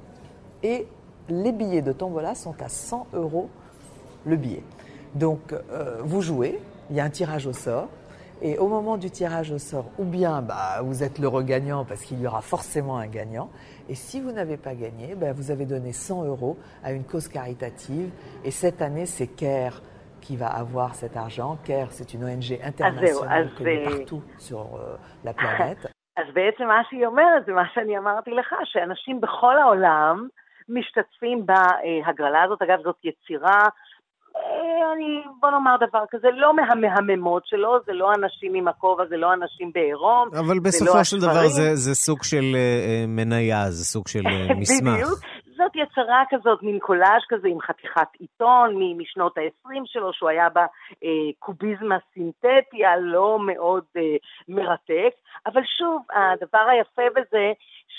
Et 0.62 0.86
les 1.28 1.52
billets 1.52 1.82
de 1.82 1.92
tombola 1.92 2.34
sont 2.34 2.60
à 2.62 2.68
100 2.68 3.08
euros 3.14 3.50
le 4.24 4.36
billet. 4.36 4.62
Donc 5.14 5.52
euh, 5.52 5.98
vous 6.02 6.20
jouez, 6.20 6.60
il 6.90 6.96
y 6.96 7.00
a 7.00 7.04
un 7.04 7.10
tirage 7.10 7.46
au 7.46 7.52
sort. 7.52 7.88
Et 8.42 8.58
au 8.58 8.68
moment 8.68 8.98
du 8.98 9.10
tirage 9.10 9.50
au 9.50 9.56
sort, 9.56 9.86
ou 9.98 10.04
bien 10.04 10.42
bah, 10.42 10.82
vous 10.82 11.02
êtes 11.02 11.18
l'heureux 11.18 11.42
gagnant 11.42 11.86
parce 11.86 12.02
qu'il 12.02 12.20
y 12.20 12.26
aura 12.26 12.42
forcément 12.42 12.98
un 12.98 13.06
gagnant. 13.06 13.48
Et 13.88 13.94
si 13.94 14.20
vous 14.20 14.30
n'avez 14.30 14.58
pas 14.58 14.74
gagné, 14.74 15.14
bah, 15.14 15.32
vous 15.32 15.50
avez 15.50 15.64
donné 15.64 15.92
100 15.92 16.24
euros 16.24 16.58
à 16.84 16.92
une 16.92 17.04
cause 17.04 17.28
caritative. 17.28 18.10
Et 18.44 18.50
cette 18.50 18.82
année, 18.82 19.06
c'est 19.06 19.28
CARE 19.28 19.80
qui 20.20 20.36
va 20.36 20.48
avoir 20.48 20.94
cet 20.94 21.16
argent. 21.16 21.56
CARE, 21.64 21.88
c'est 21.92 22.12
une 22.12 22.24
ONG 22.24 22.58
internationale 22.62 23.48
connue 23.56 23.84
partout 23.84 24.22
sur 24.38 24.60
euh, 24.60 24.96
la 25.24 25.32
planète. 25.32 25.86
אז 26.16 26.34
בעצם 26.34 26.64
מה 26.66 26.82
שהיא 26.88 27.06
אומרת 27.06 27.44
זה 27.46 27.52
מה 27.52 27.64
שאני 27.74 27.98
אמרתי 27.98 28.30
לך, 28.30 28.54
שאנשים 28.64 29.20
בכל 29.20 29.58
העולם 29.58 30.28
משתתפים 30.73 31.45
בהגרלה 31.45 32.43
הזאת. 32.43 32.61
אגב, 32.61 32.77
זאת 32.83 32.97
יצירה, 33.03 33.63
אני, 34.95 35.21
בוא 35.39 35.49
נאמר 35.51 35.75
דבר 35.87 36.03
כזה, 36.11 36.27
לא 36.33 36.53
מהמהממות 36.55 37.45
שלו, 37.45 37.79
זה 37.85 37.93
לא 37.93 38.11
אנשים 38.13 38.55
עם 38.55 38.67
הכובע, 38.67 39.03
זה 39.09 39.17
לא 39.17 39.33
אנשים 39.33 39.71
בעירום, 39.73 40.29
אבל 40.39 40.59
בסופו 40.59 40.97
לא 40.97 41.03
של 41.03 41.17
דבר 41.19 41.47
זה, 41.47 41.75
זה 41.75 41.95
סוג 41.95 42.23
של 42.23 42.43
uh, 42.53 43.07
מניה, 43.07 43.69
זה 43.69 43.85
סוג 43.85 44.07
של 44.07 44.19
uh, 44.49 44.53
מסמך. 44.59 44.93
בדיוק. 44.93 45.19
זאת 45.57 45.75
יצרה 45.75 46.23
כזאת, 46.29 46.63
מין 46.63 46.79
קולאז' 46.79 47.25
כזה 47.29 47.47
עם 47.47 47.61
חתיכת 47.61 48.07
עיתון 48.19 48.75
משנות 48.97 49.37
ה-20 49.37 49.81
שלו, 49.85 50.13
שהוא 50.13 50.29
היה 50.29 50.47
בקוביזם 50.49 51.91
הסינתטי 51.91 52.85
הלא 52.85 53.39
מאוד 53.45 53.83
מרתק. 54.47 55.13
אבל 55.45 55.61
שוב, 55.77 56.01
הדבר 56.13 56.65
היפה 56.71 57.01
בזה, 57.15 57.51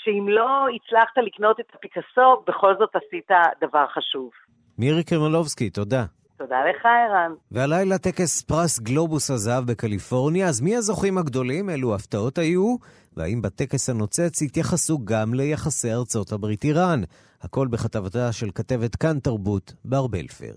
שאם 0.03 0.25
לא 0.29 0.65
הצלחת 0.75 1.17
לקנות 1.25 1.59
את 1.59 1.65
הפיקאסו, 1.75 2.43
בכל 2.47 2.73
זאת 2.79 2.89
עשית 2.95 3.29
דבר 3.61 3.85
חשוב. 3.87 4.29
מירי 4.77 5.03
קרמלובסקי, 5.03 5.69
תודה. 5.69 6.05
תודה 6.37 6.57
לך, 6.69 6.85
ערן. 6.85 7.31
והלילה 7.51 7.97
טקס 7.97 8.41
פרס 8.41 8.79
גלובוס 8.79 9.31
הזהב 9.31 9.65
בקליפורניה, 9.65 10.47
אז 10.47 10.61
מי 10.61 10.75
הזוכים 10.75 11.17
הגדולים? 11.17 11.69
אילו 11.69 11.95
הפתעות 11.95 12.37
היו? 12.37 12.75
והאם 13.17 13.41
בטקס 13.41 13.89
הנוצץ 13.89 14.41
התייחסו 14.41 14.99
גם 15.05 15.33
ליחסי 15.33 15.93
ארצות 15.93 16.31
הברית-איראן? 16.31 17.01
הכל 17.41 17.67
בכתבתה 17.67 18.31
של 18.31 18.49
כתבת 18.55 18.95
כאן 18.95 19.19
תרבות, 19.19 19.73
בר 19.85 20.07
בלפר. 20.07 20.53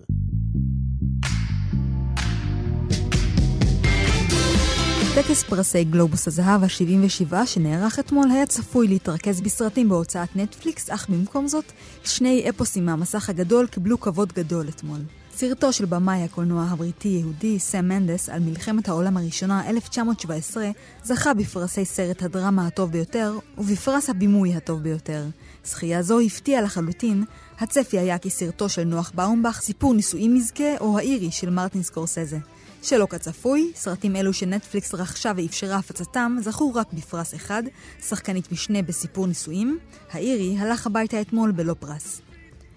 טקס 5.23 5.43
פרסי 5.43 5.83
גלובוס 5.83 6.27
הזהב 6.27 6.63
ה-77 6.63 7.45
שנערך 7.45 7.99
אתמול 7.99 8.31
היה 8.31 8.45
צפוי 8.45 8.87
להתרכז 8.87 9.41
בסרטים 9.41 9.89
בהוצאת 9.89 10.35
נטפליקס, 10.35 10.89
אך 10.89 11.09
במקום 11.09 11.47
זאת, 11.47 11.71
שני 12.03 12.49
אפוסים 12.49 12.85
מהמסך 12.85 13.29
הגדול 13.29 13.67
קיבלו 13.67 13.99
כבוד 13.99 14.33
גדול 14.33 14.69
אתמול. 14.69 14.99
סרטו 15.35 15.73
של 15.73 15.85
במאי 15.85 16.23
הקולנוע 16.23 16.63
הבריטי-יהודי 16.63 17.59
סם 17.59 17.87
מנדס 17.87 18.29
על 18.29 18.39
מלחמת 18.39 18.89
העולם 18.89 19.17
הראשונה 19.17 19.69
1917 19.69 20.69
זכה 21.03 21.33
בפרסי 21.33 21.85
סרט 21.85 22.23
הדרמה 22.23 22.67
הטוב 22.67 22.91
ביותר 22.91 23.37
ובפרס 23.57 24.09
הבימוי 24.09 24.55
הטוב 24.55 24.83
ביותר. 24.83 25.25
זכייה 25.65 26.01
זו 26.01 26.19
הפתיעה 26.19 26.61
לחלוטין, 26.61 27.23
הצפי 27.59 27.99
היה 27.99 28.17
כי 28.17 28.29
סרטו 28.29 28.69
של 28.69 28.83
נוח 28.83 29.11
באומבך, 29.15 29.61
סיפור 29.61 29.93
נישואים 29.93 30.35
מזכה 30.35 30.77
או 30.79 30.97
האירי 30.97 31.31
של 31.31 31.49
מרטין 31.49 31.83
סקורסזה. 31.83 32.37
שלא 32.83 33.07
כצפוי, 33.09 33.71
סרטים 33.75 34.15
אלו 34.15 34.33
שנטפליקס 34.33 34.93
רכשה 34.93 35.31
ואפשרה 35.35 35.75
הפצתם 35.75 36.37
זכו 36.41 36.73
רק 36.75 36.87
בפרס 36.93 37.35
אחד, 37.35 37.63
שחקנית 38.01 38.51
משנה 38.51 38.81
בסיפור 38.81 39.27
נישואים, 39.27 39.79
האירי 40.11 40.57
הלך 40.59 40.87
הביתה 40.87 41.21
אתמול 41.21 41.51
בלא 41.51 41.75
פרס. 41.79 42.21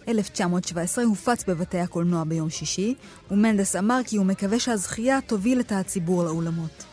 1917 0.08 1.04
הופץ 1.04 1.44
בבתי 1.48 1.78
הקולנוע 1.78 2.24
ביום 2.24 2.50
שישי, 2.50 2.94
ומנדס 3.30 3.76
אמר 3.76 4.00
כי 4.06 4.16
הוא 4.16 4.26
מקווה 4.26 4.60
שהזכייה 4.60 5.20
תוביל 5.26 5.60
את 5.60 5.72
הציבור 5.72 6.24
לאולמות. 6.24 6.84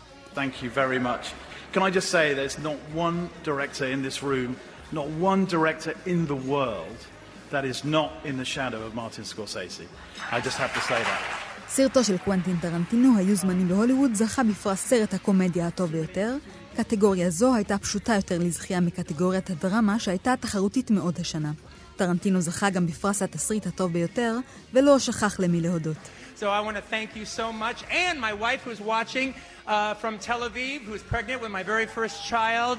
That 7.50 7.64
is 7.64 7.86
not 7.86 8.12
in 8.26 8.36
the 8.38 8.44
shadow 8.44 8.82
of 8.86 8.94
Martin 8.94 9.24
Scorsese. 9.24 9.88
I 10.32 10.42
just 10.42 10.58
have 10.58 10.74
to 10.74 10.82
say 10.82 11.02
that. 11.02 11.47
סרטו 11.70 12.04
של 12.04 12.18
קוונטין 12.18 12.58
טרנטינו, 12.62 13.18
היו 13.18 13.36
זמנים 13.36 13.68
בהוליווד, 13.68 14.14
זכה 14.14 14.44
בפרס 14.44 14.80
סרט 14.80 15.14
הקומדיה 15.14 15.68
הטוב 15.68 15.92
ביותר. 15.92 16.36
קטגוריה 16.78 17.30
זו 17.30 17.56
הייתה 17.56 17.78
פשוטה 17.78 18.16
יותר 18.16 18.38
לזכייה 18.40 18.80
מקטגוריית 18.80 19.50
הדרמה, 19.50 20.00
שהייתה 20.00 20.34
תחרותית 20.40 20.92
מאוד 20.92 21.20
השנה. 21.20 21.52
טרנטינו 21.96 22.42
זכה 22.42 22.70
גם 22.70 22.88
בפרס 22.88 23.22
התסריט 23.22 23.68
הטוב 23.68 23.94
ביותר, 23.94 24.38
ולא 24.74 25.00
שכח 25.00 25.40
למי 25.40 25.62
להודות. 25.62 25.98
So 26.40 26.46
I 26.46 26.62
want 26.62 26.76
to 26.76 26.94
thank 26.96 27.16
you 27.20 27.26
so 27.26 27.52
much, 27.52 27.80
and 27.90 28.16
my 28.22 28.34
wife 28.34 28.62
who's 28.66 28.82
watching 28.96 29.34
uh, 29.34 29.96
from 30.02 30.14
Tel 30.20 30.42
Aviv, 30.50 30.80
who's 30.88 31.04
pregnant 31.14 31.42
with 31.42 31.52
my 31.52 31.64
very 31.64 31.88
first 31.98 32.18
child. 32.32 32.78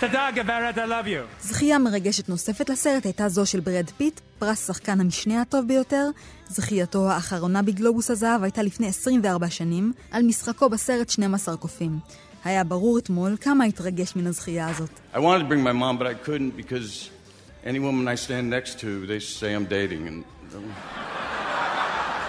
תודה 0.00 0.28
גברת, 0.34 0.78
I 0.78 0.78
love 0.78 1.06
you. 1.06 1.40
זכייה 1.40 1.78
מרגשת 1.78 2.28
נוספת 2.28 2.68
לסרט 2.70 3.04
הייתה 3.04 3.28
זו 3.28 3.46
של 3.46 3.60
ברד 3.60 3.90
פיט, 3.96 4.20
פרס 4.38 4.66
שחקן 4.66 5.00
המשנה 5.00 5.40
הטוב 5.40 5.68
ביותר. 5.68 6.08
זכייתו 6.48 7.10
האחרונה 7.10 7.62
בגלובוס 7.62 8.10
הזהב 8.10 8.42
הייתה 8.42 8.62
לפני 8.62 8.88
24 8.88 9.50
שנים, 9.50 9.92
על 10.10 10.22
משחקו 10.22 10.68
בסרט 10.68 11.10
12 11.10 11.56
קופים. 11.56 11.98
היה 12.44 12.64
ברור 12.64 12.98
אתמול 12.98 13.36
כמה 13.40 13.64
התרגש 13.64 14.16
מן 14.16 14.26
הזכייה 14.26 14.68
הזאת. 14.68 14.90
I 15.14 15.18
wanted 15.18 15.42
to 15.42 15.48
bring 15.48 15.62
my 15.62 15.72
mom, 15.72 15.98
but 15.98 16.06
I 16.06 16.28
couldn't 16.28 16.56
because 16.56 17.10
any 17.64 17.78
woman 17.78 18.08
I 18.08 18.14
stand 18.14 18.50
next 18.50 18.80
to, 18.80 19.06
they 19.06 19.18
say 19.18 19.54
I'm 19.54 19.66
dating 19.66 20.08
and... 20.08 20.24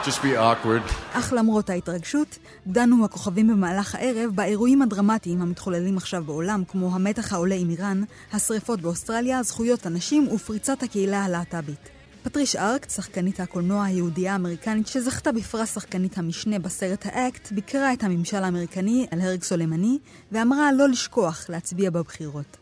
just 0.08 0.22
be 0.22 0.38
awkward. 0.38 0.94
אך 1.14 1.34
למרות 1.34 1.70
ההתרגשות, 1.70 2.38
דנו 2.68 3.06
הכוכבים 3.06 3.48
במהלך 3.48 3.96
הערב 3.96 4.32
באירועים 4.36 4.82
הדרמטיים 4.82 5.42
המתחוללים 5.42 5.98
עכשיו 5.98 6.24
בעולם, 6.24 6.64
כמו 6.68 6.96
המתח 6.96 7.34
העולה 7.34 7.56
עם 7.56 7.70
איראן, 7.70 8.04
השרפות 8.34 8.82
באוסטרליה, 8.82 9.44
זכויות 9.44 9.86
הנשים 9.86 10.28
ופריצת 10.28 10.84
הקהילה 10.84 11.24
הלהט"בית. 11.24 11.90
פטריש 12.24 12.56
ארקט, 12.56 12.90
שחקנית 12.90 13.40
הקולנוע 13.40 13.86
היהודייה 13.86 14.34
האמריקנית 14.34 14.88
שזכתה 14.88 15.32
בפרס 15.32 15.74
שחקנית 15.74 16.18
המשנה 16.18 16.60
בסרט 16.60 17.06
האקט, 17.06 17.52
ביקרה 17.52 17.94
את 17.94 18.04
הממשל 18.04 18.44
האמריקני 18.44 19.08
על 19.12 19.22
הרג 19.22 19.44
סולימני, 19.44 19.98
ואמרה 20.32 20.72
לא 20.72 20.90
לשכוח 20.90 21.46
להצביע 21.50 21.90
בבחירות. 21.90 22.58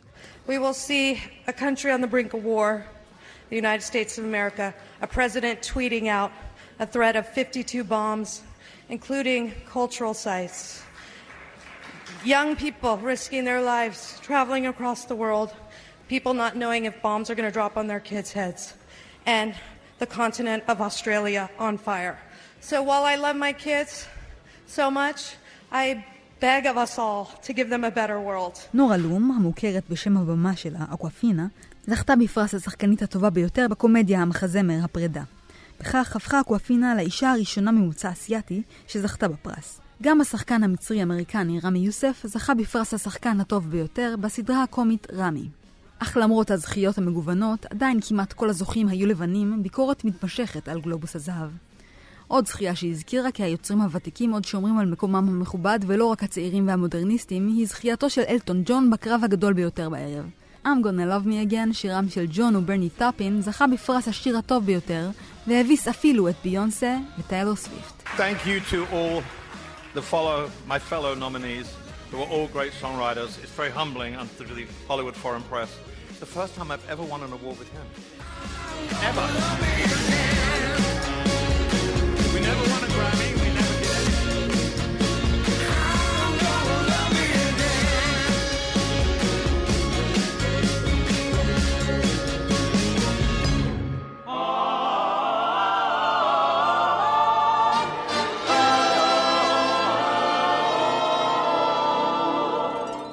We 0.47 0.51
will 0.51 0.73
see 0.73 1.19
a 1.47 1.53
country 1.53 1.91
on 1.91 2.01
the 2.01 2.07
brink 2.07 2.33
of 2.33 2.43
war, 2.43 2.83
the 3.49 3.55
United 3.55 3.83
States 3.83 4.17
of 4.17 4.23
America, 4.23 4.73
a 5.01 5.07
president 5.07 5.57
tweeting 5.73 6.07
out 6.07 6.31
a 6.79 6.85
threat 6.85 7.15
of 7.15 7.27
52 7.27 7.83
bombs, 7.83 8.41
including 8.89 9.53
cultural 9.71 10.13
sites. 10.13 10.81
Young 12.23 12.55
people 12.55 12.97
risking 12.97 13.45
their 13.45 13.61
lives, 13.61 14.19
traveling 14.21 14.65
across 14.67 15.05
the 15.05 15.15
world, 15.15 15.53
people 16.07 16.33
not 16.33 16.55
knowing 16.55 16.85
if 16.85 17.01
bombs 17.01 17.29
are 17.29 17.35
going 17.35 17.47
to 17.47 17.53
drop 17.53 17.77
on 17.77 17.87
their 17.87 17.99
kids' 17.99 18.33
heads, 18.33 18.73
and 19.25 19.53
the 19.99 20.05
continent 20.05 20.63
of 20.67 20.81
Australia 20.81 21.49
on 21.59 21.77
fire. 21.77 22.17
So 22.61 22.81
while 22.81 23.03
I 23.03 23.15
love 23.15 23.35
my 23.35 23.53
kids 23.53 24.07
so 24.67 24.89
much, 24.91 25.35
I 25.71 26.03
beg 26.39 26.65
of 26.65 26.77
us 26.77 26.97
all 26.97 27.23
to 27.45 27.53
give 27.53 27.69
them 27.69 27.83
a 27.83 27.91
better 27.91 28.19
world. 28.19 28.59
נורה 28.73 28.97
לום, 28.97 29.31
המוכרת 29.31 29.83
בשם 29.89 30.17
הבמה 30.17 30.55
שלה, 30.55 30.79
אקוואפינה, 30.93 31.47
זכתה 31.87 32.15
בפרס 32.15 32.53
השחקנית 32.53 33.01
הטובה 33.01 33.29
ביותר 33.29 33.67
בקומדיה 33.69 34.21
המחזמר 34.21 34.77
הפרידה. 34.83 35.23
בכך 35.85 36.15
הפכה 36.15 36.41
אקוואפינה 36.41 36.95
לאישה 36.95 37.31
הראשונה 37.31 37.71
ממוצא 37.71 38.11
אסייתי 38.11 38.61
שזכתה 38.87 39.27
בפרס. 39.27 39.81
גם 40.01 40.21
השחקן 40.21 40.63
המצרי-אמריקני 40.63 41.59
רמי 41.63 41.79
יוסף 41.79 42.21
זכה 42.23 42.53
בפרס 42.53 42.93
השחקן 42.93 43.39
הטוב 43.39 43.69
ביותר 43.69 44.15
בסדרה 44.21 44.63
הקומית 44.63 45.07
רמי. 45.13 45.49
אך 45.99 46.17
למרות 46.21 46.51
הזכיות 46.51 46.97
המגוונות, 46.97 47.65
עדיין 47.65 47.99
כמעט 48.01 48.33
כל 48.33 48.49
הזוכים 48.49 48.87
היו 48.87 49.07
לבנים, 49.07 49.63
ביקורת 49.63 50.05
מתמשכת 50.05 50.67
על 50.67 50.81
גלובוס 50.81 51.15
הזהב. 51.15 51.49
עוד 52.27 52.47
זכייה 52.47 52.75
שהזכירה 52.75 53.31
כי 53.31 53.43
היוצרים 53.43 53.81
הוותיקים 53.81 54.31
עוד 54.31 54.45
שומרים 54.45 54.77
על 54.77 54.85
מקומם 54.85 55.15
המכובד 55.15 55.79
ולא 55.87 56.05
רק 56.05 56.23
הצעירים 56.23 56.67
והמודרניסטים, 56.67 57.47
היא 57.47 57.67
זכייתו 57.67 58.09
של 58.09 58.23
אלטון 58.29 58.63
ג'ון 58.65 58.89
בקרב 58.89 59.21
הגדול 59.23 59.53
ביותר 59.53 59.89
בערב. 59.89 60.25
I'm 60.64 60.82
gonna 60.82 61.06
love 61.06 61.26
me 61.26 61.50
again, 61.50 61.72
שירם 61.72 62.08
של 62.08 62.26
ג'ון 62.30 62.56
וברני 62.56 62.90
טאפין, 62.90 63.42
זכה 63.42 63.66
בפרס 63.66 64.08
השיר 64.08 64.38
הטוב 64.38 64.66
ביותר, 64.66 65.10
והביס 65.46 65.88
אפילו 65.88 66.28
את 66.28 66.34
ביונסה 66.44 66.96
וטיילור 67.18 67.56
סוויפט. 67.56 68.02
Thank 68.16 68.46
you 68.46 68.60
to 68.72 68.86
all 68.92 69.22
the 69.94 70.02
follow, 70.02 70.50
my 70.68 70.78
fellow 70.78 71.14
nominees, 71.14 71.68
who 72.10 72.18
are 72.22 72.30
all 72.34 72.48
great 72.48 72.72
songwriters. 72.82 73.30
It's 73.42 73.54
very 73.56 73.70
humbling 73.70 74.14
and 74.16 74.28
to 74.38 74.44
the 74.44 74.66
Hollywood 74.88 75.16
Foreign 75.16 75.42
Press. 75.50 75.70
It's 76.10 76.20
the 76.20 76.26
first 76.26 76.54
time 76.56 76.70
I've 76.70 76.86
ever 76.90 77.04
won 77.12 77.20
an 77.22 77.32
award 77.32 77.56
with 77.62 77.70
him. 77.76 77.86
Ever. 79.08 79.26
We 82.34 82.40
never 82.40 82.64
won 82.72 82.82
a 82.84 82.90
Grammy. 82.96 83.33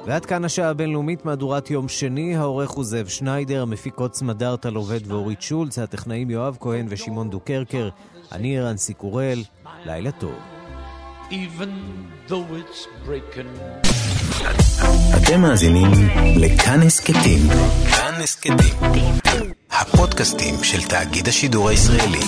ועד 0.06 0.26
כאן 0.26 0.44
השעה 0.44 0.68
הבינלאומית, 0.68 1.24
מהדורת 1.24 1.70
יום 1.70 1.88
שני, 1.88 2.36
העורך 2.36 2.70
הוא 2.70 2.84
זאב 2.84 3.08
שניידר, 3.08 3.62
המפיקות 3.62 4.14
סמדארטה 4.14 4.70
לובד 4.70 5.00
ואורית 5.06 5.42
שולץ, 5.42 5.78
הטכנאים 5.78 6.30
יואב 6.30 6.56
כהן 6.60 6.86
ושמעון 6.88 7.30
דוקרקר, 7.30 7.88
אני 8.32 8.60
רנסי 8.60 8.94
קורל, 8.94 9.42
לילה 9.86 10.10
טוב. 10.10 10.34
אתם 15.16 15.40
מאזינים 15.40 15.90
לכאן 16.36 16.80
הסכתים. 16.82 17.40
כאן 17.90 18.14
הסכתים. 18.22 18.56
הפודקאסטים 19.70 20.54
של 20.62 20.82
תאגיד 20.82 21.28
השידור 21.28 21.68
הישראלי. 21.68 22.26